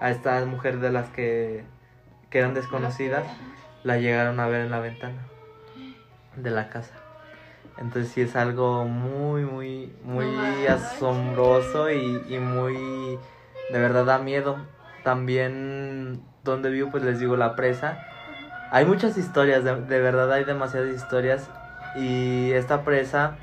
A 0.00 0.10
esta 0.10 0.44
mujer 0.44 0.80
de 0.80 0.92
las 0.92 1.08
que, 1.08 1.64
que 2.28 2.40
eran 2.40 2.52
desconocidas, 2.52 3.24
la 3.84 3.96
llegaron 3.96 4.38
a 4.38 4.48
ver 4.48 4.66
en 4.66 4.70
la 4.70 4.80
ventana 4.80 5.22
de 6.36 6.50
la 6.50 6.68
casa. 6.68 7.03
Entonces 7.76 8.12
sí 8.12 8.20
es 8.20 8.36
algo 8.36 8.84
muy, 8.84 9.44
muy, 9.44 9.92
muy 10.04 10.26
No 10.66 10.72
asombroso 10.72 11.90
y, 11.90 12.22
y 12.28 12.38
muy, 12.38 13.18
de 13.72 13.78
verdad 13.78 14.04
da 14.04 14.18
miedo. 14.18 14.56
También 15.02 16.22
donde 16.44 16.70
vivo, 16.70 16.90
pues 16.90 17.02
les 17.02 17.18
digo, 17.18 17.36
la 17.36 17.56
presa. 17.56 17.98
Hay 18.70 18.84
muchas 18.86 19.18
historias, 19.18 19.64
de, 19.64 19.74
de 19.76 20.00
verdad 20.00 20.32
hay 20.32 20.44
demasiadas 20.44 20.90
historias. 20.90 21.48
Y 21.96 22.52
esta 22.52 22.82
presa, 22.84 23.36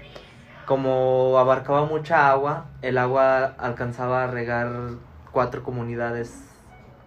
como 0.66 1.38
abarcaba 1.38 1.86
mucha 1.86 2.30
agua, 2.30 2.66
el 2.82 2.98
agua 2.98 3.54
alcanzaba 3.58 4.24
a 4.24 4.28
regar 4.28 4.72
cuatro 5.32 5.64
comunidades 5.64 6.44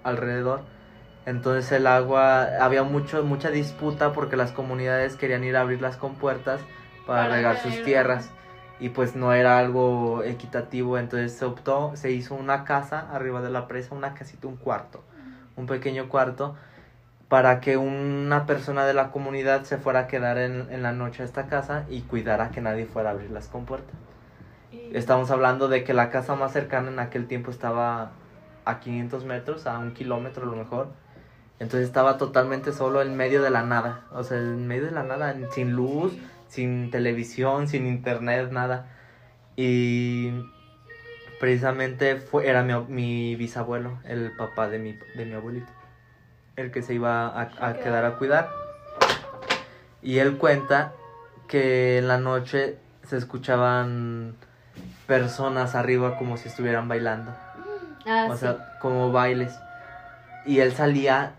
alrededor. 0.02 0.60
Entonces 1.26 1.72
el 1.72 1.86
agua, 1.86 2.48
había 2.60 2.82
mucho, 2.82 3.24
mucha 3.24 3.50
disputa 3.50 4.12
porque 4.12 4.36
las 4.36 4.52
comunidades 4.52 5.16
querían 5.16 5.42
ir 5.44 5.56
a 5.56 5.62
abrir 5.62 5.80
las 5.80 5.96
compuertas 5.96 6.60
para, 7.06 7.24
Para 7.24 7.36
regar 7.36 7.58
sus 7.58 7.82
tierras. 7.82 8.30
Y 8.80 8.88
pues 8.88 9.14
no 9.14 9.32
era 9.32 9.58
algo 9.58 10.22
equitativo, 10.24 10.98
entonces 10.98 11.32
se 11.32 11.44
optó, 11.44 11.92
se 11.94 12.10
hizo 12.10 12.34
una 12.34 12.64
casa 12.64 13.08
arriba 13.12 13.40
de 13.40 13.50
la 13.50 13.68
presa, 13.68 13.94
una 13.94 14.14
casita, 14.14 14.48
un 14.48 14.56
cuarto, 14.56 15.02
un 15.56 15.66
pequeño 15.66 16.08
cuarto, 16.08 16.56
para 17.28 17.60
que 17.60 17.76
una 17.76 18.46
persona 18.46 18.84
de 18.84 18.94
la 18.94 19.10
comunidad 19.10 19.62
se 19.62 19.78
fuera 19.78 20.00
a 20.00 20.06
quedar 20.08 20.38
en, 20.38 20.66
en 20.72 20.82
la 20.82 20.92
noche 20.92 21.22
a 21.22 21.24
esta 21.24 21.46
casa 21.46 21.84
y 21.88 22.00
cuidara 22.02 22.50
que 22.50 22.60
nadie 22.60 22.84
fuera 22.84 23.10
a 23.10 23.12
abrir 23.12 23.30
las 23.30 23.46
compuertas. 23.48 23.94
Estamos 24.92 25.30
hablando 25.30 25.68
de 25.68 25.84
que 25.84 25.94
la 25.94 26.10
casa 26.10 26.34
más 26.34 26.52
cercana 26.52 26.90
en 26.90 26.98
aquel 26.98 27.26
tiempo 27.26 27.50
estaba 27.50 28.12
a 28.64 28.80
500 28.80 29.24
metros, 29.24 29.66
a 29.66 29.78
un 29.78 29.92
kilómetro 29.92 30.44
a 30.44 30.46
lo 30.46 30.56
mejor. 30.56 30.88
Entonces 31.58 31.86
estaba 31.86 32.18
totalmente 32.18 32.72
solo 32.72 33.02
en 33.02 33.16
medio 33.16 33.42
de 33.42 33.50
la 33.50 33.62
nada. 33.62 34.02
O 34.12 34.22
sea, 34.22 34.38
en 34.38 34.66
medio 34.66 34.86
de 34.86 34.90
la 34.90 35.02
nada, 35.02 35.34
sin 35.52 35.72
luz, 35.72 36.12
sin 36.54 36.90
televisión, 36.90 37.66
sin 37.66 37.86
internet, 37.86 38.50
nada. 38.52 38.86
Y 39.56 40.30
precisamente 41.40 42.16
fue, 42.16 42.48
era 42.48 42.62
mi, 42.62 42.72
ab- 42.72 42.86
mi 42.88 43.34
bisabuelo, 43.36 43.98
el 44.04 44.30
papá 44.36 44.68
de 44.68 44.78
mi, 44.78 44.96
de 45.16 45.24
mi 45.26 45.34
abuelito. 45.34 45.70
El 46.56 46.70
que 46.70 46.82
se 46.82 46.94
iba 46.94 47.26
a, 47.26 47.50
a 47.60 47.74
quedar 47.80 48.04
a 48.04 48.16
cuidar. 48.18 48.48
Y 50.00 50.18
él 50.18 50.36
cuenta 50.38 50.92
que 51.48 51.98
en 51.98 52.06
la 52.08 52.18
noche 52.18 52.78
se 53.02 53.16
escuchaban 53.16 54.36
personas 55.06 55.74
arriba 55.74 56.16
como 56.16 56.36
si 56.36 56.48
estuvieran 56.48 56.86
bailando. 56.88 57.34
Ah, 58.06 58.26
o 58.28 58.34
sí. 58.34 58.40
sea, 58.40 58.78
como 58.80 59.10
bailes. 59.10 59.58
Y 60.46 60.60
él 60.60 60.72
salía 60.72 61.32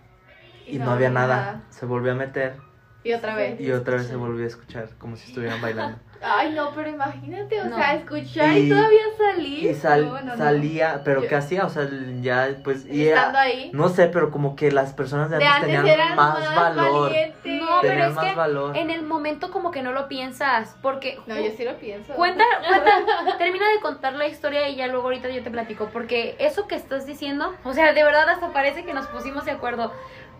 y, 0.68 0.80
no, 0.80 0.92
había 0.92 1.10
nada. 1.10 1.62
Se 1.70 1.86
volvió 1.86 2.12
a 2.12 2.16
meter 2.16 2.58
Y 3.06 3.14
otra 3.14 3.36
vez. 3.36 3.62
y 3.62 3.72
otra 3.72 3.98
vez 3.98 4.08
se 4.08 4.16
volvió 4.16 4.44
a 4.44 4.48
escuchar 4.48 4.90
como 4.98 5.16
si 5.16 5.28
estuvieran 5.30 5.62
bailando. 5.62 6.00
Ay, 6.28 6.54
no, 6.54 6.72
pero 6.74 6.90
imagínate, 6.90 7.62
o 7.62 7.66
No. 7.66 7.76
sea, 7.76 7.94
escuchar 7.94 8.58
y, 8.58 8.62
Y- 8.66 8.70
todavía 8.70 9.02
salir. 9.16 9.64
Y 9.70 9.74
sal- 9.76 10.06
No, 10.08 10.14
no, 10.22 10.24
no. 10.32 10.38
salía, 10.38 11.02
pero 11.06 11.22
Yo- 11.22 11.28
¿qué 11.30 11.36
hacía? 11.36 11.66
O 11.66 11.70
sea, 11.70 11.88
ya 12.22 12.50
pues... 12.64 12.86
y 12.88 13.10
Estando 13.10 13.38
era- 13.38 13.42
ahí. 13.42 13.70
no 13.74 13.90
sé, 13.90 14.08
pero 14.08 14.32
como 14.32 14.56
que 14.56 14.72
las 14.72 14.94
personas 14.94 15.30
de 15.30 15.38
de 15.38 15.46
antes, 15.46 15.64
antes 15.66 15.76
tenían 15.84 16.00
eran 16.00 16.16
más, 16.16 16.40
más, 16.40 16.56
valor. 16.76 17.10
valientes. 17.12 17.62
No, 17.62 17.68
pero 17.82 17.94
tenían 17.94 18.10
es 18.10 18.16
más 18.16 18.26
que 18.26 18.34
valor. 18.36 18.76
en 18.78 18.90
el 18.90 19.04
momento 19.04 19.52
como 19.52 19.70
que 19.70 19.84
no 19.84 19.92
lo 19.92 20.08
piensas, 20.08 20.76
porque... 20.82 21.20
No, 21.28 21.36
yo 21.40 21.52
sí 21.56 21.64
lo 21.64 21.76
pienso. 21.78 22.14
Cuenta, 22.16 22.44
cuenta, 22.68 23.38
termina 23.38 23.70
de 23.70 23.80
contar 23.82 24.14
la 24.14 24.26
historia 24.28 24.68
y 24.70 24.78
ya 24.78 24.88
luego 24.88 25.04
ahorita 25.04 25.30
yo 25.30 25.44
te 25.44 25.52
platico, 25.52 25.90
porque 25.94 26.36
eso 26.40 26.68
que 26.68 26.74
estás 26.76 27.06
diciendo, 27.06 27.54
o 27.64 27.74
sea, 27.74 27.94
de 27.94 28.04
verdad 28.04 28.28
hasta 28.30 28.52
parece 28.52 28.84
que 28.84 28.94
nos 28.96 29.06
pusimos 29.08 29.46
de 29.46 29.52
acuerdo, 29.52 29.92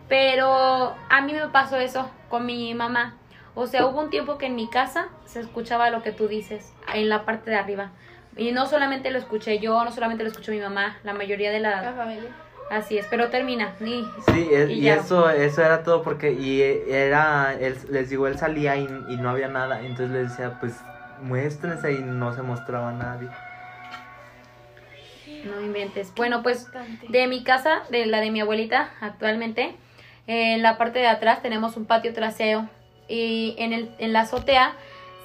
pero 0.08 0.96
a 1.10 1.22
mí 1.22 1.34
me 1.34 1.48
pasó 1.50 1.78
eso 1.78 2.10
con 2.30 2.46
mi 2.46 2.74
mamá. 2.74 3.16
O 3.56 3.68
sea, 3.68 3.86
hubo 3.86 4.02
un 4.02 4.10
tiempo 4.10 4.38
que 4.38 4.48
en 4.48 4.56
mi 4.56 4.68
casa 4.70 5.08
se 5.26 5.40
escuchaba 5.40 5.90
lo 5.90 6.02
que 6.04 6.12
tú 6.12 6.28
dices, 6.28 6.74
en 6.94 7.08
la 7.10 7.26
parte 7.26 7.50
de 7.52 7.56
arriba. 7.58 7.92
Y 8.38 8.52
no 8.52 8.66
solamente 8.66 9.12
lo 9.12 9.18
escuché 9.18 9.60
yo, 9.60 9.84
no 9.86 9.92
solamente 9.92 10.24
lo 10.24 10.30
escuchó 10.30 10.52
mi 10.52 10.60
mamá, 10.60 10.98
la 11.04 11.14
mayoría 11.14 11.52
de 11.52 11.60
La 11.60 11.82
la... 11.82 11.94
familia. 11.94 12.30
Así 12.70 12.98
es, 12.98 13.06
pero 13.10 13.30
termina. 13.30 13.74
Y, 13.80 14.06
Sí, 14.34 14.50
es- 14.52 14.70
Y 14.72 14.90
eso 14.90 15.30
eso 15.30 15.62
era 15.64 15.84
todo 15.84 16.02
porque 16.02 16.34
y 16.34 16.62
era 16.92 17.54
él, 17.54 17.78
les 17.92 18.10
digo, 18.10 18.28
él 18.28 18.38
salía 18.38 18.76
y, 18.76 18.84
y 18.86 19.18
no 19.18 19.30
había 19.30 19.48
nada, 19.48 19.80
entonces 19.82 20.10
les 20.10 20.30
decía, 20.32 20.52
pues 20.60 20.74
muéstrense 21.22 21.94
y 21.94 22.00
no 22.00 22.34
se 22.34 22.42
mostraba 22.42 22.92
nadie. 22.92 23.30
no 25.46 25.62
inventes. 25.62 26.12
Bueno, 26.16 26.42
pues 26.44 26.68
De 27.08 27.28
mi 27.28 27.44
casa, 27.44 27.84
de 27.92 28.06
la 28.08 28.20
de 28.20 28.32
mi 28.32 28.42
abuelita 28.42 28.90
actualmente, 29.00 29.76
en 30.28 30.62
la 30.62 30.78
parte 30.78 31.00
de 31.00 31.08
atrás 31.08 31.42
tenemos 31.42 31.78
un 31.78 31.86
patio 31.86 32.14
trasero 32.14 32.68
y 33.08 33.56
en, 33.58 33.74
el, 33.74 33.92
en 34.00 34.14
la 34.14 34.22
azotea, 34.22 34.74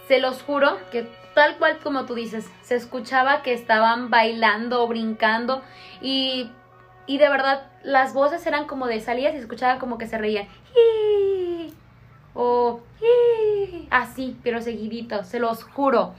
se 0.09 0.18
los 0.18 0.42
juro 0.42 0.78
que 0.90 1.09
tal 1.34 1.57
cual 1.59 1.78
como 1.78 2.05
tú 2.05 2.14
dices, 2.14 2.51
se 2.62 2.74
escuchaba 2.76 3.42
que 3.42 3.53
estaban 3.53 4.11
bailando, 4.11 4.86
brincando 4.88 5.62
y, 6.03 6.51
y 7.07 7.18
de 7.18 7.28
verdad 7.28 7.62
las 7.82 8.12
voces 8.12 8.46
eran 8.46 8.66
como 8.66 8.86
de 8.86 9.01
salías 9.01 9.32
y 9.32 9.36
se 9.36 9.42
escuchaban 9.42 9.78
como 9.78 9.96
que 9.96 10.07
se 10.07 10.18
reían. 10.18 10.46
"Ii", 10.76 11.72
O 12.34 12.80
"Ii", 13.01 13.88
así, 13.90 14.36
pero 14.42 14.61
seguidito, 14.61 15.24
se 15.24 15.38
los 15.40 15.64
juro. 15.64 16.14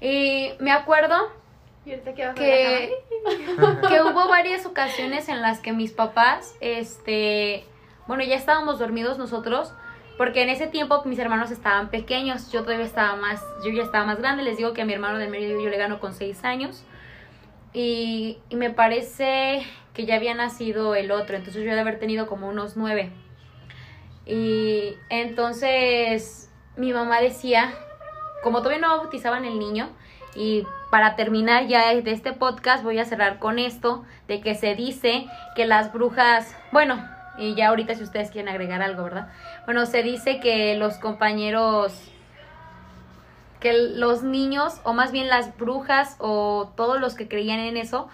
Y 0.00 0.52
me 0.58 0.72
acuerdo 0.72 1.16
Y 1.84 1.90
ahorita 1.90 2.14
que 2.14 2.92
que 3.88 4.02
hubo 4.02 4.28
varias 4.28 4.64
ocasiones 4.66 5.28
en 5.28 5.42
las 5.42 5.60
que 5.60 5.72
mis 5.72 5.92
papás, 5.92 6.54
este, 6.60 7.64
bueno, 8.12 8.24
ya 8.24 8.36
estábamos 8.36 8.78
dormidos 8.78 9.16
nosotros, 9.16 9.72
porque 10.18 10.42
en 10.42 10.50
ese 10.50 10.66
tiempo 10.66 11.02
mis 11.06 11.18
hermanos 11.18 11.50
estaban 11.50 11.88
pequeños, 11.88 12.52
yo 12.52 12.60
todavía 12.60 12.84
estaba 12.84 13.16
más, 13.16 13.42
yo 13.64 13.70
ya 13.70 13.82
estaba 13.82 14.04
más 14.04 14.18
grande, 14.18 14.42
les 14.42 14.58
digo 14.58 14.74
que 14.74 14.82
a 14.82 14.84
mi 14.84 14.92
hermano 14.92 15.16
del 15.16 15.30
medio 15.30 15.58
yo 15.58 15.70
le 15.70 15.78
gano 15.78 15.98
con 15.98 16.12
seis 16.12 16.44
años, 16.44 16.84
y, 17.72 18.36
me 18.50 18.68
parece 18.68 19.62
que 19.94 20.04
ya 20.04 20.16
había 20.16 20.34
nacido 20.34 20.94
el 20.94 21.10
otro, 21.10 21.36
entonces 21.36 21.64
yo 21.64 21.70
he 21.70 21.74
de 21.74 21.80
haber 21.80 21.98
tenido 21.98 22.26
como 22.26 22.50
unos 22.50 22.76
nueve. 22.76 23.10
Y 24.26 24.94
entonces 25.08 26.50
mi 26.76 26.92
mamá 26.92 27.18
decía, 27.22 27.72
como 28.42 28.58
todavía 28.58 28.86
no 28.86 28.98
bautizaban 28.98 29.46
el 29.46 29.58
niño, 29.58 29.88
y 30.34 30.66
para 30.90 31.16
terminar 31.16 31.66
ya 31.66 31.94
de 31.94 32.12
este 32.12 32.34
podcast 32.34 32.84
voy 32.84 32.98
a 32.98 33.06
cerrar 33.06 33.38
con 33.38 33.58
esto, 33.58 34.04
de 34.28 34.42
que 34.42 34.54
se 34.54 34.74
dice 34.74 35.24
que 35.56 35.64
las 35.64 35.94
brujas, 35.94 36.54
bueno, 36.72 37.02
y 37.38 37.54
ya 37.54 37.68
ahorita 37.68 37.94
si 37.94 38.02
ustedes 38.02 38.30
quieren 38.30 38.48
agregar 38.48 38.82
algo, 38.82 39.04
¿verdad? 39.04 39.28
Bueno, 39.64 39.86
se 39.86 40.02
dice 40.02 40.40
que 40.40 40.76
los 40.76 40.98
compañeros, 40.98 41.92
que 43.60 43.72
los 43.72 44.22
niños, 44.22 44.80
o 44.84 44.92
más 44.92 45.12
bien 45.12 45.28
las 45.28 45.56
brujas, 45.56 46.16
o 46.18 46.72
todos 46.76 47.00
los 47.00 47.14
que 47.14 47.28
creían 47.28 47.60
en 47.60 47.76
eso, 47.76 48.08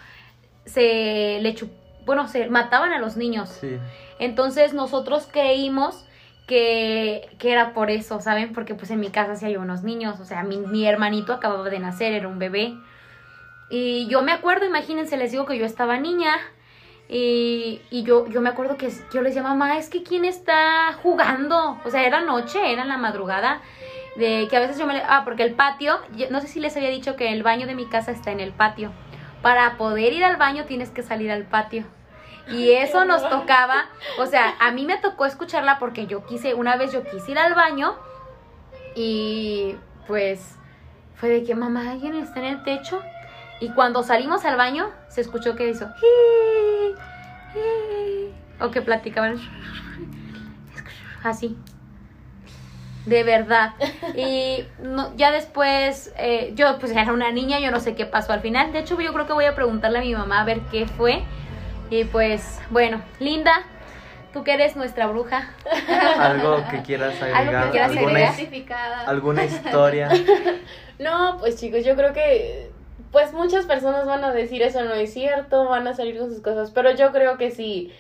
se 0.66 1.38
le 1.40 1.54
chup- 1.54 1.72
bueno, 2.04 2.28
se 2.28 2.48
mataban 2.48 2.92
a 2.92 2.98
los 2.98 3.16
niños. 3.16 3.48
Sí. 3.48 3.78
Entonces 4.18 4.72
nosotros 4.74 5.28
creímos 5.30 6.04
que, 6.46 7.28
que 7.38 7.52
era 7.52 7.74
por 7.74 7.90
eso, 7.90 8.20
¿saben? 8.20 8.52
Porque 8.52 8.74
pues 8.74 8.90
en 8.90 9.00
mi 9.00 9.10
casa 9.10 9.36
sí 9.36 9.46
hay 9.46 9.56
unos 9.56 9.82
niños, 9.82 10.20
o 10.20 10.24
sea, 10.24 10.42
mi, 10.44 10.56
mi 10.58 10.86
hermanito 10.86 11.32
acababa 11.32 11.68
de 11.68 11.78
nacer, 11.78 12.12
era 12.12 12.28
un 12.28 12.38
bebé. 12.38 12.74
Y 13.70 14.06
yo 14.08 14.22
me 14.22 14.32
acuerdo, 14.32 14.64
imagínense, 14.64 15.16
les 15.18 15.32
digo 15.32 15.44
que 15.44 15.58
yo 15.58 15.66
estaba 15.66 15.98
niña 15.98 16.34
y, 17.09 17.80
y 17.90 18.02
yo, 18.02 18.26
yo 18.28 18.40
me 18.40 18.50
acuerdo 18.50 18.76
que 18.76 18.90
yo 19.12 19.22
les 19.22 19.34
llamaba, 19.34 19.54
mamá, 19.54 19.78
es 19.78 19.88
que 19.88 20.02
quién 20.02 20.24
está 20.24 20.92
jugando. 21.02 21.78
O 21.84 21.90
sea, 21.90 22.04
era 22.06 22.20
noche, 22.20 22.72
era 22.72 22.82
en 22.82 22.88
la 22.88 22.98
madrugada. 22.98 23.61
De 24.16 24.46
que 24.50 24.56
a 24.56 24.61
veces 24.61 24.78
yo 24.78 24.86
me... 24.86 24.94
le- 24.94 25.02
Ah, 25.06 25.22
porque 25.24 25.42
el 25.44 25.54
patio, 25.54 25.98
yo- 26.16 26.26
no 26.30 26.40
sé 26.40 26.48
si 26.48 26.61
les 26.61 26.76
había 26.76 26.90
dicho 26.90 27.16
que 27.16 27.32
el 27.32 27.42
baño 27.42 27.66
de 27.66 27.74
mi 27.74 27.86
casa 27.86 28.11
está 28.11 28.30
en 28.32 28.40
el 28.40 28.52
patio. 28.52 28.92
Para 29.42 29.76
poder 29.76 30.12
ir 30.12 30.24
al 30.24 30.36
baño 30.36 30.64
tienes 30.64 30.90
que 30.90 31.02
salir 31.02 31.30
al 31.30 31.44
patio. 31.44 31.84
Y 32.50 32.72
eso 32.72 33.04
nos 33.04 33.22
tocaba, 33.28 33.86
o 34.18 34.24
sea, 34.26 34.54
a 34.59 34.70
mí 34.72 34.86
me 34.86 34.96
tocó 34.96 35.26
escucharla 35.26 35.78
porque 35.78 36.06
yo 36.06 36.24
quise, 36.24 36.54
una 36.54 36.76
vez 36.76 36.92
yo 36.92 37.04
quise 37.04 37.32
ir 37.32 37.38
al 37.38 37.54
baño 37.54 37.94
y 38.94 39.76
pues 40.06 40.56
fue 41.16 41.28
de 41.28 41.44
que 41.44 41.54
mamá, 41.54 41.90
alguien 41.90 42.14
está 42.16 42.40
en 42.40 42.46
el 42.46 42.62
techo. 42.64 43.00
Y 43.61 43.70
cuando 43.70 44.02
salimos 44.02 44.44
al 44.44 44.56
baño, 44.56 44.90
se 45.09 45.20
escuchó 45.20 45.56
que 45.56 45.68
hizo. 45.68 45.88
O 48.61 48.70
que 48.70 48.82
platicaban. 48.82 49.38
Así. 51.22 51.56
De 53.06 53.22
verdad. 53.22 53.72
Y 54.16 54.64
no, 54.82 55.14
ya 55.16 55.30
después, 55.30 56.12
eh, 56.18 56.52
yo 56.54 56.78
pues 56.78 56.92
era 56.92 57.12
una 57.12 57.30
niña, 57.32 57.59
yo 57.59 57.70
no 57.70 57.80
sé 57.80 57.94
qué 57.94 58.04
pasó 58.04 58.32
al 58.32 58.40
final. 58.40 58.72
De 58.72 58.80
hecho, 58.80 59.00
yo 59.00 59.12
creo 59.12 59.26
que 59.26 59.32
voy 59.32 59.46
a 59.46 59.54
preguntarle 59.54 59.98
a 59.98 60.02
mi 60.02 60.14
mamá 60.14 60.40
a 60.40 60.44
ver 60.44 60.61
qué 60.70 60.86
fue. 60.86 61.22
Y 61.90 62.04
pues, 62.04 62.61
bueno, 62.70 63.00
Linda, 63.18 63.62
tú 64.32 64.44
que 64.44 64.52
eres 64.52 64.76
nuestra 64.76 65.06
bruja. 65.06 65.50
Algo 66.18 66.62
que 66.70 66.82
quieras 66.82 67.14
agregar. 67.22 67.64
que 67.66 67.70
quieras 67.70 67.90
alguna, 67.90 68.11
agregar. 68.28 68.40
his- 68.40 69.09
alguna 69.09 69.44
historia. 69.44 70.09
No, 70.98 71.36
pues 71.38 71.54
chicos, 71.61 71.84
yo 71.84 71.94
creo 71.94 72.12
que 72.12 72.72
pues 73.11 73.32
muchas 73.32 73.66
personas 73.66 74.06
van 74.06 74.24
a 74.24 74.32
decir 74.32 74.62
eso 74.62 74.82
no 74.84 74.94
es 74.94 75.12
cierto, 75.12 75.64
van 75.66 75.86
a 75.86 75.94
salir 75.94 76.18
con 76.18 76.30
sus 76.30 76.40
cosas, 76.40 76.70
pero 76.70 76.94
yo 76.94 77.12
creo 77.12 77.38
que 77.38 77.50
si 77.50 77.92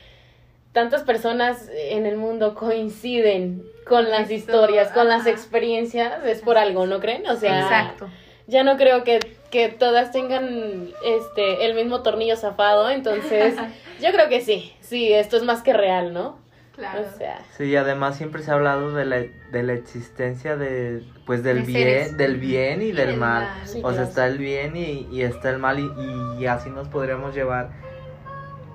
tantas 0.72 1.02
personas 1.02 1.68
en 1.74 2.06
el 2.06 2.16
mundo 2.16 2.54
coinciden 2.54 3.64
con 3.86 4.10
las 4.10 4.30
Esto, 4.30 4.34
historias, 4.34 4.90
con 4.92 5.08
las 5.08 5.26
experiencias, 5.26 6.24
es 6.24 6.42
por 6.42 6.58
algo, 6.58 6.86
¿no 6.86 7.00
creen? 7.00 7.26
O 7.26 7.36
sea, 7.36 7.60
Exacto. 7.60 8.08
ya 8.46 8.62
no 8.62 8.76
creo 8.76 9.02
que, 9.02 9.18
que 9.50 9.68
todas 9.68 10.12
tengan 10.12 10.90
este 11.04 11.64
el 11.64 11.74
mismo 11.74 12.02
tornillo 12.02 12.36
zafado, 12.36 12.90
entonces 12.90 13.56
yo 14.00 14.12
creo 14.12 14.28
que 14.28 14.40
sí, 14.42 14.72
sí, 14.80 15.12
esto 15.12 15.36
es 15.36 15.42
más 15.42 15.62
que 15.62 15.72
real, 15.72 16.12
¿no? 16.12 16.38
Claro. 16.78 17.00
O 17.00 17.18
sea, 17.18 17.40
Sí, 17.56 17.74
además 17.74 18.16
siempre 18.16 18.40
se 18.42 18.50
ha 18.52 18.54
hablado 18.54 18.94
de 18.94 19.04
la, 19.04 19.16
de 19.50 19.62
la 19.64 19.72
existencia 19.72 20.56
de, 20.56 21.02
pues 21.26 21.42
del 21.42 21.62
De 21.66 21.72
bien, 21.72 21.82
seres. 21.82 22.16
del 22.16 22.36
bien 22.38 22.80
y 22.82 22.92
del 22.92 23.08
del 23.08 23.16
mal. 23.18 23.44
mal. 23.44 23.66
Sí, 23.66 23.80
o 23.84 23.92
sea, 23.92 24.04
está 24.04 24.26
el 24.28 24.38
bien 24.38 24.76
y, 24.76 25.08
y 25.10 25.22
está 25.22 25.50
el 25.50 25.58
mal 25.58 25.80
y, 25.80 26.40
y 26.40 26.46
así 26.46 26.70
nos 26.70 26.86
podríamos 26.88 27.34
llevar 27.34 27.70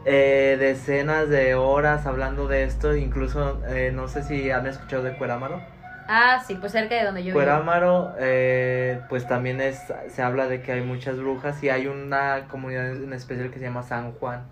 eh, 0.05 0.57
decenas 0.59 1.29
de 1.29 1.55
horas 1.55 2.05
hablando 2.05 2.47
de 2.47 2.63
esto. 2.63 2.95
Incluso, 2.95 3.61
eh, 3.67 3.91
no 3.93 4.07
sé 4.09 4.23
si 4.23 4.51
han 4.51 4.67
escuchado 4.67 5.03
de 5.03 5.15
Cuerámaro. 5.17 5.61
Ah, 6.09 6.43
sí, 6.45 6.55
pues 6.55 6.73
cerca 6.73 6.95
de 6.95 7.05
donde 7.05 7.21
yo 7.21 7.27
vivo. 7.27 7.35
Cuerámaro, 7.37 8.13
eh, 8.19 8.99
pues 9.07 9.25
también 9.25 9.61
es, 9.61 9.79
se 10.09 10.21
habla 10.21 10.47
de 10.47 10.61
que 10.61 10.73
hay 10.73 10.81
muchas 10.81 11.17
brujas 11.17 11.63
y 11.63 11.69
hay 11.69 11.87
una 11.87 12.49
comunidad 12.49 12.89
en 12.91 13.13
especial 13.13 13.49
que 13.51 13.59
se 13.59 13.65
llama 13.65 13.83
San 13.83 14.11
Juan. 14.11 14.43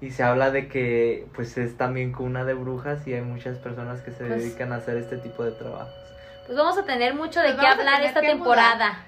Y 0.00 0.10
se 0.10 0.22
habla 0.22 0.50
de 0.50 0.68
que 0.68 1.26
pues 1.34 1.56
es 1.58 1.76
también 1.76 2.12
cuna 2.12 2.44
de 2.44 2.54
brujas 2.54 3.06
y 3.06 3.14
hay 3.14 3.22
muchas 3.22 3.58
personas 3.58 4.00
que 4.02 4.10
se 4.10 4.24
Pues- 4.24 4.42
dedican 4.42 4.72
a 4.72 4.76
hacer 4.76 4.96
este 4.96 5.16
tipo 5.18 5.42
de 5.44 5.52
trabajos. 5.52 5.92
Pues 6.46 6.58
vamos 6.58 6.76
a 6.76 6.84
tener 6.84 7.14
mucho 7.14 7.40
de 7.40 7.54
qué 7.56 7.66
hablar 7.66 8.02
esta 8.02 8.20
temporada. 8.20 8.98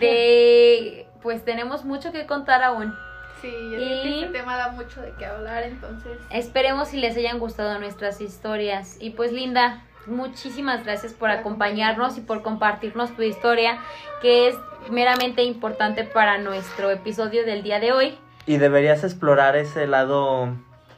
De 0.00 1.06
pues 1.22 1.44
tenemos 1.44 1.84
mucho 1.84 2.12
que 2.12 2.26
contar 2.26 2.62
aún. 2.62 2.94
Sí, 3.40 3.50
yo 3.50 3.78
que 3.78 3.84
Y- 3.84 4.20
este 4.24 4.32
tema 4.38 4.56
da 4.56 4.68
mucho 4.72 5.00
de 5.02 5.12
qué 5.18 5.26
hablar, 5.26 5.62
entonces. 5.64 6.18
Esperemos 6.30 6.88
si 6.88 6.98
les 6.98 7.16
hayan 7.16 7.38
gustado 7.38 7.78
nuestras 7.78 8.20
historias. 8.20 8.96
Y 9.00 9.10
pues 9.10 9.32
Linda, 9.32 9.82
muchísimas 10.06 10.84
gracias 10.84 11.12
por 11.12 11.24
Por 11.24 11.30
acompañarnos 11.30 12.18
y 12.18 12.20
por 12.20 12.42
compartirnos 12.42 13.14
tu 13.16 13.22
historia, 13.22 13.78
que 14.20 14.48
es 14.48 14.54
meramente 14.90 15.42
importante 15.42 16.04
para 16.04 16.36
nuestro 16.38 16.90
episodio 16.90 17.44
del 17.46 17.62
día 17.62 17.80
de 17.80 17.92
hoy. 17.92 18.18
Y 18.46 18.58
deberías 18.58 19.04
explorar 19.04 19.56
ese 19.56 19.86
lado 19.86 20.48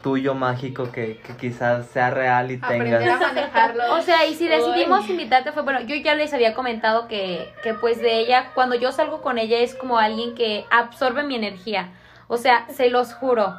tuyo 0.02 0.34
mágico 0.34 0.92
que, 0.92 1.18
que 1.18 1.36
quizás 1.36 1.86
sea 1.86 2.10
real 2.10 2.50
y 2.50 2.56
Aprender 2.62 2.94
a 2.94 2.98
tengas. 2.98 3.20
manejarlo. 3.20 3.94
O 3.94 4.02
sea, 4.02 4.24
y 4.26 4.34
si 4.34 4.46
decidimos 4.46 5.04
Ay. 5.04 5.12
invitarte 5.12 5.52
fue, 5.52 5.62
bueno, 5.62 5.80
yo 5.80 5.96
ya 5.96 6.14
les 6.14 6.32
había 6.32 6.54
comentado 6.54 7.08
que, 7.08 7.52
que 7.62 7.74
pues 7.74 8.00
de 8.00 8.18
ella, 8.20 8.50
cuando 8.54 8.76
yo 8.76 8.92
salgo 8.92 9.20
con 9.22 9.38
ella 9.38 9.58
es 9.58 9.74
como 9.74 9.98
alguien 9.98 10.34
que 10.34 10.64
absorbe 10.70 11.22
mi 11.24 11.34
energía. 11.34 11.88
O 12.28 12.36
sea, 12.36 12.66
se 12.68 12.90
los 12.90 13.14
juro. 13.14 13.54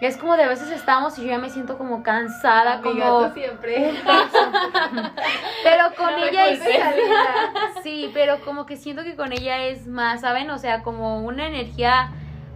Es 0.00 0.16
como 0.16 0.36
de 0.36 0.42
a 0.42 0.48
veces 0.48 0.70
estamos 0.72 1.16
y 1.18 1.22
yo 1.22 1.28
ya 1.28 1.38
me 1.38 1.48
siento 1.50 1.78
como 1.78 2.02
cansada, 2.02 2.74
Amiga, 2.74 3.06
como... 3.08 3.28
tú 3.28 3.34
siempre. 3.34 3.92
Pero 5.62 5.94
con 5.96 6.10
No 6.12 6.24
ella 6.26 6.48
es... 6.48 6.60
Sí, 7.84 8.10
pero 8.12 8.40
como 8.44 8.66
que 8.66 8.76
siento 8.76 9.04
que 9.04 9.14
con 9.16 9.32
ella 9.32 9.64
es 9.66 9.86
más, 9.86 10.20
¿saben? 10.22 10.50
O 10.50 10.58
sea, 10.58 10.82
como 10.82 11.20
una 11.22 11.46
energía, 11.46 12.10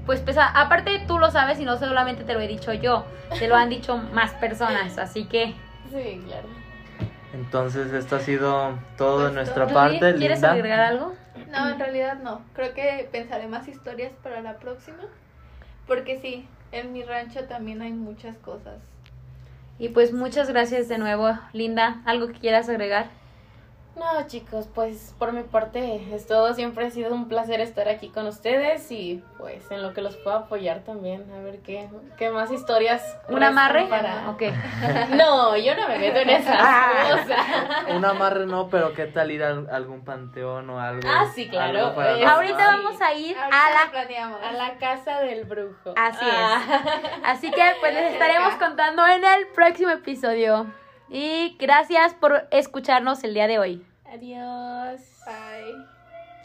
pues 0.07 0.21
pesada. 0.21 0.49
Aparte 0.59 1.03
tú 1.07 1.19
lo 1.19 1.31
sabes 1.31 1.59
y 1.61 1.65
no 1.65 1.77
solamente 1.77 2.25
te 2.25 2.33
lo 2.35 2.41
he 2.41 2.49
dicho 2.49 2.73
yo, 2.73 3.05
te 3.39 3.49
lo 3.49 3.57
han 3.57 3.69
dicho 3.69 3.97
más 4.15 4.33
personas, 4.35 4.97
así 4.99 5.25
que... 5.27 5.55
sí, 5.91 6.23
claro. 6.27 6.49
Entonces 7.35 7.93
esto 7.93 8.17
ha 8.17 8.21
sido 8.21 8.79
todo 8.97 9.19
de 9.19 9.25
Pues 9.25 9.35
nuestra 9.35 9.65
Judy, 9.65 9.75
parte, 9.75 10.15
¿Quieres 10.15 10.39
Linda. 10.39 10.53
agregar 10.53 10.81
algo? 10.81 11.15
No, 11.51 11.69
en 11.69 11.79
realidad 11.79 12.19
no. 12.23 12.41
Creo 12.55 12.73
que 12.73 13.09
pensaré 13.13 13.47
más 13.47 13.69
historias 13.69 14.13
para 14.23 14.41
la 14.41 14.55
próxima. 14.59 15.03
Porque 15.87 16.19
sí, 16.19 16.49
en 16.73 16.93
mi 16.93 17.03
rancho 17.03 17.45
también 17.45 17.83
hay 17.83 17.93
muchas 17.93 18.37
cosas. 18.39 18.77
Y 19.79 19.91
pues 19.91 20.13
muchas 20.15 20.49
gracias 20.49 20.89
de 20.89 20.97
nuevo, 20.99 21.29
Linda. 21.53 22.01
¿Algo 22.07 22.29
que 22.29 22.35
quieras 22.39 22.69
agregar? 22.71 23.09
No, 23.97 24.27
chicos, 24.27 24.69
pues 24.75 25.15
por 25.19 25.33
mi 25.33 25.43
parte 25.43 26.03
es 26.15 26.27
todo. 26.27 26.53
Siempre 26.53 26.85
ha 26.87 26.91
sido 26.91 27.15
un 27.15 27.29
placer 27.29 27.63
estar 27.63 27.89
aquí 27.89 28.11
con 28.11 28.27
ustedes 28.27 28.91
y 28.93 29.23
pues 29.39 29.71
en 29.71 29.83
lo 29.83 29.95
que 29.95 30.03
los 30.03 30.17
puedo 30.19 30.37
apoyar 30.37 30.81
también. 30.81 31.25
A 31.35 31.41
ver 31.43 31.61
qué, 31.61 31.89
qué 32.19 32.29
más 32.31 32.51
historias. 32.51 33.03
¿Un 33.29 33.43
amarre? 33.43 33.87
Para... 33.87 34.29
Ok. 34.31 34.43
No, 35.17 35.57
yo 35.57 35.75
no 35.75 35.89
me 35.89 35.99
meto 35.99 36.19
en 36.19 36.29
esas 36.29 36.57
Ah. 36.59 36.93
cosas. 37.11 37.97
Un 37.97 38.05
amarre 38.05 38.45
no, 38.47 38.69
pero 38.69 38.93
qué 38.93 39.07
tal 39.07 39.31
ir 39.31 39.43
a 39.43 39.51
algún 39.73 40.05
panteón 40.05 40.69
o 40.69 40.79
algo. 40.79 41.09
Ah, 41.11 41.27
sí, 41.35 41.49
claro. 41.49 41.87
Ahorita 41.99 42.67
vamos 42.67 43.01
a 43.01 43.15
ir 43.15 43.35
Ahorita 43.39 43.67
a 43.67 43.85
la... 43.85 43.91
planeamos. 43.91 44.41
A 44.43 44.53
la 44.53 44.75
casa 44.77 45.21
del 45.21 45.45
brujo. 45.45 45.95
Así 45.97 46.19
Ah. 46.31 46.83
Así 47.25 47.51
que 47.51 47.63
pues 47.81 47.95
les 47.95 48.13
estaremos 48.13 48.55
contando 48.59 49.07
en 49.07 49.25
el 49.25 49.47
próximo 49.55 49.91
episodio. 49.91 50.67
Y 51.09 51.57
gracias 51.59 52.15
por 52.15 52.49
escucharnos 52.51 53.23
el 53.25 53.35
día 53.35 53.47
de 53.47 53.59
hoy. 53.59 53.87
Adiós. 54.05 55.01
Bye. 55.25 55.96